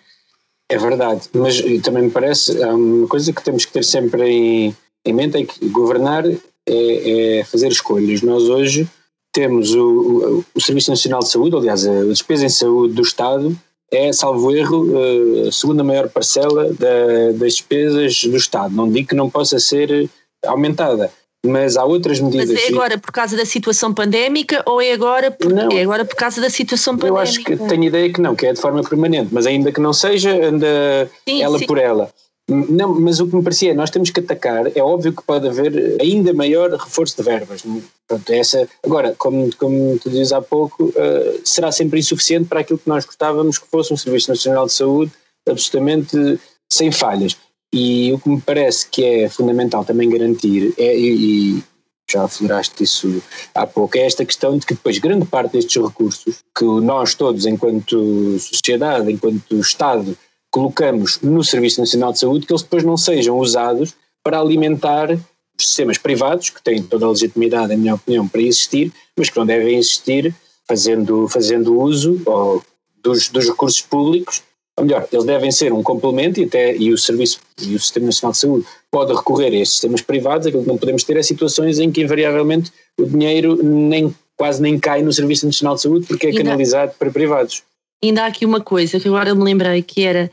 É 0.68 0.78
verdade, 0.78 1.28
mas 1.34 1.60
também 1.82 2.04
me 2.04 2.10
parece, 2.10 2.52
uma 2.64 3.08
coisa 3.08 3.32
que 3.32 3.42
temos 3.42 3.64
que 3.64 3.72
ter 3.72 3.82
sempre 3.82 4.22
em, 4.22 4.76
em 5.04 5.12
mente 5.12 5.36
é 5.36 5.44
que 5.44 5.68
governar 5.68 6.22
é, 6.70 7.38
é 7.38 7.44
fazer 7.44 7.68
escolhas. 7.68 8.22
Nós 8.22 8.44
hoje 8.44 8.88
temos 9.32 9.74
o, 9.74 9.80
o, 9.80 10.44
o, 10.54 10.60
Serviço 10.60 10.90
Nacional 10.90 11.20
de 11.20 11.28
Saúde, 11.28 11.56
aliás, 11.56 11.86
a 11.86 12.04
despesa 12.04 12.46
em 12.46 12.48
saúde 12.48 12.94
do 12.94 13.02
Estado 13.02 13.56
é, 13.92 14.12
salvo 14.12 14.54
erro, 14.54 14.86
eh, 14.96 15.48
a 15.48 15.52
segunda 15.52 15.82
maior 15.82 16.08
parcela 16.08 16.72
da, 16.74 17.32
das 17.34 17.54
despesas 17.54 18.24
do 18.24 18.36
Estado. 18.36 18.74
Não 18.74 18.90
digo 18.90 19.08
que 19.08 19.16
não 19.16 19.28
possa 19.28 19.58
ser 19.58 20.08
aumentada, 20.46 21.10
mas 21.44 21.76
há 21.76 21.84
outras 21.84 22.20
medidas. 22.20 22.50
Mas 22.50 22.64
é 22.64 22.68
agora 22.68 22.98
por 22.98 23.10
causa 23.10 23.36
da 23.36 23.44
situação 23.44 23.92
pandémica 23.92 24.62
ou 24.64 24.80
é 24.80 24.92
agora 24.92 25.30
por, 25.30 25.52
não, 25.52 25.70
é 25.72 25.82
agora 25.82 26.04
por 26.04 26.14
causa 26.14 26.40
da 26.40 26.48
situação 26.48 26.96
pandémica? 26.96 27.18
Eu 27.18 27.22
acho 27.22 27.44
que 27.44 27.56
tenho 27.56 27.84
ideia 27.84 28.12
que 28.12 28.20
não, 28.20 28.36
que 28.36 28.46
é 28.46 28.52
de 28.52 28.60
forma 28.60 28.82
permanente, 28.82 29.30
mas 29.32 29.44
ainda 29.44 29.72
que 29.72 29.80
não 29.80 29.92
seja, 29.92 30.30
anda 30.46 31.10
sim, 31.28 31.42
ela 31.42 31.58
sim. 31.58 31.66
por 31.66 31.78
ela. 31.78 32.10
Não, 32.50 32.98
mas 33.00 33.20
o 33.20 33.28
que 33.28 33.36
me 33.36 33.42
parecia, 33.42 33.74
nós 33.74 33.90
temos 33.90 34.10
que 34.10 34.20
atacar, 34.20 34.76
é 34.76 34.82
óbvio 34.82 35.12
que 35.12 35.22
pode 35.22 35.46
haver 35.48 35.96
ainda 36.00 36.34
maior 36.34 36.70
reforço 36.72 37.16
de 37.16 37.22
verbas. 37.22 37.62
Pronto, 38.08 38.30
essa, 38.32 38.68
agora, 38.84 39.14
como, 39.16 39.54
como 39.56 39.98
tu 39.98 40.10
dizes 40.10 40.32
há 40.32 40.42
pouco, 40.42 40.86
uh, 40.86 41.40
será 41.44 41.70
sempre 41.70 42.00
insuficiente 42.00 42.48
para 42.48 42.60
aquilo 42.60 42.78
que 42.78 42.88
nós 42.88 43.04
gostávamos 43.04 43.56
que 43.56 43.68
fosse 43.68 43.92
um 43.92 43.96
Serviço 43.96 44.30
Nacional 44.30 44.66
de 44.66 44.72
Saúde 44.72 45.12
absolutamente 45.48 46.40
sem 46.68 46.90
falhas. 46.90 47.36
E 47.72 48.12
o 48.12 48.18
que 48.18 48.28
me 48.28 48.40
parece 48.40 48.88
que 48.88 49.04
é 49.04 49.28
fundamental 49.28 49.84
também 49.84 50.10
garantir, 50.10 50.74
é, 50.76 50.96
e, 50.98 51.58
e 51.58 51.64
já 52.10 52.24
afloraste 52.24 52.82
isso 52.82 53.22
há 53.54 53.64
pouco, 53.64 53.96
é 53.96 54.00
esta 54.00 54.24
questão 54.24 54.58
de 54.58 54.66
que 54.66 54.74
depois 54.74 54.98
grande 54.98 55.24
parte 55.24 55.52
destes 55.52 55.80
recursos 55.80 56.38
que 56.56 56.64
nós 56.64 57.14
todos, 57.14 57.46
enquanto 57.46 58.36
sociedade, 58.40 59.12
enquanto 59.12 59.54
Estado, 59.60 60.18
colocamos 60.50 61.20
no 61.22 61.44
Serviço 61.44 61.80
Nacional 61.80 62.12
de 62.12 62.18
Saúde 62.18 62.46
que 62.46 62.52
eles 62.52 62.62
depois 62.62 62.84
não 62.84 62.96
sejam 62.96 63.38
usados 63.38 63.94
para 64.22 64.40
alimentar 64.40 65.12
os 65.12 65.66
sistemas 65.66 65.98
privados, 65.98 66.50
que 66.50 66.62
têm 66.62 66.82
toda 66.82 67.06
a 67.06 67.10
legitimidade, 67.10 67.68
na 67.68 67.76
minha 67.76 67.94
opinião, 67.94 68.26
para 68.26 68.40
existir, 68.40 68.92
mas 69.16 69.30
que 69.30 69.38
não 69.38 69.46
devem 69.46 69.78
existir 69.78 70.34
fazendo, 70.66 71.28
fazendo 71.28 71.78
uso 71.78 72.20
ou, 72.26 72.62
dos, 73.02 73.28
dos 73.28 73.46
recursos 73.46 73.80
públicos, 73.80 74.42
ou 74.76 74.84
melhor, 74.84 75.06
eles 75.12 75.24
devem 75.24 75.50
ser 75.50 75.72
um 75.72 75.82
complemento 75.82 76.40
e 76.40 76.44
até 76.44 76.74
e 76.76 76.92
o 76.92 76.98
Serviço 76.98 77.40
e 77.60 77.74
o 77.74 77.80
Sistema 77.80 78.06
Nacional 78.06 78.32
de 78.32 78.38
Saúde 78.38 78.66
pode 78.90 79.12
recorrer 79.12 79.48
a 79.48 79.56
estes 79.56 79.72
sistemas 79.72 80.00
privados, 80.00 80.46
aquilo 80.46 80.62
que 80.62 80.68
não 80.68 80.78
podemos 80.78 81.04
ter 81.04 81.16
é 81.16 81.22
situações 81.22 81.78
em 81.78 81.92
que 81.92 82.02
invariavelmente 82.02 82.72
o 82.98 83.04
dinheiro 83.04 83.62
nem, 83.62 84.14
quase 84.36 84.62
nem 84.62 84.78
cai 84.78 85.02
no 85.02 85.12
Serviço 85.12 85.44
Nacional 85.44 85.74
de 85.74 85.82
Saúde 85.82 86.06
porque 86.06 86.28
é 86.28 86.32
canalizado 86.32 86.92
para 86.98 87.10
privados. 87.10 87.62
Ainda 88.02 88.24
há 88.24 88.26
aqui 88.26 88.46
uma 88.46 88.60
coisa 88.60 88.98
que 88.98 89.08
agora 89.08 89.34
me 89.34 89.44
lembrei 89.44 89.82
que 89.82 90.02
era, 90.02 90.30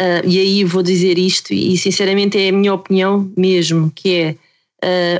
uh, 0.00 0.26
e 0.26 0.38
aí 0.38 0.64
vou 0.64 0.82
dizer 0.82 1.18
isto, 1.18 1.52
e 1.52 1.76
sinceramente 1.76 2.38
é 2.38 2.48
a 2.48 2.52
minha 2.52 2.72
opinião 2.72 3.30
mesmo, 3.36 3.90
que 3.94 4.14
é 4.14 4.36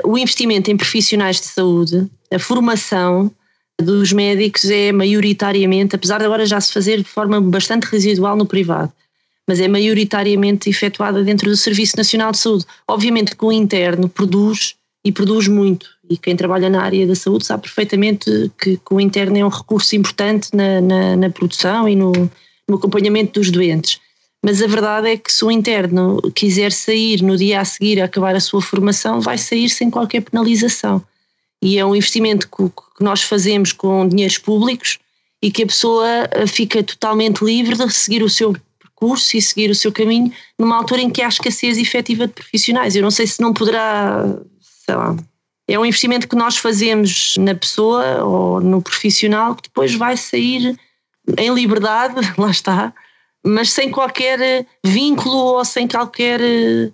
uh, 0.05 0.11
o 0.11 0.17
investimento 0.17 0.71
em 0.71 0.77
profissionais 0.77 1.41
de 1.41 1.47
saúde, 1.47 2.07
a 2.33 2.39
formação 2.39 3.31
dos 3.81 4.13
médicos 4.13 4.65
é 4.71 4.93
maioritariamente, 4.93 5.95
apesar 5.95 6.19
de 6.19 6.25
agora 6.25 6.45
já 6.45 6.61
se 6.61 6.73
fazer 6.73 6.99
de 6.99 7.09
forma 7.09 7.41
bastante 7.41 7.85
residual 7.85 8.37
no 8.37 8.47
privado, 8.47 8.93
mas 9.47 9.61
é 9.61 9.69
maioritariamente 9.69 10.69
efetuada 10.69 11.23
dentro 11.25 11.49
do 11.49 11.57
Serviço 11.57 11.97
Nacional 11.97 12.33
de 12.33 12.39
Saúde. 12.39 12.67
Obviamente 12.87 13.35
que 13.35 13.45
o 13.45 13.53
interno 13.53 14.09
produz 14.09 14.75
e 15.09 15.13
produz 15.13 15.49
muito. 15.49 15.89
E 16.11 16.19
quem 16.19 16.37
trabalha 16.37 16.69
na 16.69 16.83
área 16.83 17.07
da 17.07 17.15
saúde 17.15 17.47
sabe 17.47 17.63
perfeitamente 17.63 18.53
que, 18.61 18.77
que 18.77 18.95
o 18.95 19.01
interno 19.01 19.39
é 19.39 19.45
um 19.45 19.49
recurso 19.49 19.97
importante 19.97 20.51
na, 20.55 20.83
na, 20.83 21.17
na 21.17 21.31
produção 21.31 21.89
e 21.89 21.97
no, 21.97 22.13
no, 22.69 22.77
acompanhamento 22.77 23.41
dos 23.41 23.51
doentes. 23.51 23.99
Mas 24.45 24.63
a 24.63 24.67
verdade 24.67 25.09
é 25.09 25.17
que 25.17 25.33
se 25.33 25.43
o 25.47 25.51
interno 25.51 26.21
quiser 26.35 26.73
sair 26.73 27.23
no 27.23 27.39
dia 27.39 27.61
a 27.61 27.65
seguir 27.65 28.03
a 28.03 28.05
acabar 28.05 28.37
a 28.37 28.41
sua 28.41 28.61
formação, 28.61 29.19
vai 29.19 29.39
sair 29.39 29.71
sem 29.71 29.91
qualquer 29.91 30.21
penalização. 30.21 31.03
E 31.63 31.79
é 31.79 31.85
um 31.85 31.97
investimento 31.97 32.47
que, 32.49 32.71
nós 33.03 33.23
fazemos 33.23 33.73
com 33.73 34.07
dinheiros 34.07 34.37
públicos 34.37 34.99
e 35.41 35.51
que 35.51 35.63
a 35.63 35.67
pessoa 35.67 36.07
eh, 36.33 36.47
fica 36.47 36.83
totalmente 36.83 37.45
livre 37.45 37.77
de 37.77 37.91
seguir 37.93 38.23
o 38.23 38.29
seu 38.29 38.55
percurso 38.79 39.37
e 39.37 39.41
seguir 39.43 39.71
o 39.71 39.75
seu 39.75 39.93
caminho 39.93 40.33
numa 40.59 40.77
altura 40.77 41.01
em 41.01 41.11
que 41.11 41.23
há 41.23 41.29
escassez 41.29 41.79
efetiva 41.79 42.27
de 42.27 42.33
profissionais. 42.33 42.95
Eu 42.95 43.03
não 43.03 43.11
sei 43.11 43.27
se 43.27 43.41
não 43.41 43.55
poderá 43.55 44.37
sei 44.89 44.95
lá, 44.95 45.15
é 45.69 45.79
um 45.79 45.85
investimento 45.85 46.27
que 46.27 46.35
nós 46.35 46.57
fazemos 46.57 47.35
na 47.37 47.55
pessoa 47.55 48.25
ou 48.25 48.59
no 48.59 48.81
profissional 48.81 49.55
que 49.55 49.65
depois 49.65 49.95
vai 49.95 50.17
sair 50.17 50.75
em 51.37 51.53
liberdade, 51.53 52.15
lá 52.41 52.51
está, 52.51 52.95
mas 53.45 53.71
sem 53.71 53.91
qualquer 53.91 54.67
vínculo 54.83 55.37
ou 55.37 55.65
sem 55.67 55.87
qualquer 55.87 56.41
eh, 56.41 56.91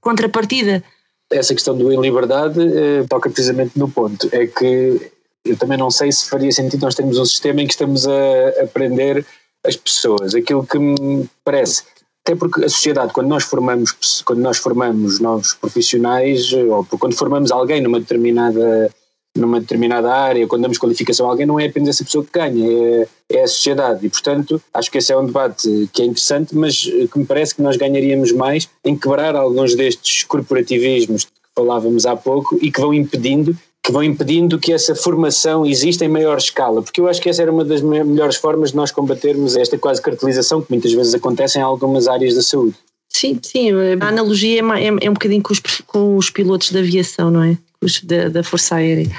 contrapartida. 0.00 0.82
Essa 1.30 1.52
questão 1.52 1.76
do 1.76 1.92
em 1.92 2.00
liberdade 2.00 2.58
eh, 2.60 3.04
toca 3.10 3.28
precisamente 3.28 3.78
no 3.78 3.90
ponto, 3.90 4.26
é 4.32 4.46
que 4.46 5.12
eu 5.44 5.56
também 5.58 5.76
não 5.76 5.90
sei 5.90 6.10
se 6.10 6.30
faria 6.30 6.50
sentido 6.50 6.80
nós 6.80 6.94
termos 6.94 7.18
um 7.18 7.26
sistema 7.26 7.60
em 7.60 7.66
que 7.66 7.74
estamos 7.74 8.06
a 8.08 8.64
aprender 8.64 9.24
as 9.66 9.76
pessoas. 9.76 10.34
Aquilo 10.34 10.66
que 10.66 10.78
me 10.78 11.28
parece 11.44 11.82
até 12.28 12.36
porque 12.36 12.62
a 12.62 12.68
sociedade, 12.68 13.14
quando 13.14 13.28
nós 13.28 13.44
formamos, 13.44 14.22
quando 14.22 14.40
nós 14.40 14.58
formamos 14.58 15.18
novos 15.18 15.54
profissionais, 15.54 16.52
ou 16.52 16.84
quando 16.98 17.14
formamos 17.14 17.50
alguém 17.50 17.80
numa 17.80 17.98
determinada, 17.98 18.94
numa 19.34 19.58
determinada 19.58 20.12
área, 20.12 20.46
quando 20.46 20.60
damos 20.60 20.76
qualificação 20.76 21.26
a 21.26 21.30
alguém, 21.30 21.46
não 21.46 21.58
é 21.58 21.66
apenas 21.66 21.88
essa 21.88 22.04
pessoa 22.04 22.22
que 22.22 22.30
ganha, 22.30 22.70
é, 22.70 23.08
é 23.30 23.42
a 23.44 23.46
sociedade. 23.46 24.04
E, 24.04 24.10
portanto, 24.10 24.60
acho 24.74 24.90
que 24.90 24.98
esse 24.98 25.10
é 25.10 25.16
um 25.16 25.24
debate 25.24 25.88
que 25.90 26.02
é 26.02 26.04
interessante, 26.04 26.54
mas 26.54 26.82
que 26.82 27.18
me 27.18 27.24
parece 27.24 27.54
que 27.54 27.62
nós 27.62 27.78
ganharíamos 27.78 28.30
mais 28.32 28.68
em 28.84 28.94
quebrar 28.94 29.34
alguns 29.34 29.74
destes 29.74 30.24
corporativismos 30.24 31.24
que 31.24 31.32
falávamos 31.56 32.04
há 32.04 32.14
pouco 32.14 32.58
e 32.60 32.70
que 32.70 32.78
vão 32.78 32.92
impedindo 32.92 33.56
que 33.82 33.92
vão 33.92 34.02
impedindo 34.02 34.58
que 34.58 34.72
essa 34.72 34.94
formação 34.94 35.64
exista 35.64 36.04
em 36.04 36.08
maior 36.08 36.38
escala, 36.38 36.82
porque 36.82 37.00
eu 37.00 37.08
acho 37.08 37.20
que 37.20 37.28
essa 37.28 37.42
era 37.42 37.50
uma 37.50 37.64
das 37.64 37.80
melhores 37.80 38.36
formas 38.36 38.70
de 38.70 38.76
nós 38.76 38.90
combatermos 38.90 39.56
esta 39.56 39.78
quase 39.78 40.02
cartelização 40.02 40.60
que 40.60 40.70
muitas 40.70 40.92
vezes 40.92 41.14
acontece 41.14 41.58
em 41.58 41.62
algumas 41.62 42.06
áreas 42.06 42.34
da 42.34 42.42
saúde. 42.42 42.74
Sim, 43.08 43.38
sim, 43.42 43.70
a 44.00 44.08
analogia 44.08 44.60
é, 44.60 44.84
é, 44.84 44.86
é 44.86 45.10
um 45.10 45.14
bocadinho 45.14 45.42
com 45.42 45.52
os, 45.52 45.60
com 45.86 46.16
os, 46.16 46.28
pilotos 46.28 46.70
da 46.70 46.80
aviação, 46.80 47.30
não 47.30 47.42
é? 47.42 47.56
Os 47.80 48.02
da, 48.02 48.28
da 48.28 48.42
Força 48.44 48.76
Aérea. 48.76 49.10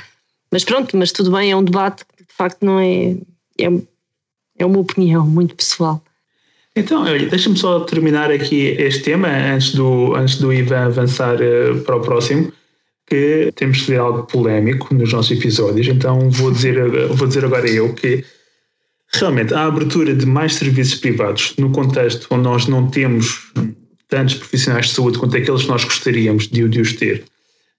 Mas 0.52 0.64
pronto, 0.64 0.96
mas 0.96 1.12
tudo 1.12 1.32
bem, 1.32 1.52
é 1.52 1.56
um 1.56 1.64
debate 1.64 2.06
que 2.06 2.24
de 2.24 2.34
facto 2.34 2.64
não 2.64 2.80
é. 2.80 3.16
É, 3.60 3.68
é 4.60 4.66
uma 4.66 4.80
opinião 4.80 5.26
muito 5.26 5.56
pessoal. 5.56 6.02
Então, 6.76 7.04
deixa-me 7.04 7.58
só 7.58 7.80
terminar 7.82 8.32
aqui 8.32 8.76
este 8.78 9.04
tema 9.04 9.28
antes 9.28 9.74
do, 9.74 10.16
antes 10.16 10.38
do 10.38 10.54
Ivan 10.54 10.86
avançar 10.86 11.38
uh, 11.42 11.82
para 11.82 11.96
o 11.96 12.02
próximo, 12.02 12.52
que 13.10 13.52
temos 13.56 13.78
de 13.78 13.84
dizer 13.84 14.00
algo 14.00 14.24
polémico 14.24 14.94
nos 14.94 15.12
nossos 15.12 15.32
episódios, 15.38 15.88
então 15.88 16.30
vou 16.30 16.52
dizer, 16.52 16.78
vou 17.10 17.28
dizer 17.28 17.46
agora 17.46 17.68
eu 17.68 17.94
que 17.94 18.24
realmente 19.14 19.54
a 19.54 19.66
abertura 19.66 20.14
de 20.14 20.26
mais 20.26 20.56
serviços 20.56 21.00
privados 21.00 21.56
no 21.58 21.72
contexto 21.72 22.28
onde 22.32 22.44
nós 22.44 22.68
não 22.68 22.90
temos 22.90 23.52
tantos 24.08 24.36
profissionais 24.36 24.88
de 24.88 24.94
saúde 24.94 25.18
quanto 25.18 25.38
aqueles 25.38 25.64
que 25.64 25.70
nós 25.70 25.84
gostaríamos 25.84 26.48
de, 26.48 26.68
de 26.68 26.82
os 26.82 26.94
ter, 26.94 27.24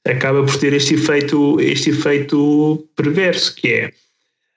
acaba 0.05 0.43
por 0.43 0.57
ter 0.57 0.73
este 0.73 0.95
efeito, 0.95 1.61
este 1.61 1.91
efeito 1.91 2.89
perverso, 2.97 3.55
que 3.55 3.69
é 3.69 3.93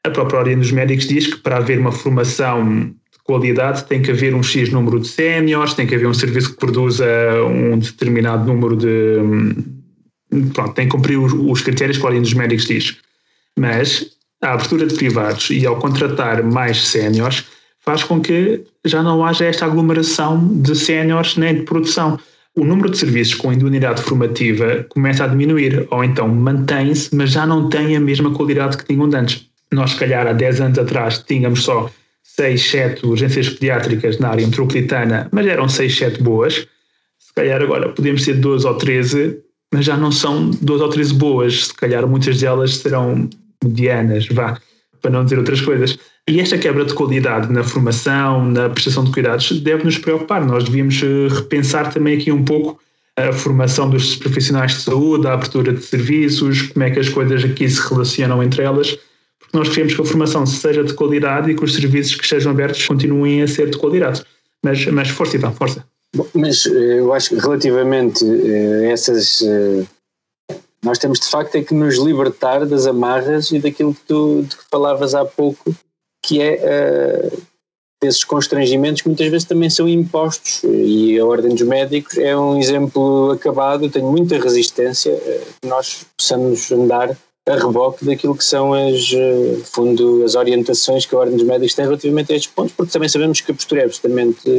a 0.06 0.10
própria 0.10 0.40
ordem 0.40 0.58
dos 0.58 0.72
médicos 0.72 1.08
diz 1.08 1.28
que 1.28 1.38
para 1.38 1.58
haver 1.58 1.80
uma 1.80 1.92
formação 1.92 2.88
de 2.88 3.20
qualidade 3.24 3.86
tem 3.86 4.02
que 4.02 4.12
haver 4.12 4.36
um 4.36 4.44
X 4.44 4.70
número 4.70 5.00
de 5.00 5.08
séniores, 5.08 5.74
tem 5.74 5.88
que 5.88 5.96
haver 5.96 6.08
um 6.08 6.14
serviço 6.14 6.52
que 6.52 6.58
produza 6.58 7.06
um 7.46 7.78
determinado 7.78 8.46
número 8.46 8.76
de. 8.76 9.18
Pronto, 10.54 10.74
tem 10.74 10.86
que 10.86 10.92
cumprir 10.92 11.18
os, 11.18 11.34
os 11.34 11.62
critérios 11.62 11.98
que 11.98 12.04
a 12.04 12.08
ordem 12.08 12.22
dos 12.22 12.34
médicos 12.34 12.66
diz. 12.66 12.98
Mas 13.58 14.14
a 14.42 14.54
abertura 14.54 14.86
de 14.86 14.96
privados 14.96 15.50
e 15.50 15.66
ao 15.66 15.78
contratar 15.78 16.44
mais 16.44 16.88
séniores 16.88 17.46
faz 17.80 18.04
com 18.04 18.22
que 18.22 18.64
já 18.86 19.04
não 19.04 19.26
haja 19.26 19.46
esta 19.46 19.66
aglomeração 19.66 20.62
de 20.62 20.76
séniores 20.76 21.38
nem 21.38 21.56
de 21.56 21.62
produção. 21.64 22.20
O 22.56 22.64
número 22.64 22.90
de 22.90 22.98
serviços 22.98 23.36
com 23.36 23.52
idoneidade 23.52 24.02
formativa 24.02 24.86
começa 24.90 25.24
a 25.24 25.28
diminuir, 25.28 25.88
ou 25.90 26.04
então 26.04 26.28
mantém-se, 26.28 27.14
mas 27.16 27.32
já 27.32 27.46
não 27.46 27.68
tem 27.70 27.96
a 27.96 28.00
mesma 28.00 28.32
qualidade 28.32 28.78
que 28.78 28.86
tinham 28.86 29.10
antes. 29.14 29.50
Nós, 29.72 29.92
se 29.92 29.98
calhar, 29.98 30.28
há 30.28 30.34
10 30.34 30.62
anos 30.62 30.78
atrás, 30.78 31.24
tínhamos 31.26 31.64
só 31.64 31.90
6, 32.24 32.70
7 32.72 33.06
urgências 33.06 33.50
pediátricas 33.50 34.20
na 34.20 34.30
área 34.30 34.46
metropolitana, 34.46 35.28
mas 35.32 35.48
eram 35.48 35.68
6, 35.68 35.98
7 35.98 36.22
boas. 36.22 36.68
Se 37.18 37.34
calhar 37.34 37.62
agora 37.62 37.90
podemos 37.90 38.24
ter 38.24 38.36
12 38.36 38.68
ou 38.68 38.76
13, 38.76 39.38
mas 39.74 39.86
já 39.86 39.98
não 39.98 40.12
são 40.12 40.52
12 40.62 40.84
ou 40.84 40.90
13 40.90 41.14
boas. 41.16 41.66
Se 41.66 41.74
calhar 41.74 42.08
muitas 42.08 42.40
delas 42.40 42.78
serão 42.78 43.28
medianas, 43.64 44.28
vá, 44.28 44.60
para 45.02 45.12
não 45.12 45.24
dizer 45.24 45.40
outras 45.40 45.60
coisas. 45.62 45.98
E 46.30 46.40
esta 46.40 46.58
quebra 46.58 46.86
de 46.86 46.94
qualidade 46.94 47.52
na 47.52 47.64
formação, 47.64 48.46
na 48.46 48.70
prestação 48.70 49.04
de 49.04 49.12
cuidados, 49.12 49.60
deve 49.62 49.84
nos 49.84 49.98
preocupar. 49.98 50.46
Nós 50.46 50.64
devíamos 50.64 51.02
eh, 51.02 51.28
repensar 51.28 51.92
também 51.92 52.18
aqui 52.18 52.32
um 52.32 52.46
pouco 52.46 52.80
a 53.18 53.34
formação 53.34 53.90
dos 53.90 54.16
profissionais 54.16 54.74
de 54.74 54.82
saúde, 54.82 55.28
a 55.28 55.34
abertura 55.34 55.74
de 55.74 55.84
serviços, 55.84 56.62
como 56.62 56.86
é 56.86 56.92
que 56.92 57.00
as 57.00 57.10
coisas 57.10 57.44
aqui 57.44 57.68
se 57.68 57.82
relacionam 57.90 58.42
entre 58.42 58.64
elas, 58.64 58.98
porque 59.40 59.58
nós 59.58 59.70
queremos 59.70 59.96
que 59.96 60.02
a 60.02 60.06
formação 60.06 60.46
seja 60.46 60.84
de 60.84 60.94
qualidade 60.94 61.52
e 61.52 61.56
que 61.56 61.64
os 61.64 61.74
serviços 61.74 62.16
que 62.16 62.24
estejam 62.24 62.52
abertos 62.52 62.86
continuem 62.86 63.42
a 63.42 63.48
ser 63.48 63.70
de 63.70 63.78
qualidade. 63.78 64.24
Mas, 64.64 64.86
mas 64.86 65.10
força, 65.10 65.36
então, 65.36 65.52
força. 65.52 65.86
Mas 66.34 66.66
eh, 66.66 67.00
eu 67.00 67.14
acho 67.14 67.30
que 67.30 67.36
relativamente 67.36 68.24
eh, 68.24 68.88
a 68.88 68.92
essas 68.92 69.44
nós 70.84 70.98
temos 70.98 71.20
de 71.20 71.28
facto 71.28 71.56
é 71.56 71.64
que 71.64 71.74
nos 71.74 71.98
libertar 71.98 72.66
das 72.66 72.86
amarras 72.86 73.52
e 73.52 73.60
daquilo 73.60 73.94
que 73.94 74.02
tu 74.02 74.46
que 74.50 74.70
falavas 74.70 75.16
há 75.16 75.24
pouco, 75.24 75.74
que 76.22 76.42
é 76.42 76.60
uh, 77.32 77.42
desses 78.02 78.26
constrangimentos 78.26 79.02
que 79.02 79.08
muitas 79.08 79.28
vezes 79.30 79.48
também 79.48 79.70
são 79.70 79.88
impostos. 79.88 80.62
E 80.66 81.18
a 81.18 81.26
Ordem 81.26 81.56
dos 81.56 81.66
Médicos 81.66 82.18
é 82.18 82.36
um 82.36 82.60
exemplo 82.60 83.32
acabado. 83.32 83.90
Tenho 83.90 84.12
muita 84.12 84.38
resistência 84.38 85.16
que 85.62 85.68
nós 85.70 86.06
possamos 86.18 86.70
andar 86.70 87.18
a 87.48 87.56
reboque 87.56 88.04
daquilo 88.04 88.36
que 88.36 88.44
são 88.44 88.74
as, 88.74 89.10
fundo, 89.72 90.26
as 90.26 90.36
orientações 90.36 91.06
que 91.06 91.16
a 91.16 91.20
Ordem 91.20 91.38
dos 91.38 91.48
Médicos 91.48 91.76
tem 91.76 91.86
relativamente 91.86 92.34
a 92.34 92.36
estes 92.36 92.52
pontos, 92.52 92.74
porque 92.74 92.92
também 92.92 93.08
sabemos 93.08 93.40
que 93.40 93.54
a 93.54 93.56
postura 93.56 93.82
é 93.82 93.86
absolutamente 93.86 94.50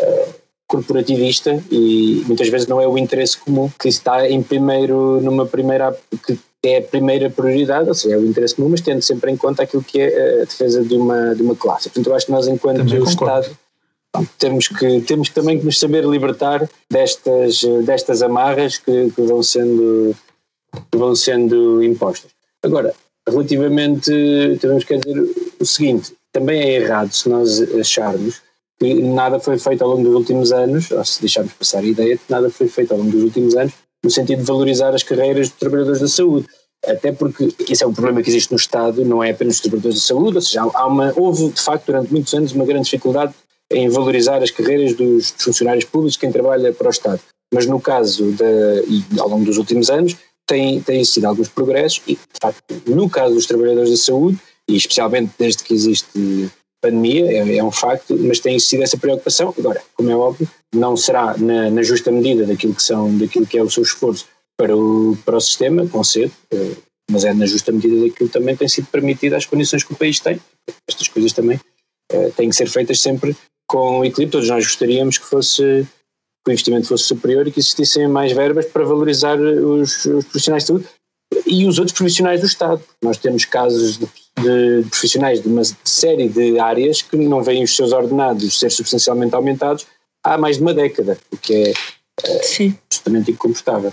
uh, 0.00 0.43
corporativista 0.74 1.62
e 1.70 2.24
muitas 2.26 2.48
vezes 2.48 2.66
não 2.66 2.80
é 2.80 2.88
o 2.88 2.98
interesse 2.98 3.38
comum 3.38 3.70
que 3.78 3.88
está 3.88 4.28
em 4.28 4.42
primeiro, 4.42 5.20
numa 5.20 5.46
primeira, 5.46 5.96
que 6.26 6.36
é 6.64 6.78
a 6.78 6.82
primeira 6.82 7.30
prioridade, 7.30 7.88
ou 7.88 7.94
seja, 7.94 8.16
é 8.16 8.18
o 8.18 8.26
interesse 8.26 8.56
comum, 8.56 8.70
mas 8.70 8.80
tendo 8.80 9.00
sempre 9.00 9.30
em 9.30 9.36
conta 9.36 9.62
aquilo 9.62 9.84
que 9.84 10.00
é 10.00 10.42
a 10.42 10.44
defesa 10.44 10.82
de 10.82 10.96
uma, 10.96 11.34
de 11.34 11.42
uma 11.42 11.54
classe. 11.54 11.88
Portanto, 11.88 12.08
eu 12.08 12.16
acho 12.16 12.26
que 12.26 12.32
nós, 12.32 12.48
enquanto 12.48 12.96
Estado, 13.04 13.56
temos 14.38 14.66
que, 14.68 15.00
temos 15.02 15.28
também 15.28 15.58
que 15.58 15.64
nos 15.64 15.78
saber 15.78 16.04
libertar 16.04 16.68
destas, 16.90 17.62
destas 17.84 18.22
amarras 18.22 18.78
que, 18.78 19.10
que 19.10 19.22
vão, 19.22 19.42
sendo, 19.42 20.14
que 20.90 20.98
vão 20.98 21.14
sendo 21.14 21.84
impostas. 21.84 22.32
Agora, 22.62 22.94
relativamente, 23.28 24.10
temos 24.60 24.82
que 24.82 24.96
dizer 24.96 25.20
o 25.60 25.66
seguinte, 25.66 26.14
também 26.32 26.60
é 26.60 26.80
errado 26.80 27.12
se 27.12 27.28
nós 27.28 27.60
acharmos 27.78 28.42
que 28.84 29.02
nada 29.02 29.40
foi 29.40 29.58
feito 29.58 29.82
ao 29.82 29.90
longo 29.90 30.02
dos 30.02 30.14
últimos 30.14 30.52
anos, 30.52 30.90
ou 30.90 31.04
se 31.04 31.20
deixarmos 31.20 31.52
passar 31.54 31.78
a 31.78 31.84
ideia, 31.84 32.16
que 32.16 32.30
nada 32.30 32.50
foi 32.50 32.68
feito 32.68 32.92
ao 32.92 32.98
longo 32.98 33.10
dos 33.10 33.22
últimos 33.22 33.56
anos 33.56 33.72
no 34.04 34.10
sentido 34.10 34.40
de 34.40 34.44
valorizar 34.44 34.94
as 34.94 35.02
carreiras 35.02 35.46
de 35.46 35.54
trabalhadores 35.54 36.00
da 36.00 36.08
saúde. 36.08 36.46
Até 36.86 37.12
porque 37.12 37.48
esse 37.66 37.82
é 37.82 37.86
um 37.86 37.94
problema 37.94 38.22
que 38.22 38.28
existe 38.28 38.50
no 38.50 38.58
Estado, 38.58 39.02
não 39.02 39.24
é 39.24 39.30
apenas 39.30 39.54
os 39.54 39.60
trabalhadores 39.62 39.96
da 39.96 40.02
saúde, 40.02 40.36
ou 40.36 40.42
seja, 40.42 40.60
há 40.60 40.86
uma, 40.86 41.14
houve 41.16 41.48
de 41.48 41.62
facto 41.62 41.86
durante 41.86 42.12
muitos 42.12 42.34
anos 42.34 42.52
uma 42.52 42.66
grande 42.66 42.84
dificuldade 42.84 43.32
em 43.72 43.88
valorizar 43.88 44.42
as 44.42 44.50
carreiras 44.50 44.94
dos, 44.94 45.32
dos 45.32 45.44
funcionários 45.44 45.86
públicos, 45.86 46.18
quem 46.18 46.30
trabalha 46.30 46.70
para 46.74 46.86
o 46.86 46.90
Estado. 46.90 47.20
Mas 47.54 47.64
no 47.64 47.80
caso, 47.80 48.32
de, 48.32 48.84
e 48.86 49.18
ao 49.18 49.30
longo 49.30 49.46
dos 49.46 49.56
últimos 49.56 49.88
anos, 49.88 50.14
tem, 50.46 50.82
tem 50.82 51.00
existido 51.00 51.26
alguns 51.26 51.48
progressos 51.48 52.02
e, 52.06 52.12
de 52.16 52.38
facto, 52.38 52.62
no 52.86 53.08
caso 53.08 53.34
dos 53.34 53.46
trabalhadores 53.46 53.90
da 53.90 53.96
saúde, 53.96 54.38
e 54.68 54.76
especialmente 54.76 55.32
desde 55.38 55.62
que 55.64 55.72
existe 55.72 56.50
pandemia, 56.84 57.24
é, 57.30 57.56
é, 57.56 57.64
um 57.64 57.70
facto, 57.70 58.14
mas 58.18 58.38
tem 58.38 58.58
sido 58.58 58.82
essa 58.82 58.98
preocupação. 58.98 59.54
Agora, 59.56 59.82
como 59.94 60.10
é 60.10 60.16
óbvio, 60.16 60.46
não 60.74 60.96
será 60.96 61.36
na, 61.38 61.70
na, 61.70 61.82
justa 61.82 62.10
medida 62.10 62.46
daquilo 62.46 62.74
que, 62.74 62.82
são, 62.82 63.16
daquilo 63.16 63.46
que 63.46 63.56
é 63.56 63.62
o 63.62 63.70
seu 63.70 63.82
esforço 63.82 64.26
para 64.56 64.76
o, 64.76 65.16
para 65.24 65.36
o 65.36 65.40
sistema, 65.40 65.86
concedo, 65.88 66.32
eh, 66.52 66.72
mas 67.10 67.24
é 67.24 67.32
na 67.32 67.46
justa 67.46 67.72
medida 67.72 67.94
daquilo 67.96 68.28
que 68.28 68.38
também 68.38 68.54
tem 68.54 68.68
sido 68.68 68.86
permitido 68.86 69.34
às 69.34 69.46
condições 69.46 69.82
que 69.82 69.92
o 69.92 69.96
país 69.96 70.20
tem. 70.20 70.38
Estas 70.88 71.08
coisas 71.08 71.32
também 71.32 71.58
uh, 72.12 72.30
têm 72.36 72.48
que 72.48 72.56
ser 72.56 72.68
feitas 72.68 73.00
sempre 73.00 73.36
com 73.66 74.04
equilíbrio. 74.04 74.30
Todos 74.32 74.48
nós 74.48 74.64
gostaríamos 74.64 75.18
que 75.18 75.26
fosse 75.26 75.86
que 76.44 76.50
o 76.50 76.52
investimento 76.52 76.86
fosse 76.86 77.04
superior 77.04 77.46
e 77.46 77.50
que 77.50 77.60
existissem 77.60 78.06
mais 78.08 78.32
verbas 78.32 78.66
para 78.66 78.84
valorizar 78.84 79.38
os, 79.38 80.04
os 80.04 80.24
profissionais 80.24 80.62
de 80.62 80.68
saúde 80.68 80.88
e 81.46 81.66
os 81.66 81.78
outros 81.78 81.96
profissionais 81.96 82.40
do 82.40 82.46
Estado. 82.46 82.82
Nós 83.02 83.18
temos 83.18 83.44
casos 83.44 83.98
de 83.98 84.06
de 84.40 84.84
profissionais 84.88 85.40
de 85.40 85.48
uma 85.48 85.62
série 85.84 86.28
de 86.28 86.58
áreas 86.58 87.02
que 87.02 87.16
não 87.16 87.42
veem 87.42 87.62
os 87.62 87.74
seus 87.74 87.92
ordenados 87.92 88.58
ser 88.58 88.70
substancialmente 88.70 89.34
aumentados 89.34 89.86
há 90.22 90.36
mais 90.36 90.56
de 90.56 90.62
uma 90.62 90.74
década, 90.74 91.18
o 91.30 91.36
que 91.36 91.54
é, 91.54 91.72
é 92.24 92.42
Sim. 92.42 92.76
justamente 92.90 93.30
incomportável. 93.30 93.92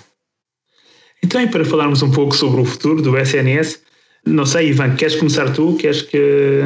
Então, 1.23 1.39
e 1.39 1.47
para 1.47 1.63
falarmos 1.63 2.01
um 2.01 2.11
pouco 2.11 2.35
sobre 2.35 2.61
o 2.61 2.65
futuro 2.65 3.01
do 3.01 3.17
SNS, 3.17 3.79
não 4.25 4.45
sei, 4.45 4.69
Ivan, 4.69 4.95
queres 4.95 5.15
começar 5.15 5.53
tu? 5.53 5.75
Queres 5.75 6.01
que. 6.01 6.61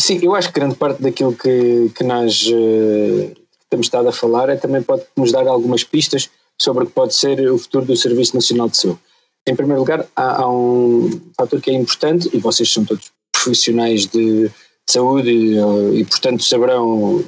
Sim, 0.00 0.18
eu 0.22 0.34
acho 0.34 0.48
que 0.48 0.58
grande 0.58 0.74
parte 0.74 1.00
daquilo 1.00 1.34
que, 1.34 1.90
que 1.94 2.02
nós 2.02 2.48
uh, 2.48 3.32
temos 3.70 3.86
estado 3.86 4.08
a 4.08 4.12
falar 4.12 4.48
é, 4.48 4.56
também 4.56 4.82
pode 4.82 5.04
nos 5.16 5.30
dar 5.30 5.46
algumas 5.46 5.84
pistas 5.84 6.28
sobre 6.60 6.84
o 6.84 6.86
que 6.86 6.92
pode 6.92 7.14
ser 7.14 7.38
o 7.50 7.58
futuro 7.58 7.84
do 7.84 7.96
Serviço 7.96 8.34
Nacional 8.34 8.68
de 8.68 8.78
Saúde. 8.78 8.98
Em 9.46 9.56
primeiro 9.56 9.80
lugar, 9.80 10.06
há, 10.14 10.42
há 10.42 10.48
um 10.48 11.20
fator 11.36 11.60
que 11.60 11.70
é 11.70 11.74
importante, 11.74 12.30
e 12.32 12.38
vocês 12.38 12.72
são 12.72 12.84
todos 12.84 13.10
profissionais 13.32 14.06
de, 14.06 14.48
de 14.48 14.52
saúde 14.88 15.30
e, 15.30 15.58
eh, 15.58 16.00
e, 16.00 16.04
portanto, 16.04 16.42
saberão. 16.42 17.24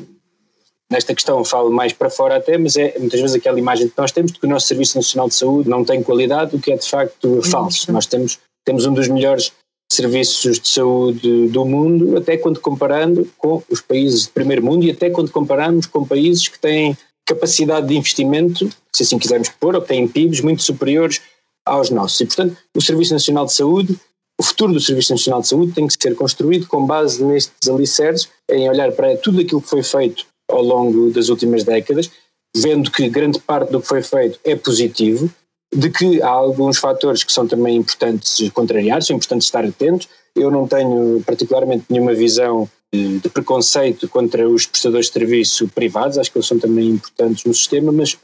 Nesta 0.92 1.14
questão 1.14 1.42
falo 1.44 1.72
mais 1.72 1.92
para 1.92 2.10
fora 2.10 2.36
até, 2.36 2.58
mas 2.58 2.76
é 2.76 2.94
muitas 2.98 3.18
vezes 3.18 3.34
aquela 3.34 3.58
imagem 3.58 3.88
que 3.88 3.98
nós 3.98 4.12
temos 4.12 4.30
de 4.30 4.38
que 4.38 4.46
o 4.46 4.48
nosso 4.48 4.68
Serviço 4.68 4.96
Nacional 4.96 5.28
de 5.28 5.34
Saúde 5.34 5.68
não 5.68 5.82
tem 5.82 6.02
qualidade, 6.02 6.54
o 6.54 6.60
que 6.60 6.70
é 6.70 6.76
de 6.76 6.88
facto 6.88 7.42
falso. 7.42 7.90
Nós 7.90 8.06
temos, 8.06 8.38
temos 8.64 8.84
um 8.86 8.92
dos 8.92 9.08
melhores 9.08 9.50
serviços 9.90 10.60
de 10.60 10.68
saúde 10.68 11.48
do 11.48 11.64
mundo, 11.64 12.16
até 12.18 12.36
quando 12.36 12.60
comparando 12.60 13.28
com 13.38 13.62
os 13.70 13.80
países 13.80 14.24
de 14.24 14.28
primeiro 14.30 14.64
mundo 14.64 14.84
e 14.84 14.90
até 14.90 15.10
quando 15.10 15.32
comparamos 15.32 15.86
com 15.86 16.06
países 16.06 16.46
que 16.48 16.58
têm 16.58 16.96
capacidade 17.26 17.88
de 17.88 17.96
investimento, 17.96 18.68
se 18.94 19.02
assim 19.02 19.18
quisermos 19.18 19.48
pôr, 19.48 19.74
ou 19.74 19.80
que 19.80 19.88
têm 19.88 20.06
PIBs 20.06 20.42
muito 20.42 20.62
superiores 20.62 21.20
aos 21.66 21.90
nossos. 21.90 22.20
E, 22.20 22.26
portanto, 22.26 22.56
o 22.76 22.80
Serviço 22.80 23.12
Nacional 23.12 23.46
de 23.46 23.54
Saúde, 23.54 23.98
o 24.38 24.42
futuro 24.42 24.72
do 24.72 24.80
Serviço 24.80 25.12
Nacional 25.12 25.40
de 25.40 25.48
Saúde 25.48 25.72
tem 25.72 25.86
que 25.86 25.94
ser 26.00 26.14
construído 26.14 26.66
com 26.66 26.86
base 26.86 27.22
nestes 27.24 27.68
alicerces, 27.68 28.28
em 28.50 28.68
olhar 28.68 28.92
para 28.92 29.16
tudo 29.16 29.40
aquilo 29.40 29.62
que 29.62 29.68
foi 29.68 29.82
feito 29.82 30.26
ao 30.50 30.62
longo 30.62 31.10
das 31.10 31.28
últimas 31.28 31.64
décadas, 31.64 32.10
vendo 32.56 32.90
que 32.90 33.08
grande 33.08 33.38
parte 33.38 33.70
do 33.70 33.80
que 33.80 33.86
foi 33.86 34.02
feito 34.02 34.38
é 34.44 34.54
positivo, 34.54 35.30
de 35.74 35.90
que 35.90 36.22
há 36.22 36.28
alguns 36.28 36.78
fatores 36.78 37.24
que 37.24 37.32
são 37.32 37.48
também 37.48 37.76
importantes 37.76 38.48
contrariar, 38.50 39.02
são 39.02 39.16
importantes 39.16 39.46
estar 39.48 39.64
atentos. 39.64 40.08
Eu 40.36 40.50
não 40.50 40.66
tenho 40.66 41.22
particularmente 41.24 41.84
nenhuma 41.88 42.14
visão 42.14 42.68
de, 42.92 43.18
de, 43.18 43.28
preconceito 43.28 44.08
contra 44.08 44.48
os 44.48 44.66
prestadores 44.66 45.06
de 45.06 45.12
serviço 45.12 45.68
privados, 45.68 46.16
acho 46.16 46.30
que 46.30 46.38
eles 46.38 46.46
são 46.46 46.58
também 46.58 46.90
importantes 46.90 47.44
no 47.44 47.52
sistema, 47.52 47.90
mas 47.90 48.16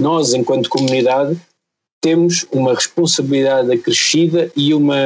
nós, 0.00 0.34
enquanto 0.34 0.68
comunidade, 0.68 1.38
temos 2.06 2.46
uma 2.52 2.72
responsabilidade 2.72 3.72
acrescida 3.72 4.48
e, 4.54 4.72
uma, 4.72 4.96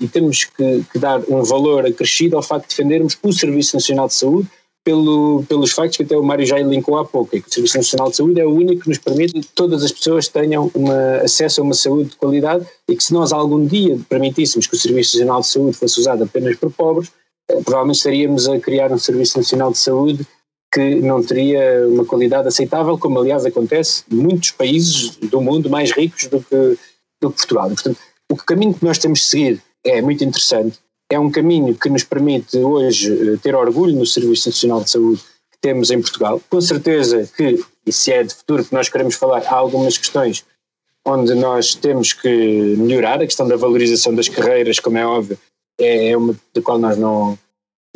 e 0.00 0.06
temos 0.06 0.44
que, 0.44 0.84
que, 0.92 0.96
dar 0.96 1.20
um 1.28 1.42
valor 1.42 1.84
acrescido 1.84 2.36
ao 2.36 2.42
facto 2.42 2.68
de 2.68 2.76
defendermos 2.76 3.18
o 3.20 3.32
Serviço 3.32 3.74
Nacional 3.74 4.06
de 4.06 4.14
Saúde 4.14 4.48
pelo, 4.84 5.42
pelos 5.48 5.72
factos 5.72 5.96
que 5.96 6.04
até 6.04 6.16
o 6.16 6.22
Mário 6.22 6.46
já 6.46 6.60
elencou 6.60 6.98
há 6.98 7.04
pouco, 7.04 7.34
é 7.34 7.40
que 7.40 7.48
o 7.48 7.52
Serviço 7.52 7.78
Nacional 7.78 8.10
de 8.10 8.16
Saúde 8.16 8.40
é 8.40 8.46
o 8.46 8.54
único 8.54 8.82
que 8.82 8.88
nos 8.88 8.98
permite 8.98 9.32
que 9.32 9.48
todas 9.56 9.82
as 9.82 9.90
pessoas 9.90 10.28
tenham 10.28 10.70
uma, 10.72 11.16
acesso 11.16 11.60
a 11.60 11.64
uma 11.64 11.74
saúde 11.74 12.10
de 12.10 12.16
qualidade 12.16 12.64
e 12.88 12.94
que 12.94 13.02
se 13.02 13.12
nós 13.12 13.32
algum 13.32 13.66
dia 13.66 13.98
permitíssemos 14.08 14.68
que 14.68 14.76
o 14.76 14.78
Serviço 14.78 15.16
Nacional 15.16 15.40
de 15.40 15.48
Saúde 15.48 15.76
fosse 15.76 15.98
usado 15.98 16.22
apenas 16.22 16.54
por 16.54 16.70
pobres, 16.70 17.10
eh, 17.50 17.60
provavelmente 17.64 17.96
estaríamos 17.96 18.48
a 18.48 18.60
criar 18.60 18.92
um 18.92 18.98
Serviço 18.98 19.36
Nacional 19.36 19.72
de 19.72 19.78
Saúde 19.78 20.24
que 20.72 20.96
não 20.96 21.22
teria 21.22 21.86
uma 21.88 22.04
qualidade 22.04 22.48
aceitável, 22.48 22.98
como 22.98 23.18
aliás 23.18 23.46
acontece 23.46 24.04
em 24.10 24.16
muitos 24.16 24.50
países 24.50 25.16
do 25.16 25.40
mundo 25.40 25.70
mais 25.70 25.90
ricos 25.90 26.26
do 26.26 26.40
que, 26.40 26.78
do 27.20 27.30
que 27.30 27.36
Portugal. 27.36 27.68
portanto, 27.68 27.98
o 28.30 28.36
caminho 28.36 28.74
que 28.74 28.84
nós 28.84 28.98
temos 28.98 29.20
de 29.20 29.24
seguir 29.26 29.62
é 29.84 30.02
muito 30.02 30.24
interessante, 30.24 30.78
é 31.10 31.18
um 31.18 31.30
caminho 31.30 31.74
que 31.74 31.88
nos 31.88 32.02
permite 32.02 32.58
hoje 32.58 33.12
eh, 33.12 33.36
ter 33.40 33.54
orgulho 33.54 33.94
no 33.94 34.04
Serviço 34.04 34.48
Nacional 34.48 34.82
de 34.82 34.90
Saúde 34.90 35.22
que 35.52 35.58
temos 35.60 35.90
em 35.90 36.00
Portugal. 36.00 36.40
Com 36.50 36.60
certeza 36.60 37.30
que, 37.36 37.64
e 37.86 37.92
se 37.92 38.12
é 38.12 38.24
de 38.24 38.34
futuro 38.34 38.64
que 38.64 38.74
nós 38.74 38.88
queremos 38.88 39.14
falar, 39.14 39.42
há 39.46 39.54
algumas 39.54 39.96
questões 39.96 40.44
onde 41.04 41.34
nós 41.34 41.76
temos 41.76 42.12
que 42.12 42.28
melhorar. 42.76 43.22
A 43.22 43.26
questão 43.26 43.46
da 43.46 43.56
valorização 43.56 44.14
das 44.14 44.28
carreiras, 44.28 44.80
como 44.80 44.98
é 44.98 45.06
óbvio, 45.06 45.38
é, 45.78 46.10
é 46.10 46.16
uma 46.16 46.34
da 46.52 46.60
qual 46.60 46.78
nós 46.78 46.98
não, 46.98 47.38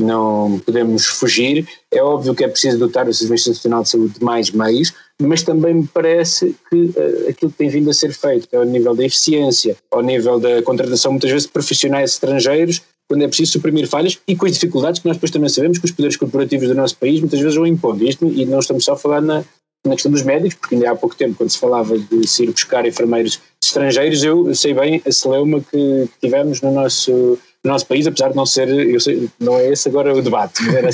não 0.02 0.60
podemos 0.64 1.06
fugir. 1.06 1.66
É 1.90 2.02
óbvio 2.02 2.34
que 2.34 2.44
é 2.44 2.48
preciso 2.48 2.78
dotar 2.78 3.08
o 3.08 3.14
Serviço 3.14 3.50
Nacional 3.50 3.82
de 3.82 3.90
Saúde 3.90 4.18
de 4.18 4.24
mais 4.24 4.50
meios, 4.50 4.92
mas 5.20 5.42
também 5.42 5.74
me 5.74 5.86
parece 5.86 6.54
que 6.68 6.76
uh, 6.76 7.28
aquilo 7.28 7.50
que 7.50 7.58
tem 7.58 7.68
vindo 7.68 7.90
a 7.90 7.94
ser 7.94 8.12
feito, 8.12 8.48
ao 8.56 8.64
nível 8.64 8.94
da 8.94 9.04
eficiência, 9.04 9.76
ao 9.90 10.02
nível 10.02 10.38
da 10.38 10.62
contratação 10.62 11.12
muitas 11.12 11.30
vezes 11.30 11.46
de 11.46 11.52
profissionais 11.52 12.12
estrangeiros, 12.12 12.82
quando 13.08 13.22
é 13.22 13.28
preciso 13.28 13.52
suprimir 13.52 13.88
falhas 13.88 14.18
e 14.26 14.36
com 14.36 14.46
as 14.46 14.52
dificuldades 14.52 15.00
que 15.00 15.08
nós 15.08 15.16
depois 15.16 15.32
também 15.32 15.48
sabemos 15.48 15.78
que 15.78 15.84
os 15.84 15.90
poderes 15.90 16.16
corporativos 16.16 16.68
do 16.68 16.74
nosso 16.74 16.96
país 16.96 17.18
muitas 17.18 17.40
vezes 17.40 17.56
vão 17.56 17.66
impondo. 17.66 18.04
Isto, 18.04 18.26
e 18.26 18.46
não 18.46 18.60
estamos 18.60 18.84
só 18.84 18.92
a 18.92 18.96
falar 18.96 19.20
na, 19.20 19.44
na 19.84 19.94
questão 19.94 20.12
dos 20.12 20.22
médicos, 20.22 20.54
porque 20.54 20.76
ainda 20.76 20.92
há 20.92 20.94
pouco 20.94 21.16
tempo, 21.16 21.34
quando 21.36 21.50
se 21.50 21.58
falava 21.58 21.98
de 21.98 22.28
se 22.28 22.44
ir 22.44 22.52
buscar 22.52 22.86
enfermeiros 22.86 23.40
estrangeiros, 23.62 24.22
eu 24.22 24.54
sei 24.54 24.74
bem 24.74 25.02
a 25.04 25.10
celeuma 25.10 25.60
que, 25.60 26.06
que 26.06 26.20
tivemos 26.20 26.60
no 26.60 26.70
nosso, 26.70 27.38
no 27.64 27.72
nosso 27.72 27.86
país, 27.86 28.06
apesar 28.06 28.30
de 28.30 28.36
não 28.36 28.46
ser, 28.46 28.68
eu 28.68 29.00
sei, 29.00 29.28
não 29.38 29.58
é 29.58 29.68
esse 29.70 29.88
agora 29.88 30.14
o 30.14 30.22
debate, 30.22 30.66
era, 30.70 30.88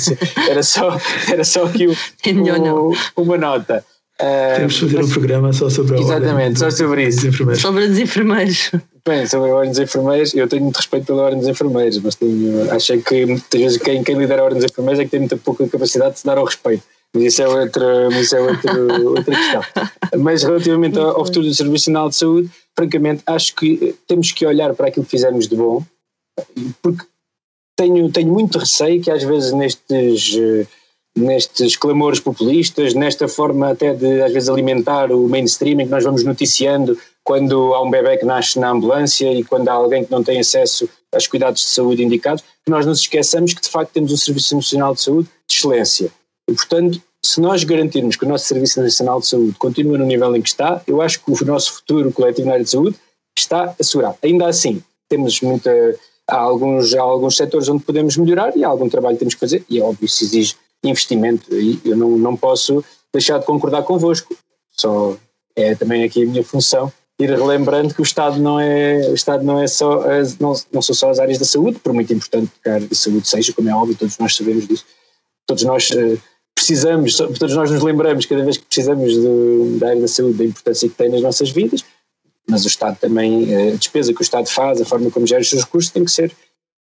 era, 0.49 0.63
só, 0.63 0.97
era 1.31 1.43
só 1.43 1.65
aqui 1.65 1.87
o, 1.87 1.91
é 1.91 2.71
o, 2.71 2.93
uma 3.15 3.37
nota. 3.37 3.83
Uh, 4.19 4.55
Temos 4.55 4.73
de 4.73 4.79
fazer 4.81 4.97
mas, 4.97 5.05
um 5.05 5.11
programa 5.11 5.53
só 5.53 5.69
sobre 5.69 5.95
a 5.95 5.99
Exatamente, 5.99 6.59
só 6.59 6.71
sobre 6.71 7.07
isso. 7.07 7.31
Sobre 7.55 7.85
os 7.85 7.99
enfermeiros. 7.99 8.71
Bem, 9.07 9.25
sobre 9.25 9.51
a 9.51 9.55
Ordem 9.55 9.69
dos 9.69 9.79
Enfermeiros, 9.79 10.33
eu 10.33 10.49
tenho 10.49 10.63
muito 10.63 10.75
respeito 10.75 11.05
pela 11.05 11.21
Ordem 11.21 11.39
dos 11.39 11.47
Enfermeiros, 11.47 11.99
mas 11.99 12.15
tenho, 12.15 12.69
acho 12.73 12.97
que 12.97 13.25
muitas 13.25 13.61
vezes 13.61 13.77
quem, 13.77 14.03
quem 14.03 14.17
lidera 14.17 14.41
a 14.41 14.45
Ordem 14.45 14.59
dos 14.59 14.69
Enfermeiros 14.69 14.99
é 14.99 15.05
que 15.05 15.11
tem 15.11 15.21
muita 15.21 15.37
pouca 15.37 15.65
capacidade 15.65 16.15
de 16.15 16.19
se 16.19 16.25
dar 16.25 16.37
ao 16.37 16.43
respeito. 16.43 16.83
Mas 17.13 17.23
isso 17.23 17.41
é 17.41 17.47
outra, 17.47 18.07
isso 18.19 18.35
é 18.35 18.41
outra, 18.41 19.01
outra 19.09 19.35
questão. 19.35 19.61
Mas 20.19 20.43
relativamente 20.43 20.99
ao, 20.99 21.19
ao 21.19 21.25
futuro 21.25 21.45
do 21.45 21.53
Serviço 21.53 21.89
Nacional 21.89 22.09
de 22.09 22.15
Saúde, 22.17 22.49
francamente, 22.75 23.23
acho 23.25 23.55
que 23.55 23.95
temos 24.05 24.33
que 24.33 24.45
olhar 24.45 24.73
para 24.73 24.89
aquilo 24.89 25.05
que 25.05 25.11
fizemos 25.11 25.47
de 25.47 25.55
bom, 25.55 25.81
porque 26.81 27.05
tenho, 27.75 28.11
tenho 28.11 28.31
muito 28.31 28.57
receio 28.57 29.01
que 29.01 29.11
às 29.11 29.23
vezes 29.23 29.51
nestes 29.53 30.29
nestes 31.17 31.75
clamores 31.75 32.19
populistas, 32.19 32.93
nesta 32.93 33.27
forma 33.27 33.71
até 33.71 33.93
de 33.93 34.21
às 34.21 34.31
vezes 34.31 34.49
alimentar 34.49 35.11
o 35.11 35.27
mainstream 35.27 35.77
que 35.77 35.85
nós 35.85 36.03
vamos 36.03 36.23
noticiando 36.23 36.97
quando 37.23 37.73
há 37.73 37.83
um 37.83 37.89
bebê 37.89 38.17
que 38.17 38.25
nasce 38.25 38.59
na 38.59 38.69
ambulância 38.69 39.31
e 39.33 39.43
quando 39.43 39.67
há 39.67 39.73
alguém 39.73 40.05
que 40.05 40.11
não 40.11 40.23
tem 40.23 40.39
acesso 40.39 40.87
aos 41.11 41.27
cuidados 41.27 41.61
de 41.61 41.69
saúde 41.69 42.03
indicados, 42.03 42.43
que 42.63 42.71
nós 42.71 42.85
nos 42.85 42.99
esqueçamos 42.99 43.53
que 43.53 43.61
de 43.61 43.69
facto 43.69 43.91
temos 43.91 44.11
um 44.11 44.17
Serviço 44.17 44.55
Nacional 44.55 44.93
de 44.93 45.01
Saúde 45.01 45.27
de 45.49 45.55
excelência. 45.55 46.11
E 46.49 46.53
portanto, 46.53 47.01
se 47.25 47.41
nós 47.41 47.63
garantirmos 47.63 48.15
que 48.15 48.23
o 48.23 48.29
nosso 48.29 48.45
Serviço 48.45 48.81
Nacional 48.81 49.19
de 49.19 49.27
Saúde 49.27 49.57
continua 49.57 49.97
no 49.97 50.05
nível 50.05 50.33
em 50.35 50.41
que 50.41 50.49
está, 50.49 50.81
eu 50.87 51.01
acho 51.01 51.21
que 51.21 51.31
o 51.31 51.45
nosso 51.45 51.73
futuro 51.73 52.11
coletivo 52.11 52.47
na 52.47 52.53
área 52.53 52.63
de 52.63 52.69
saúde 52.69 52.95
está 53.37 53.75
assegurado. 53.79 54.17
Ainda 54.23 54.47
assim, 54.47 54.81
temos 55.09 55.41
muita, 55.41 55.71
há 56.27 56.37
alguns, 56.37 56.93
há 56.93 57.01
alguns 57.01 57.37
setores 57.37 57.69
onde 57.69 57.83
podemos 57.83 58.17
melhorar 58.17 58.55
e 58.55 58.63
há 58.63 58.67
algum 58.67 58.89
trabalho 58.89 59.15
que 59.15 59.19
temos 59.19 59.33
que 59.33 59.39
fazer, 59.39 59.63
e 59.69 59.79
é 59.79 59.83
óbvio, 59.83 60.07
se 60.07 60.25
exige 60.25 60.55
investimento, 60.83 61.53
e 61.55 61.79
eu 61.83 61.97
não, 61.97 62.11
não 62.11 62.35
posso 62.35 62.83
deixar 63.11 63.39
de 63.39 63.45
concordar 63.45 63.83
convosco. 63.83 64.35
Só 64.71 65.15
é 65.55 65.73
também 65.73 66.03
aqui 66.03 66.23
a 66.23 66.25
minha 66.25 66.43
função 66.43 66.91
ir 67.19 67.31
relembrando 67.31 67.93
que 67.93 68.01
o 68.01 68.03
Estado 68.03 68.39
não 68.39 68.59
é, 68.59 69.09
o 69.09 69.15
Estado 69.15 69.43
não 69.43 69.59
é 69.59 69.67
só, 69.67 70.03
não, 70.39 70.53
não 70.71 70.81
são 70.81 70.95
só 70.95 71.09
as 71.09 71.19
áreas 71.19 71.39
da 71.39 71.45
saúde, 71.45 71.79
por 71.79 71.93
muito 71.93 72.13
importante 72.13 72.51
que 72.61 72.69
a 72.69 72.75
área 72.75 72.87
saúde 72.91 73.27
seja, 73.27 73.53
como 73.53 73.69
é 73.69 73.73
óbvio, 73.73 73.95
todos 73.97 74.17
nós 74.19 74.35
sabemos 74.35 74.67
disso, 74.67 74.85
todos 75.47 75.63
nós 75.63 75.89
uh, 75.89 76.21
precisamos, 76.53 77.17
todos 77.17 77.55
nós 77.55 77.71
nos 77.71 77.81
lembramos 77.81 78.25
cada 78.27 78.43
vez 78.43 78.57
que 78.57 78.65
precisamos 78.65 79.13
da 79.79 79.89
área 79.89 80.01
da 80.01 80.07
saúde, 80.07 80.37
da 80.37 80.45
importância 80.45 80.87
que 80.87 80.95
tem 80.95 81.09
nas 81.09 81.21
nossas 81.21 81.49
vidas, 81.49 81.83
mas 82.49 82.63
o 82.63 82.67
Estado 82.67 82.97
também, 82.99 83.53
eh, 83.53 83.73
a 83.73 83.75
despesa 83.75 84.13
que 84.13 84.21
o 84.21 84.23
Estado 84.23 84.47
faz, 84.47 84.81
a 84.81 84.85
forma 84.85 85.11
como 85.11 85.27
gera 85.27 85.41
os 85.41 85.49
seus 85.49 85.63
recursos 85.63 85.91
tem 85.91 86.05
que 86.05 86.11
ser 86.11 86.31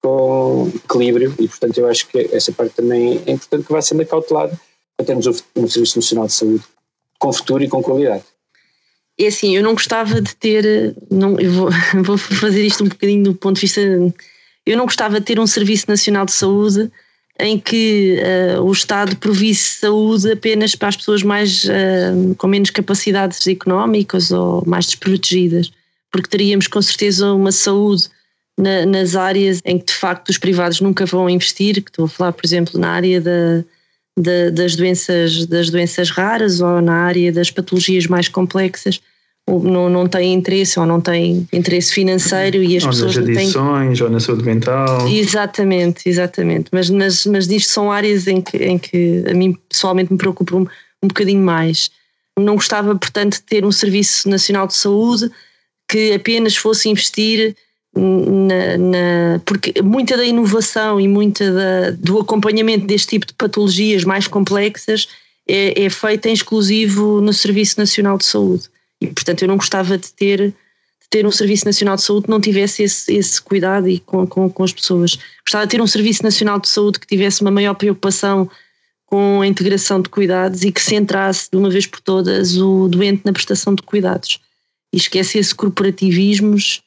com 0.02 0.70
equilíbrio 0.74 1.34
e 1.38 1.48
portanto 1.48 1.78
eu 1.78 1.88
acho 1.88 2.06
que 2.06 2.28
essa 2.32 2.52
parte 2.52 2.74
também 2.76 3.20
é 3.26 3.32
importante 3.32 3.66
que 3.66 3.72
vá 3.72 3.82
sendo 3.82 4.02
acautelada 4.02 4.58
para 4.96 5.06
termos 5.06 5.26
um 5.26 5.68
Serviço 5.68 5.98
Nacional 5.98 6.26
de 6.26 6.32
Saúde 6.32 6.64
com 7.18 7.32
futuro 7.32 7.64
e 7.64 7.68
com 7.68 7.82
qualidade. 7.82 8.24
É 9.18 9.26
assim, 9.26 9.56
eu 9.56 9.62
não 9.62 9.72
gostava 9.72 10.20
de 10.20 10.36
ter, 10.36 10.94
não, 11.10 11.40
eu 11.40 11.50
vou, 11.50 11.70
vou 12.04 12.18
fazer 12.18 12.64
isto 12.64 12.84
um 12.84 12.88
bocadinho 12.88 13.24
do 13.24 13.34
ponto 13.34 13.56
de 13.56 13.62
vista, 13.62 13.80
eu 13.80 14.76
não 14.76 14.84
gostava 14.84 15.18
de 15.18 15.26
ter 15.26 15.40
um 15.40 15.46
Serviço 15.46 15.86
Nacional 15.88 16.26
de 16.26 16.32
Saúde 16.32 16.90
em 17.38 17.58
que 17.58 18.18
uh, 18.56 18.62
o 18.62 18.72
Estado 18.72 19.16
provisse 19.16 19.80
saúde 19.80 20.32
apenas 20.32 20.74
para 20.74 20.88
as 20.88 20.96
pessoas 20.96 21.22
mais 21.22 21.64
uh, 21.64 22.34
com 22.36 22.46
menos 22.46 22.70
capacidades 22.70 23.46
económicas 23.46 24.30
ou 24.30 24.64
mais 24.66 24.86
desprotegidas, 24.86 25.70
porque 26.10 26.28
teríamos 26.28 26.66
com 26.66 26.80
certeza 26.80 27.32
uma 27.32 27.52
saúde 27.52 28.08
na, 28.58 28.86
nas 28.86 29.14
áreas 29.14 29.60
em 29.64 29.78
que 29.78 29.86
de 29.86 29.92
facto 29.92 30.30
os 30.30 30.38
privados 30.38 30.80
nunca 30.80 31.04
vão 31.04 31.28
investir, 31.28 31.82
que 31.82 31.90
estou 31.90 32.06
a 32.06 32.08
falar, 32.08 32.32
por 32.32 32.44
exemplo, 32.44 32.80
na 32.80 32.90
área 32.90 33.20
da, 33.20 33.64
de, 34.18 34.50
das, 34.50 34.74
doenças, 34.74 35.46
das 35.46 35.68
doenças 35.68 36.10
raras 36.10 36.60
ou 36.60 36.80
na 36.80 36.94
área 36.94 37.30
das 37.30 37.50
patologias 37.50 38.06
mais 38.06 38.28
complexas, 38.28 39.00
não, 39.48 39.88
não 39.88 40.06
tem 40.08 40.34
interesse 40.34 40.78
ou 40.78 40.84
não 40.84 41.00
tem 41.00 41.46
interesse 41.52 41.92
financeiro 41.92 42.62
e 42.62 42.76
as 42.76 42.82
ou 42.82 42.90
pessoas 42.90 43.16
nas 43.16 43.24
adições 43.24 43.98
têm... 43.98 44.06
ou 44.06 44.12
na 44.12 44.20
saúde 44.20 44.44
mental. 44.44 45.08
Exatamente, 45.08 46.08
exatamente. 46.08 46.68
Mas, 46.72 46.90
mas, 46.90 47.26
mas 47.26 47.46
disto 47.46 47.70
são 47.70 47.92
áreas 47.92 48.26
em 48.26 48.40
que, 48.40 48.56
em 48.56 48.78
que 48.78 49.24
a 49.30 49.34
mim 49.34 49.56
pessoalmente 49.68 50.12
me 50.12 50.18
preocupam 50.18 50.58
um, 50.58 50.66
um 51.02 51.08
bocadinho 51.08 51.42
mais. 51.42 51.90
Não 52.38 52.56
gostava, 52.56 52.94
portanto, 52.96 53.34
de 53.34 53.42
ter 53.42 53.64
um 53.64 53.72
Serviço 53.72 54.28
Nacional 54.28 54.66
de 54.66 54.74
Saúde 54.74 55.30
que 55.88 56.12
apenas 56.12 56.56
fosse 56.56 56.88
investir 56.88 57.54
na, 57.94 58.76
na, 58.76 59.40
porque 59.44 59.80
muita 59.80 60.16
da 60.16 60.24
inovação 60.24 61.00
e 61.00 61.08
muita 61.08 61.50
da, 61.52 61.90
do 61.92 62.18
acompanhamento 62.18 62.86
deste 62.86 63.08
tipo 63.08 63.26
de 63.26 63.32
patologias 63.32 64.04
mais 64.04 64.26
complexas 64.26 65.08
é, 65.48 65.84
é, 65.84 65.88
feita 65.88 66.28
em 66.28 66.32
exclusivo 66.32 67.20
no 67.20 67.32
Serviço 67.32 67.78
Nacional 67.78 68.18
de 68.18 68.24
Saúde. 68.24 68.64
E, 69.00 69.06
portanto, 69.08 69.42
eu 69.42 69.48
não 69.48 69.56
gostava 69.56 69.98
de 69.98 70.12
ter, 70.12 70.48
de 70.48 71.08
ter 71.10 71.26
um 71.26 71.30
Serviço 71.30 71.64
Nacional 71.64 71.96
de 71.96 72.02
Saúde 72.02 72.24
que 72.24 72.30
não 72.30 72.40
tivesse 72.40 72.82
esse, 72.82 73.12
esse 73.14 73.40
cuidado 73.40 73.88
e 73.88 74.00
com, 74.00 74.26
com, 74.26 74.48
com 74.48 74.64
as 74.64 74.72
pessoas. 74.72 75.18
Gostava 75.44 75.66
de 75.66 75.70
ter 75.70 75.82
um 75.82 75.86
Serviço 75.86 76.22
Nacional 76.22 76.58
de 76.58 76.68
Saúde 76.68 77.00
que 77.00 77.06
tivesse 77.06 77.42
uma 77.42 77.50
maior 77.50 77.74
preocupação 77.74 78.50
com 79.06 79.40
a 79.40 79.46
integração 79.46 80.00
de 80.00 80.08
cuidados 80.08 80.64
e 80.64 80.72
que 80.72 80.82
centrasse 80.82 81.48
de 81.50 81.56
uma 81.56 81.70
vez 81.70 81.86
por 81.86 82.00
todas 82.00 82.56
o 82.56 82.88
doente 82.88 83.22
na 83.24 83.32
prestação 83.32 83.74
de 83.74 83.82
cuidados 83.82 84.40
e 84.92 84.96
esquecesse 84.96 85.54
corporativismos 85.54 86.82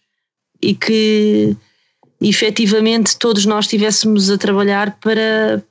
e 0.62 0.76
que 0.76 1.56
efetivamente 2.22 3.18
todos 3.18 3.46
nós 3.46 3.66
estivéssemos 3.66 4.30
a 4.30 4.38
trabalhar 4.38 4.98
para, 5.00 5.64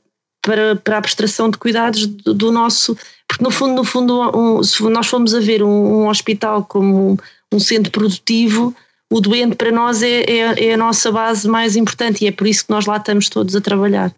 para, 0.49 0.77
para 0.77 0.97
a 0.97 1.03
prestação 1.03 1.51
de 1.51 1.59
cuidados 1.59 2.07
do, 2.07 2.33
do 2.33 2.51
nosso. 2.51 2.97
Porque 3.29 3.45
no 3.45 3.51
fundo, 3.51 3.75
no 3.75 3.85
fundo 3.85 4.37
um, 4.37 4.63
se 4.63 4.83
nós 4.85 5.07
formos 5.07 5.35
a 5.35 5.41
ver 5.41 5.63
um, 5.63 5.69
um 5.69 6.09
hospital 6.09 6.65
como 6.65 7.13
um, 7.13 7.17
um, 7.53 7.61
centro 7.61 7.93
produtivo, 7.93 8.75
o 9.13 9.21
doente 9.21 9.57
para 9.57 9.71
nós 9.71 10.03
é, 10.03 10.23
é, 10.23 10.69
é, 10.69 10.73
a 10.73 10.77
nossa 10.79 11.13
base 11.13 11.47
mais 11.47 11.77
importante 11.77 12.25
e 12.25 12.29
é 12.29 12.33
por 12.33 12.47
isso 12.47 12.65
que 12.65 12.71
nós 12.71 12.87
lá 12.87 12.97
estamos 12.97 13.29
todos 13.29 13.55
a 13.55 13.61
trabalhar. 13.61 14.11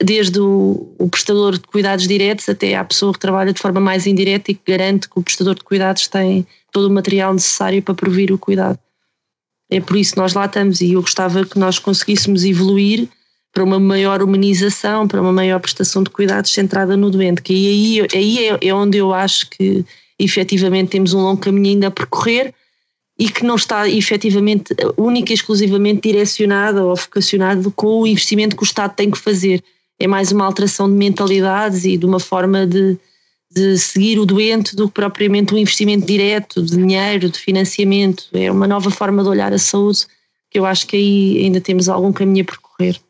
Desde 0.00 0.38
o, 0.38 0.94
o 0.98 1.08
prestador 1.08 1.54
de 1.54 1.66
cuidados 1.66 2.06
diretos 2.06 2.48
até 2.48 2.76
à 2.76 2.84
pessoa 2.84 3.12
que 3.12 3.18
trabalha 3.18 3.52
de 3.52 3.60
forma 3.60 3.80
mais 3.80 4.06
indireta 4.06 4.52
e 4.52 4.54
que 4.54 4.72
garante 4.72 5.08
que 5.08 5.18
o 5.18 5.22
prestador 5.22 5.56
de 5.56 5.64
cuidados 5.64 6.06
tem 6.06 6.46
todo 6.70 6.86
o 6.86 6.90
material 6.90 7.34
necessário 7.34 7.82
para 7.82 7.94
provir 7.94 8.30
o 8.30 8.38
cuidado. 8.38 8.78
É 9.68 9.80
por 9.80 9.96
isso 9.96 10.12
que 10.12 10.20
nós 10.20 10.34
lá 10.34 10.44
estamos 10.44 10.80
e 10.80 10.92
eu 10.92 11.00
gostava 11.00 11.44
que 11.44 11.58
nós 11.58 11.80
conseguíssemos 11.80 12.44
evoluir 12.44 13.08
para 13.52 13.62
uma 13.62 13.78
maior 13.78 14.22
humanização, 14.22 15.06
para 15.06 15.20
uma 15.20 15.32
maior 15.32 15.60
prestação 15.60 16.02
de 16.02 16.10
cuidados 16.10 16.50
centrada 16.50 16.96
no 16.96 17.10
doente, 17.10 17.42
que 17.42 17.52
aí, 17.52 18.08
aí 18.14 18.48
é, 18.48 18.58
é 18.68 18.74
onde 18.74 18.96
eu 18.96 19.12
acho 19.12 19.48
que 19.50 19.84
efetivamente 20.18 20.90
temos 20.90 21.12
um 21.12 21.20
longo 21.20 21.40
caminho 21.40 21.74
ainda 21.74 21.88
a 21.88 21.90
percorrer 21.90 22.54
e 23.18 23.28
que 23.28 23.44
não 23.44 23.56
está 23.56 23.88
efetivamente 23.88 24.74
única 24.96 25.32
e 25.32 25.34
exclusivamente 25.34 26.00
direcionada 26.00 26.82
ou 26.82 26.96
vocacionado 26.96 27.70
com 27.72 28.00
o 28.00 28.06
investimento 28.06 28.56
que 28.56 28.62
o 28.62 28.64
Estado 28.64 28.94
tem 28.94 29.10
que 29.10 29.18
fazer. 29.18 29.62
É 29.98 30.06
mais 30.06 30.32
uma 30.32 30.46
alteração 30.46 30.88
de 30.88 30.94
mentalidades 30.94 31.84
e 31.84 31.96
de 31.96 32.06
uma 32.06 32.18
forma 32.18 32.66
de, 32.66 32.96
de 33.50 33.78
seguir 33.78 34.18
o 34.18 34.24
doente 34.24 34.74
do 34.74 34.88
que 34.88 34.94
propriamente 34.94 35.54
um 35.54 35.58
investimento 35.58 36.06
direto 36.06 36.62
de 36.62 36.76
dinheiro, 36.76 37.28
de 37.28 37.38
financiamento. 37.38 38.24
É 38.32 38.50
uma 38.50 38.66
nova 38.66 38.90
forma 38.90 39.22
de 39.22 39.28
olhar 39.28 39.52
a 39.52 39.58
saúde 39.58 40.06
que 40.50 40.58
eu 40.58 40.66
acho 40.66 40.86
que 40.86 40.96
aí 40.96 41.44
ainda 41.44 41.60
temos 41.60 41.88
algum 41.88 42.12
caminho 42.12 42.42
a 42.42 42.46
percorrer. 42.46 43.00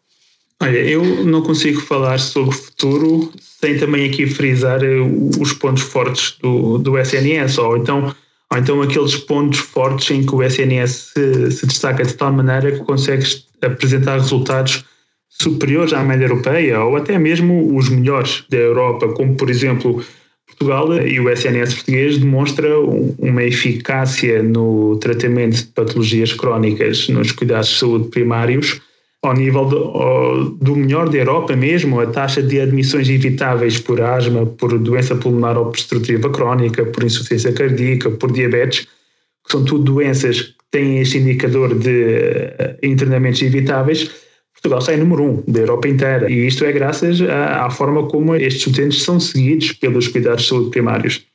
Olha, 0.63 0.79
eu 0.79 1.25
não 1.25 1.43
consigo 1.43 1.81
falar 1.81 2.19
sobre 2.19 2.51
o 2.51 2.53
futuro 2.53 3.33
sem 3.37 3.79
também 3.79 4.09
aqui 4.09 4.29
frisar 4.29 4.81
eh, 4.85 5.01
os 5.41 5.53
pontos 5.53 5.83
fortes 5.83 6.37
do, 6.41 6.79
do 6.79 6.97
SNS, 6.97 7.59
ou 7.59 7.77
então, 7.77 8.15
ou 8.49 8.59
então 8.59 8.81
aqueles 8.81 9.17
pontos 9.17 9.59
fortes 9.59 10.13
em 10.13 10.25
que 10.25 10.33
o 10.33 10.41
SNS 10.41 11.13
se, 11.15 11.51
se 11.51 11.67
destaca 11.67 12.05
de 12.05 12.15
tal 12.15 12.33
maneira 12.33 12.71
que 12.71 12.79
consegue 12.85 13.25
apresentar 13.61 14.21
resultados 14.21 14.85
superiores 15.29 15.93
à 15.93 16.05
média 16.05 16.27
europeia 16.27 16.81
ou 16.85 16.97
até 16.97 17.19
mesmo 17.19 17.77
os 17.77 17.89
melhores 17.89 18.45
da 18.49 18.59
Europa, 18.59 19.09
como 19.15 19.37
por 19.37 19.51
exemplo 19.51 20.01
Portugal 20.47 20.97
e 21.05 21.19
o 21.19 21.29
SNS 21.29 21.75
português 21.75 22.19
demonstra 22.19 22.79
uma 23.19 23.43
eficácia 23.43 24.45
no 24.45 24.97
tratamento 24.99 25.57
de 25.57 25.65
patologias 25.65 26.33
crónicas 26.33 27.09
nos 27.09 27.33
cuidados 27.33 27.69
de 27.69 27.79
saúde 27.79 28.11
primários 28.11 28.81
ao 29.23 29.35
nível 29.35 29.65
do, 29.67 30.57
do 30.61 30.75
melhor 30.75 31.09
da 31.09 31.19
Europa 31.19 31.55
mesmo, 31.55 32.01
a 32.01 32.07
taxa 32.07 32.43
de 32.43 32.61
admissões 32.61 33.09
evitáveis 33.09 33.79
por 33.79 34.01
asma, 34.01 34.45
por 34.47 34.77
doença 34.79 35.15
pulmonar 35.15 35.57
obstrutiva 35.57 36.29
crónica, 36.31 36.85
por 36.87 37.05
insuficiência 37.05 37.53
cardíaca, 37.53 38.11
por 38.11 38.33
diabetes, 38.33 38.81
que 39.45 39.53
são 39.53 39.65
tudo 39.65 39.85
doenças 39.85 40.41
que 40.41 40.55
têm 40.71 41.01
este 41.01 41.19
indicador 41.19 41.79
de 41.79 42.05
eh, 42.59 42.77
internamentos 42.83 43.43
evitáveis, 43.43 44.11
Portugal 44.63 44.81
sai 44.81 44.97
número 44.97 45.25
um 45.25 45.43
da 45.49 45.61
Europa 45.61 45.89
inteira. 45.89 46.31
E 46.31 46.47
isto 46.47 46.65
é 46.65 46.71
graças 46.71 47.21
à, 47.21 47.67
à 47.67 47.71
forma 47.71 48.07
como 48.07 48.37
estes 48.37 48.65
utentes 48.69 49.03
são 49.03 49.19
seguidos 49.19 49.73
pelos 49.73 50.07
cuidados 50.07 50.43
de 50.43 50.49
saúde 50.49 50.71
primários. 50.71 51.27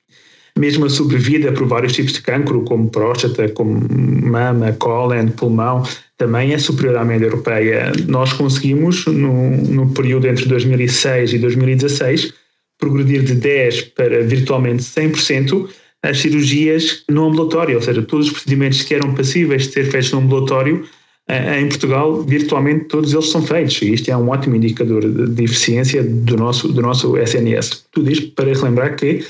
Mesmo 0.58 0.86
a 0.86 0.90
sobrevida 0.90 1.52
por 1.52 1.68
vários 1.68 1.94
tipos 1.94 2.14
de 2.14 2.22
cancro, 2.22 2.62
como 2.64 2.90
próstata, 2.90 3.50
como 3.50 3.80
mama, 3.92 4.72
cólon, 4.74 5.28
pulmão, 5.30 5.84
também 6.18 6.54
é 6.54 6.58
superior 6.58 6.98
à 6.98 7.06
média 7.06 7.26
europeia. 7.26 7.92
Nós 8.08 8.34
conseguimos, 8.34 9.06
no, 9.06 9.52
no 9.52 9.94
período 9.94 10.28
entre 10.28 10.46
2006 10.46 11.34
e 11.34 11.40
2016, 11.40 12.34
progredir 12.80 13.24
de 13.24 13.36
10% 13.36 13.94
para 13.96 14.24
virtualmente 14.24 14.84
100% 14.84 15.70
as 16.04 16.20
cirurgias 16.20 17.04
no 17.10 17.26
ambulatório, 17.26 17.76
ou 17.76 17.82
seja, 17.82 18.02
todos 18.02 18.28
os 18.28 18.34
procedimentos 18.34 18.82
que 18.84 18.94
eram 18.94 19.14
passíveis 19.14 19.68
de 19.68 19.74
ser 19.74 19.86
feitos 19.86 20.12
no 20.12 20.20
ambulatório 20.20 20.88
em 21.60 21.68
Portugal, 21.68 22.24
virtualmente 22.24 22.86
todos 22.86 23.12
eles 23.12 23.30
são 23.30 23.42
feitos, 23.42 23.82
e 23.82 23.94
isto 23.94 24.10
é 24.10 24.16
um 24.16 24.30
ótimo 24.30 24.56
indicador 24.56 25.02
de 25.06 25.44
eficiência 25.44 26.02
do 26.02 26.38
nosso, 26.38 26.70
do 26.70 26.82
nosso 26.82 27.18
SNS. 27.18 27.86
Tudo 27.92 28.10
isto 28.10 28.32
para 28.32 28.54
relembrar 28.54 28.96
que 28.96 29.26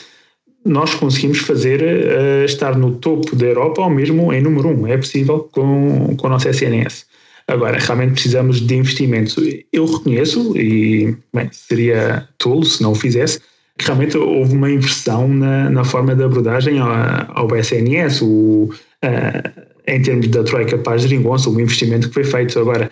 nós 0.68 0.93
conseguimos 0.93 1.39
fazer 1.39 1.82
uh, 1.82 2.45
estar 2.45 2.78
no 2.78 2.95
topo 2.95 3.36
da 3.36 3.45
Europa 3.45 3.82
ou 3.82 3.89
mesmo 3.89 4.34
em 4.34 4.41
número 4.41 4.70
um. 4.70 4.86
É 4.86 4.97
possível 4.97 5.39
com, 5.51 6.15
com 6.18 6.28
o 6.28 6.30
nosso 6.30 6.49
SNS. 6.49 7.05
Agora, 7.47 7.78
realmente 7.80 8.13
precisamos 8.13 8.59
de 8.59 8.76
investimentos. 8.76 9.36
Eu 9.72 9.86
reconheço, 9.86 10.57
e 10.57 11.15
bem, 11.34 11.49
seria 11.51 12.28
tolo 12.38 12.65
se 12.65 12.84
não 12.84 12.91
o 12.91 12.95
fizesse, 12.95 13.39
que 13.78 13.86
realmente 13.86 14.18
houve 14.18 14.53
uma 14.53 14.70
inversão 14.70 15.28
na, 15.28 15.70
na 15.70 15.84
forma 15.84 16.13
de 16.13 16.24
abordagem 16.24 16.80
ao, 16.80 16.89
ao 17.30 17.55
SNS. 17.55 18.22
O, 18.22 18.70
uh, 19.03 19.68
em 19.88 20.01
termos 20.01 20.28
da 20.28 20.43
Troika 20.43 20.78
para 20.78 20.93
a 20.93 20.97
geringonça, 20.97 21.49
o 21.49 21.61
investimento 21.61 22.09
que 22.09 22.13
foi 22.13 22.26
feito. 22.26 22.59
Agora, 22.59 22.91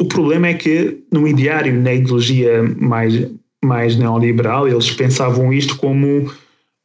o 0.00 0.06
problema 0.06 0.48
é 0.48 0.54
que 0.54 1.04
no 1.12 1.28
ideário, 1.28 1.72
na 1.80 1.94
ideologia 1.94 2.62
mais, 2.76 3.30
mais 3.64 3.96
neoliberal, 3.96 4.66
eles 4.66 4.90
pensavam 4.90 5.52
isto 5.52 5.76
como 5.76 6.28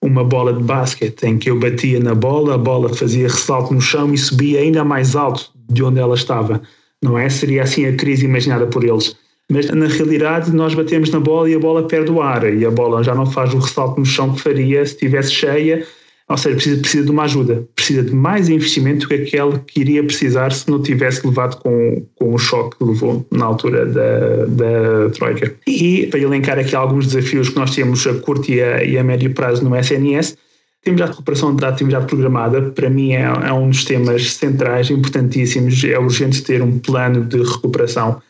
uma 0.02 0.24
bola 0.24 0.54
de 0.54 0.64
basquete, 0.64 1.24
em 1.24 1.38
que 1.38 1.50
eu 1.50 1.60
batia 1.60 2.00
na 2.00 2.16
bola, 2.16 2.56
a 2.56 2.58
bola 2.58 2.94
fazia 2.94 3.28
ressalto 3.28 3.74
no 3.74 3.82
chão 3.82 4.14
e 4.14 4.18
subia 4.18 4.60
ainda 4.60 4.84
mais 4.84 5.16
alto 5.16 5.52
de 5.70 5.84
onde 5.84 6.00
ela 6.00 6.16
estava. 6.16 6.62
Não 7.02 7.18
é? 7.18 7.30
Seria 7.30 7.64
assim 7.64 7.86
a 7.86 7.96
crise 7.96 8.26
imaginada 8.26 8.66
por 8.68 8.84
eles. 8.84 9.16
Mas 9.52 9.70
na 9.70 9.88
realidade 9.88 10.52
nós 10.52 10.74
batemos 10.74 11.10
na 11.10 11.20
bola 11.20 11.50
e 11.50 11.56
a 11.56 11.60
bola 11.60 11.88
perde 11.88 12.12
o 12.12 12.22
ar 12.22 12.54
e 12.54 12.66
a 12.66 12.72
bola 12.72 13.04
já 13.04 13.16
não 13.16 13.26
faz 13.26 13.54
o 13.54 13.58
ressalto 13.58 14.00
no 14.00 14.06
chão 14.06 14.34
que 14.34 14.42
faria 14.42 14.86
se 14.86 14.94
estivesse 14.94 15.32
cheia 15.32 15.86
ou 16.30 16.38
seja, 16.38 16.56
precisa, 16.56 16.82
precisa 16.82 17.04
de 17.06 17.12
uma 17.12 17.24
ajuda, 17.24 17.68
precisa 17.76 18.04
de 18.04 18.14
mais 18.14 18.50
investimento 18.50 19.00
do 19.00 19.08
que 19.08 19.16
aquele 19.16 19.58
que 19.66 19.80
iria 19.80 20.04
precisar 20.04 20.52
se 20.52 20.70
não 20.70 20.80
tivesse 20.80 21.26
levado 21.26 21.58
com, 21.58 22.06
com 22.16 22.36
o 22.36 22.38
choque 22.38 22.78
que 22.78 22.84
levou 22.84 23.26
na 23.32 23.46
altura 23.46 23.88
da, 23.88 24.46
da 24.46 25.10
Troika. 25.10 25.56
E 25.66 26.06
para 26.06 26.20
elencar 26.20 26.60
aqui 26.60 26.76
alguns 26.76 27.08
desafios 27.08 27.50
que 27.50 27.56
nós 27.56 27.74
temos 27.74 28.06
a 28.06 28.14
curto 28.14 28.52
e 28.52 28.62
a, 28.62 28.84
e 28.84 28.96
a 28.96 29.04
médio 29.04 29.34
prazo 29.34 29.68
no 29.68 29.76
SNS, 29.76 30.38
temos 30.84 31.02
a 31.02 31.08
recuperação 31.08 31.56
da 31.56 31.70
atividade 31.70 32.06
programada, 32.06 32.62
para 32.62 32.92
mim 32.92 33.14
é, 33.14 33.24
é 33.24 33.52
um 33.52 33.70
dos 33.70 33.84
temas 33.84 34.34
centrais, 34.34 34.92
importantíssimos, 34.92 35.84
é 35.84 35.98
urgente 35.98 36.44
ter 36.44 36.62
um 36.62 36.78
plano 36.78 37.26
de 37.26 37.42
recuperação. 37.42 38.22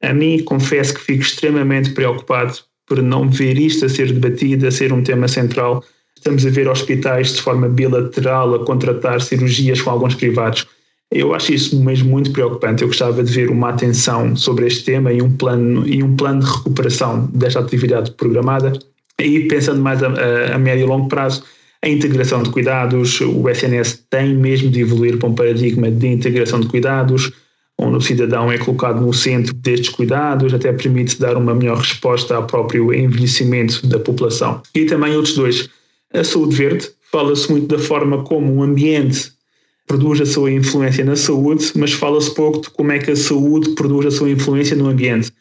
A 0.00 0.14
mim, 0.14 0.44
confesso 0.44 0.94
que 0.94 1.00
fico 1.00 1.22
extremamente 1.22 1.90
preocupado 1.90 2.54
por 2.86 3.02
não 3.02 3.28
ver 3.28 3.58
isto 3.58 3.84
a 3.84 3.88
ser 3.88 4.12
debatido, 4.12 4.66
a 4.66 4.70
ser 4.70 4.92
um 4.92 5.02
tema 5.02 5.26
central 5.26 5.82
Estamos 6.18 6.44
a 6.44 6.50
ver 6.50 6.68
hospitais 6.68 7.34
de 7.34 7.40
forma 7.40 7.68
bilateral 7.68 8.52
a 8.54 8.64
contratar 8.64 9.20
cirurgias 9.20 9.80
com 9.80 9.90
alguns 9.90 10.16
privados. 10.16 10.66
Eu 11.12 11.32
acho 11.32 11.54
isso 11.54 11.80
mesmo 11.80 12.10
muito 12.10 12.32
preocupante. 12.32 12.82
Eu 12.82 12.88
gostava 12.88 13.22
de 13.22 13.32
ver 13.32 13.48
uma 13.50 13.70
atenção 13.70 14.34
sobre 14.34 14.66
este 14.66 14.84
tema 14.84 15.12
e 15.12 15.22
um 15.22 15.30
plano, 15.36 15.86
e 15.88 16.02
um 16.02 16.16
plano 16.16 16.40
de 16.40 16.50
recuperação 16.50 17.26
desta 17.32 17.60
atividade 17.60 18.10
programada. 18.10 18.72
E 19.18 19.40
pensando 19.44 19.80
mais 19.80 20.02
a, 20.02 20.08
a, 20.08 20.56
a 20.56 20.58
médio 20.58 20.84
e 20.84 20.88
longo 20.88 21.08
prazo, 21.08 21.44
a 21.82 21.88
integração 21.88 22.42
de 22.42 22.50
cuidados, 22.50 23.20
o 23.20 23.48
SNS 23.48 24.04
tem 24.10 24.34
mesmo 24.34 24.70
de 24.70 24.80
evoluir 24.80 25.18
para 25.18 25.28
um 25.28 25.34
paradigma 25.34 25.88
de 25.88 26.08
integração 26.08 26.58
de 26.58 26.66
cuidados, 26.66 27.32
onde 27.78 27.96
o 27.96 28.00
cidadão 28.00 28.50
é 28.50 28.58
colocado 28.58 29.00
no 29.00 29.14
centro 29.14 29.54
destes 29.54 29.88
cuidados, 29.88 30.52
até 30.52 30.72
permite 30.72 31.18
dar 31.18 31.36
uma 31.36 31.54
melhor 31.54 31.78
resposta 31.78 32.34
ao 32.34 32.44
próprio 32.44 32.92
envelhecimento 32.92 33.86
da 33.86 34.00
população. 34.00 34.60
E 34.74 34.84
também 34.84 35.14
outros 35.14 35.36
dois 35.36 35.70
a 36.12 36.24
saúde 36.24 36.56
verde 36.56 36.88
fala-se 37.10 37.50
muito 37.50 37.66
da 37.66 37.82
forma 37.82 38.22
como 38.24 38.54
o 38.54 38.62
ambiente 38.62 39.32
produz 39.86 40.20
a 40.20 40.26
sua 40.26 40.52
influência 40.52 41.04
na 41.04 41.16
saúde, 41.16 41.72
mas 41.74 41.92
fala-se 41.92 42.34
pouco 42.34 42.60
de 42.60 42.70
como 42.70 42.92
é 42.92 42.98
que 42.98 43.10
a 43.10 43.16
saúde 43.16 43.70
produz 43.70 44.06
a 44.06 44.10
sua 44.10 44.30
influência 44.30 44.76
no 44.76 44.88
ambiente. 44.88 45.32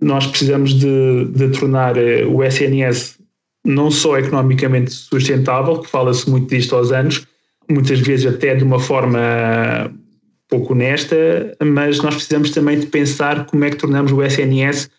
Nós 0.00 0.26
precisamos 0.26 0.74
de, 0.74 1.26
de 1.26 1.48
tornar 1.50 1.96
eh, 1.96 2.26
o 2.26 2.42
SNS 2.42 3.18
não 3.64 3.92
só 3.92 4.18
economicamente 4.18 4.90
sustentável, 4.90 5.78
que 5.78 5.88
fala-se 5.88 6.28
muito 6.28 6.48
disto 6.48 6.74
aos 6.74 6.90
anos, 6.90 7.24
muitas 7.70 8.00
vezes 8.00 8.26
até 8.26 8.56
de 8.56 8.64
uma 8.64 8.80
forma 8.80 9.20
pouco 10.48 10.72
honesta, 10.72 11.56
mas 11.62 11.98
nós 12.02 12.14
precisamos 12.14 12.50
também 12.50 12.80
de 12.80 12.86
pensar 12.86 13.46
como 13.46 13.64
é 13.64 13.70
que 13.70 13.76
tornamos 13.76 14.10
o 14.10 14.22
SNS 14.22 14.90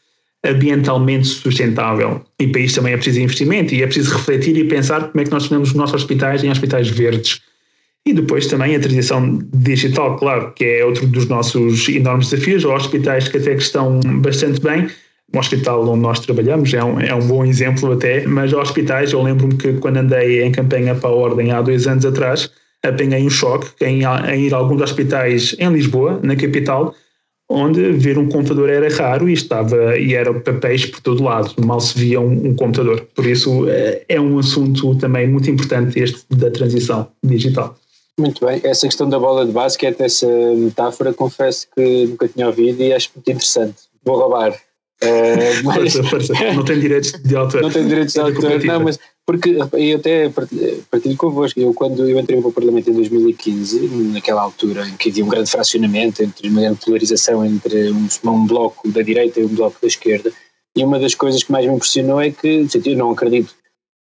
ambientalmente 0.44 1.28
sustentável. 1.28 2.22
E 2.40 2.48
para 2.48 2.62
isso 2.62 2.76
também 2.76 2.94
é 2.94 2.98
preciso 2.98 3.22
investimento 3.22 3.74
e 3.74 3.82
é 3.82 3.86
preciso 3.86 4.14
refletir 4.14 4.58
e 4.58 4.66
pensar 4.66 5.10
como 5.10 5.22
é 5.22 5.24
que 5.24 5.32
nós 5.32 5.44
tornamos 5.44 5.70
os 5.70 5.76
nossos 5.76 5.96
hospitais 5.96 6.44
em 6.44 6.50
hospitais 6.50 6.90
verdes. 6.90 7.42
E 8.06 8.14
depois 8.14 8.48
também 8.48 8.76
a 8.76 8.80
transição 8.80 9.40
digital, 9.54 10.18
claro, 10.18 10.52
que 10.54 10.66
é 10.66 10.86
outro 10.86 11.08
dos 11.08 11.28
nossos 11.28 11.88
enormes 11.88 12.30
desafios. 12.30 12.66
Hospitais 12.66 13.30
que 13.30 13.38
até 13.38 13.56
que 13.56 13.62
estão 13.62 14.02
bastante 14.22 14.60
bem. 14.60 14.90
O 15.34 15.40
hospital 15.40 15.88
onde 15.88 16.02
nós 16.02 16.20
trabalhamos 16.20 16.74
é 16.74 16.84
um, 16.84 17.00
é 17.00 17.16
um 17.16 17.26
bom 17.26 17.44
exemplo 17.44 17.94
até, 17.94 18.28
mas 18.28 18.54
hospitais, 18.54 19.14
eu 19.14 19.24
lembro-me 19.24 19.56
que 19.56 19.74
quando 19.74 19.98
andei 19.98 20.44
em 20.44 20.52
campanha 20.52 20.94
para 20.94 21.10
a 21.10 21.14
Ordem 21.14 21.52
há 21.52 21.60
dois 21.60 21.88
anos 21.88 22.06
atrás, 22.06 22.52
apanhei 22.84 23.26
um 23.26 23.30
choque 23.32 23.68
em, 23.82 24.04
em 24.04 24.46
ir 24.46 24.54
a 24.54 24.58
alguns 24.58 24.82
hospitais 24.82 25.56
em 25.58 25.72
Lisboa, 25.72 26.20
na 26.22 26.36
capital, 26.36 26.94
onde 27.54 27.92
ver 27.92 28.18
um 28.18 28.28
computador 28.28 28.70
era 28.70 28.90
raro 28.90 29.30
e 29.30 29.34
estava 29.34 29.98
e 29.98 30.16
eram 30.16 30.40
papéis 30.40 30.86
por 30.86 31.00
todo 31.02 31.24
lado, 31.24 31.54
mal 31.64 31.80
se 31.80 31.98
via 31.98 32.20
um, 32.20 32.48
um, 32.48 32.56
computador. 32.56 33.08
Por 33.14 33.26
isso 33.26 33.70
é, 33.70 34.04
é 34.10 34.20
um 34.20 34.40
assunto 34.40 34.96
também 34.96 35.28
muito 35.28 35.50
importante 35.50 36.00
este 36.00 36.26
da 36.32 36.50
transição 36.50 37.08
digital. 37.24 37.76
Muito 38.18 38.46
bem, 38.46 38.60
essa 38.64 38.88
questão 38.88 39.10
da 39.10 39.20
bola 39.20 39.46
de 39.46 39.52
basquete, 39.52 40.02
essa 40.02 40.28
metáfora, 40.28 41.14
confesso 41.14 41.68
que 41.76 42.08
nunca 42.08 42.28
tinha 42.28 42.48
ouvido 42.48 42.82
e 42.82 42.94
acho 42.94 43.10
muito 43.16 43.30
interessante. 43.30 43.76
Vou 44.04 44.18
roubar. 44.18 44.54
Uh, 45.04 45.64
mas, 45.64 45.94
força, 45.94 46.04
força. 46.04 46.34
Não 46.54 46.64
tem 46.64 46.80
direitos 46.80 47.12
de 47.12 47.36
autor. 47.36 47.62
Não 47.62 47.70
tem 47.70 47.86
direitos 47.88 48.14
de 48.14 48.20
é 48.20 48.24
autor, 48.24 48.64
não, 48.64 48.80
mas 48.80 48.98
porque 49.26 49.58
eu 49.74 49.98
até 49.98 50.30
partilho 50.90 51.18
convosco. 51.18 51.60
Eu, 51.60 51.74
quando 51.74 52.08
eu 52.08 52.20
entrei 52.20 52.40
para 52.40 52.50
o 52.50 52.54
Parlamento 52.54 52.90
em 52.90 52.94
2015, 52.94 53.80
naquela 54.14 54.42
altura 54.42 54.88
em 54.88 54.96
que 54.96 55.10
havia 55.10 55.26
um 55.26 55.30
grande 55.30 55.50
fracionamento, 55.50 56.24
entre 56.24 56.48
uma 56.48 56.62
grande 56.62 56.80
polarização 56.86 57.46
entre 57.46 57.92
um, 57.92 58.08
um 58.26 58.48
bloco 58.48 58.90
da 58.90 59.02
direita 59.02 59.40
e 59.40 59.46
um 59.46 59.50
bloco 59.50 59.78
da 59.82 59.88
esquerda, 59.88 60.32
e 60.76 60.84
uma 60.84 61.00
das 61.00 61.16
coisas 61.16 61.44
que 61.44 61.52
mais 61.52 61.66
me 61.66 61.74
impressionou 61.74 62.22
é 62.22 62.32
que 62.32 62.68
eu 62.86 62.98
não 62.98 63.12
acredito 63.12 63.54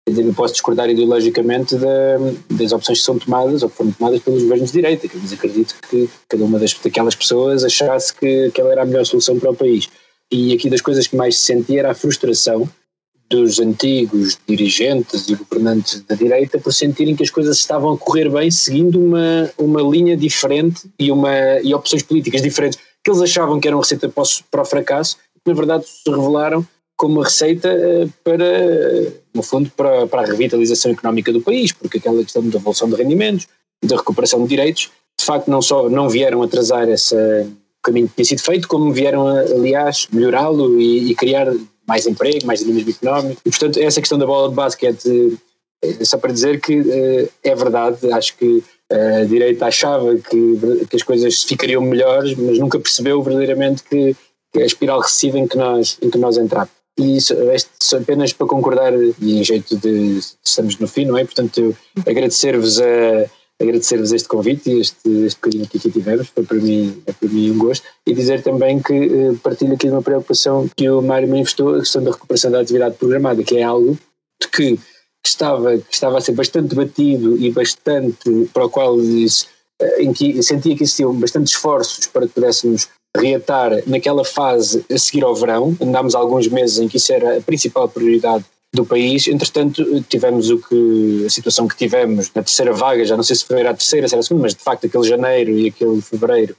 eu 0.04 0.34
posso 0.34 0.54
discordar 0.54 0.90
ideologicamente 0.90 1.76
da, 1.76 2.18
das 2.50 2.72
opções 2.72 2.98
que 2.98 3.04
são 3.04 3.18
tomadas 3.18 3.62
ou 3.62 3.70
que 3.70 3.76
foram 3.76 3.92
tomadas 3.92 4.20
pelos 4.20 4.42
governos 4.42 4.72
de 4.72 4.80
direita, 4.80 5.08
mas 5.14 5.32
acredito 5.32 5.76
que 5.88 6.10
cada 6.28 6.44
uma 6.44 6.58
das, 6.58 6.74
daquelas 6.74 7.14
pessoas 7.14 7.62
achasse 7.62 8.12
que 8.12 8.46
aquela 8.46 8.72
era 8.72 8.82
a 8.82 8.84
melhor 8.84 9.06
solução 9.06 9.38
para 9.38 9.50
o 9.50 9.54
país. 9.54 9.88
E 10.32 10.54
aqui 10.54 10.70
das 10.70 10.80
coisas 10.80 11.06
que 11.06 11.14
mais 11.14 11.36
se 11.36 11.44
sentia 11.44 11.80
era 11.80 11.90
a 11.90 11.94
frustração 11.94 12.66
dos 13.28 13.60
antigos 13.60 14.38
dirigentes 14.46 15.28
e 15.28 15.34
governantes 15.34 16.00
da 16.02 16.14
direita 16.14 16.58
por 16.58 16.72
sentirem 16.72 17.14
que 17.14 17.22
as 17.22 17.30
coisas 17.30 17.58
estavam 17.58 17.92
a 17.92 17.98
correr 17.98 18.30
bem 18.30 18.50
seguindo 18.50 18.98
uma, 18.98 19.50
uma 19.58 19.82
linha 19.82 20.16
diferente 20.16 20.90
e, 20.98 21.12
uma, 21.12 21.60
e 21.62 21.74
opções 21.74 22.02
políticas 22.02 22.42
diferentes 22.42 22.78
que 23.04 23.10
eles 23.10 23.20
achavam 23.20 23.60
que 23.60 23.68
eram 23.68 23.78
receita 23.78 24.08
para 24.08 24.22
o, 24.22 24.26
para 24.50 24.62
o 24.62 24.64
fracasso, 24.64 25.16
que 25.16 25.50
na 25.50 25.54
verdade 25.54 25.84
se 25.86 26.10
revelaram 26.10 26.66
como 26.96 27.14
uma 27.14 27.24
receita 27.24 27.68
eh, 27.68 28.06
para, 28.22 28.44
no 29.34 29.42
fundo, 29.42 29.70
para, 29.76 30.06
para 30.06 30.22
a 30.22 30.26
revitalização 30.26 30.92
económica 30.92 31.32
do 31.32 31.40
país, 31.40 31.72
porque 31.72 31.98
aquela 31.98 32.22
questão 32.22 32.42
da 32.44 32.50
devolução 32.50 32.88
de 32.88 32.94
rendimentos, 32.94 33.48
da 33.84 33.96
recuperação 33.96 34.42
de 34.42 34.48
direitos, 34.48 34.90
de 35.18 35.24
facto 35.24 35.50
não 35.50 35.60
só 35.60 35.90
não 35.90 36.08
vieram 36.08 36.42
atrasar 36.42 36.88
esse 36.88 37.16
caminho 37.82 38.08
que 38.08 38.14
tinha 38.14 38.24
sido 38.24 38.42
feito, 38.42 38.68
como 38.68 38.92
vieram, 38.92 39.26
aliás, 39.26 40.06
melhorá-lo 40.12 40.80
e, 40.80 41.10
e, 41.10 41.14
criar 41.14 41.52
mais 41.86 42.06
emprego, 42.06 42.46
mais 42.46 42.60
dinamismo 42.60 42.90
económico. 42.90 43.40
E, 43.44 43.50
portanto, 43.50 43.78
essa 43.78 44.00
questão 44.00 44.18
da 44.18 44.26
bola 44.26 44.48
de 44.48 44.54
basquete, 44.54 45.38
é 45.82 46.04
só 46.04 46.16
para 46.16 46.32
dizer 46.32 46.60
que 46.60 46.78
eh, 46.78 47.28
é 47.42 47.54
verdade, 47.54 48.12
acho 48.12 48.36
que 48.36 48.62
a 48.92 49.24
direita 49.24 49.66
achava 49.66 50.14
que, 50.16 50.86
que 50.88 50.96
as 50.96 51.02
coisas 51.02 51.42
ficariam 51.42 51.82
melhores, 51.82 52.34
mas 52.36 52.58
nunca 52.58 52.78
percebeu 52.78 53.22
verdadeiramente 53.22 53.82
que, 53.82 54.14
que 54.52 54.62
a 54.62 54.66
espiral 54.66 55.00
recessiva 55.00 55.38
em 55.38 55.48
que 55.48 55.56
nós, 55.56 55.98
em 56.00 56.10
que 56.10 56.18
nós 56.18 56.36
entramos. 56.36 56.70
E 56.98 57.16
isso, 57.16 57.34
apenas 57.96 58.32
para 58.34 58.46
concordar, 58.46 58.92
e 58.94 59.38
em 59.38 59.42
jeito 59.42 59.76
de 59.78 60.20
estamos 60.44 60.78
no 60.78 60.86
fim, 60.86 61.06
não 61.06 61.16
é? 61.16 61.24
Portanto, 61.24 61.74
agradecer-vos 62.06 62.80
a 62.80 63.30
agradecer-vos 63.62 64.12
este 64.12 64.28
convite 64.28 64.70
e 64.70 64.80
este, 64.80 65.08
este 65.24 65.36
bocadinho 65.40 65.68
que 65.68 65.78
aqui 65.78 65.90
tivemos, 65.90 66.28
foi 66.28 66.44
para 66.44 66.58
mim, 66.58 67.02
é 67.06 67.12
para 67.12 67.28
mim 67.28 67.50
um 67.50 67.58
gosto, 67.58 67.86
e 68.06 68.14
dizer 68.14 68.42
também 68.42 68.80
que 68.80 68.94
eh, 68.94 69.34
partilho 69.42 69.74
aqui 69.74 69.86
de 69.86 69.92
uma 69.92 70.02
preocupação 70.02 70.68
que 70.76 70.88
o 70.88 71.00
Mário 71.00 71.28
manifestou, 71.28 71.74
a 71.74 71.78
questão 71.78 72.02
da 72.02 72.10
recuperação 72.10 72.50
da 72.50 72.60
atividade 72.60 72.96
programada, 72.96 73.42
que 73.42 73.56
é 73.56 73.62
algo 73.62 73.98
de 74.40 74.48
que, 74.48 74.76
que 74.76 75.28
estava, 75.28 75.78
que 75.78 75.94
estava 75.94 76.18
a 76.18 76.20
ser 76.20 76.32
bastante 76.32 76.74
batido 76.74 77.38
e 77.38 77.50
bastante, 77.50 78.48
para 78.52 78.66
o 78.66 78.70
qual 78.70 78.96
eh, 79.00 80.02
em 80.02 80.12
que 80.12 80.42
sentia 80.42 80.76
que 80.76 80.82
existiam 80.82 81.14
bastantes 81.14 81.54
esforços 81.54 82.06
para 82.06 82.26
que 82.26 82.34
pudéssemos 82.34 82.88
reatar 83.16 83.82
naquela 83.86 84.24
fase 84.24 84.84
a 84.90 84.98
seguir 84.98 85.22
ao 85.22 85.34
verão. 85.34 85.76
Andámos 85.80 86.14
alguns 86.14 86.48
meses 86.48 86.78
em 86.78 86.88
que 86.88 86.96
isso 86.96 87.12
era 87.12 87.38
a 87.38 87.40
principal 87.40 87.88
prioridade 87.88 88.44
do 88.72 88.84
país. 88.84 89.28
Entretanto, 89.28 89.84
tivemos 90.08 90.50
o 90.50 90.58
que 90.58 91.24
a 91.26 91.30
situação 91.30 91.68
que 91.68 91.76
tivemos 91.76 92.30
na 92.34 92.42
terceira 92.42 92.72
vaga, 92.72 93.04
já 93.04 93.16
não 93.16 93.22
sei 93.22 93.36
se 93.36 93.44
foi 93.44 93.66
a 93.66 93.74
terceira, 93.74 94.08
se 94.08 94.14
era 94.14 94.20
a 94.20 94.22
segunda, 94.22 94.42
mas 94.42 94.54
de 94.54 94.62
facto 94.62 94.86
aquele 94.86 95.04
janeiro 95.04 95.50
e 95.58 95.68
aquele 95.68 96.00
fevereiro 96.00 96.56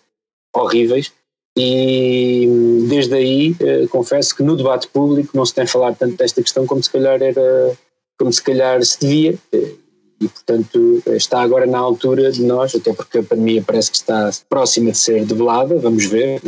horríveis. 0.55 1.11
E 1.57 2.47
desde 2.89 3.13
aí 3.15 3.55
eh, 3.59 3.85
confesso 3.87 4.35
que 4.35 4.41
no 4.41 4.55
debate 4.55 4.87
público 4.87 5.37
não 5.37 5.45
se 5.45 5.53
tem 5.53 5.67
falado 5.67 5.95
tanto 5.97 6.17
desta 6.17 6.41
questão 6.41 6.65
como 6.65 6.81
se 6.81 6.89
calhar 6.89 7.21
era 7.21 7.77
como 8.17 8.33
se 8.33 8.41
calhar 8.41 8.83
se 8.83 8.99
devia 8.99 9.37
e, 10.23 10.27
portanto, 10.27 11.03
está 11.07 11.41
agora 11.41 11.65
na 11.65 11.77
altura 11.77 12.31
de 12.31 12.43
nós, 12.43 12.73
até 12.75 12.93
porque 12.93 13.19
a 13.19 13.23
pandemia 13.23 13.63
parece 13.65 13.91
que 13.91 13.97
está 13.97 14.29
próxima 14.47 14.91
de 14.91 14.97
ser 14.97 15.25
debelada, 15.25 15.77
vamos 15.77 16.05
ver, 16.05 16.41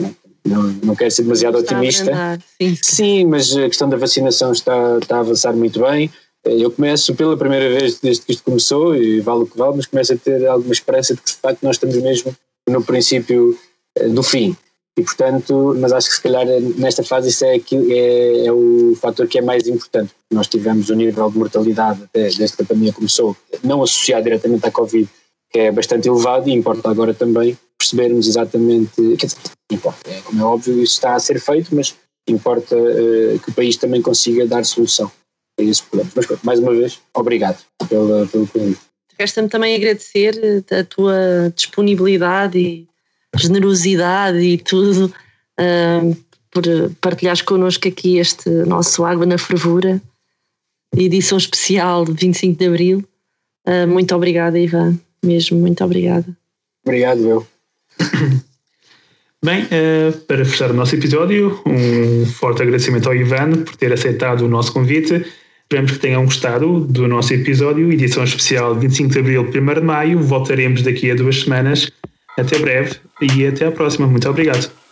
não, 0.46 0.64
não 0.84 0.96
quero 0.96 1.12
ser 1.12 1.24
demasiado 1.24 1.58
está 1.58 1.76
otimista. 1.76 2.40
Sim. 2.62 2.78
sim, 2.82 3.26
mas 3.26 3.56
a 3.58 3.68
questão 3.68 3.90
da 3.90 3.98
vacinação 3.98 4.52
está, 4.52 5.00
está 5.02 5.18
a 5.18 5.20
avançar 5.20 5.54
muito 5.54 5.80
bem. 5.80 6.12
Eu 6.46 6.70
começo 6.70 7.16
pela 7.16 7.36
primeira 7.36 7.68
vez 7.70 8.00
desde 8.00 8.24
que 8.24 8.32
isto 8.32 8.44
começou, 8.44 8.96
e 8.96 9.20
vale 9.20 9.44
o 9.44 9.48
que 9.48 9.58
vale, 9.58 9.78
mas 9.78 9.88
começo 9.88 10.14
a 10.14 10.18
ter 10.18 10.46
alguma 10.46 10.72
esperança 10.72 11.16
de 11.16 11.22
que 11.22 11.32
de 11.32 11.38
facto 11.38 11.64
nós 11.64 11.76
estamos 11.76 11.96
mesmo 11.98 12.36
no 12.70 12.84
princípio 12.84 13.58
eh, 13.98 14.08
do 14.08 14.22
fim. 14.22 14.56
E 14.98 15.02
portanto, 15.02 15.76
mas 15.78 15.92
acho 15.92 16.08
que 16.08 16.16
se 16.16 16.22
calhar 16.22 16.46
nesta 16.78 17.04
fase 17.04 17.30
isso 17.30 17.44
é, 17.44 17.58
é, 17.58 18.46
é 18.46 18.52
o 18.52 18.96
fator 18.96 19.28
que 19.28 19.40
é 19.40 19.42
mais 19.42 19.68
importante. 19.68 20.12
Nós 20.32 20.48
tivemos 20.48 20.90
um 20.90 20.96
nível 20.96 21.30
de 21.30 21.38
mortalidade 21.38 22.04
até 22.04 22.30
desde 22.30 22.56
que 22.56 22.62
a 22.62 22.66
pandemia 22.66 22.94
começou, 22.94 23.36
não 23.64 23.84
associado 23.84 24.24
diretamente 24.24 24.66
à 24.66 24.72
Covid, 24.72 25.10
que 25.52 25.60
é 25.60 25.72
bastante 25.72 26.08
elevado 26.08 26.48
e 26.48 26.54
importa 26.54 26.90
agora 26.90 27.14
também 27.14 27.58
percebermos 27.78 28.28
exatamente, 28.28 28.96
quer 29.18 29.26
dizer, 29.28 29.38
importa, 29.72 30.10
é, 30.10 30.22
como 30.22 30.42
é 30.42 30.46
óbvio 30.46 30.82
isso 30.82 30.94
está 30.94 31.16
a 31.16 31.20
ser 31.20 31.40
feito, 31.40 31.76
mas 31.76 31.96
importa 32.28 32.76
uh, 32.76 33.40
que 33.40 33.50
o 33.50 33.54
país 33.54 33.78
também 33.78 34.02
consiga 34.02 34.48
dar 34.48 34.66
solução 34.66 35.12
a 35.60 35.64
esses 35.64 35.82
problemas. 35.82 36.14
Mas 36.16 36.44
mais 36.44 36.60
uma 36.60 36.74
vez, 36.74 37.00
obrigado 37.14 37.64
pela, 37.90 38.26
pelo 38.28 38.48
convite. 38.48 38.82
Resta-me 39.18 39.48
também 39.48 39.76
agradecer 39.76 40.64
a 40.72 40.84
tua 40.84 41.54
disponibilidade 41.56 42.58
e 42.58 42.88
generosidade 43.36 44.40
e 44.40 44.58
tudo 44.58 45.14
uh, 45.60 46.26
por 46.52 46.64
partilhares 47.02 47.42
connosco 47.42 47.88
aqui 47.88 48.18
este 48.18 48.50
nosso 48.50 49.04
Água 49.06 49.26
na 49.26 49.38
Fervura, 49.38 50.02
edição 50.96 51.38
especial 51.38 52.06
de 52.06 52.14
25 52.14 52.58
de 52.58 52.66
Abril. 52.66 53.04
Uh, 53.68 53.88
muito 53.88 54.16
obrigada, 54.16 54.60
Ivan, 54.60 55.00
mesmo, 55.24 55.58
muito 55.60 55.84
obrigada. 55.84 56.26
Obrigado, 56.86 57.20
eu. 57.28 57.48
Bem, 59.44 59.64
uh, 59.64 60.18
para 60.28 60.44
fechar 60.44 60.72
o 60.72 60.74
nosso 60.74 60.96
episódio, 60.96 61.62
um 61.66 62.26
forte 62.26 62.64
agradecimento 62.64 63.08
ao 63.08 63.16
Ivan 63.16 63.64
por 63.64 63.76
ter 63.76 63.94
aceitado 63.94 64.42
o 64.42 64.48
nosso 64.48 64.74
convite. 64.74 65.24
Esperamos 65.64 65.92
que 65.92 66.00
tenham 66.00 66.26
gostado 66.26 66.80
do 66.82 67.08
nosso 67.08 67.34
episódio, 67.34 67.92
edição 67.92 68.24
especial 68.24 68.76
25 68.76 69.12
de 69.12 69.20
Abril, 69.20 69.44
1 69.44 69.74
de 69.74 69.82
Maio. 69.82 70.20
Voltaremos 70.20 70.82
daqui 70.82 71.12
a 71.12 71.16
duas 71.16 71.42
semanas 71.42 71.92
até 72.38 72.60
breve 72.60 72.98
e 73.22 73.48
até 73.48 73.68
à 73.68 73.72
próxima. 73.72 74.08
Muito 74.08 74.30
obrigado. 74.30 74.85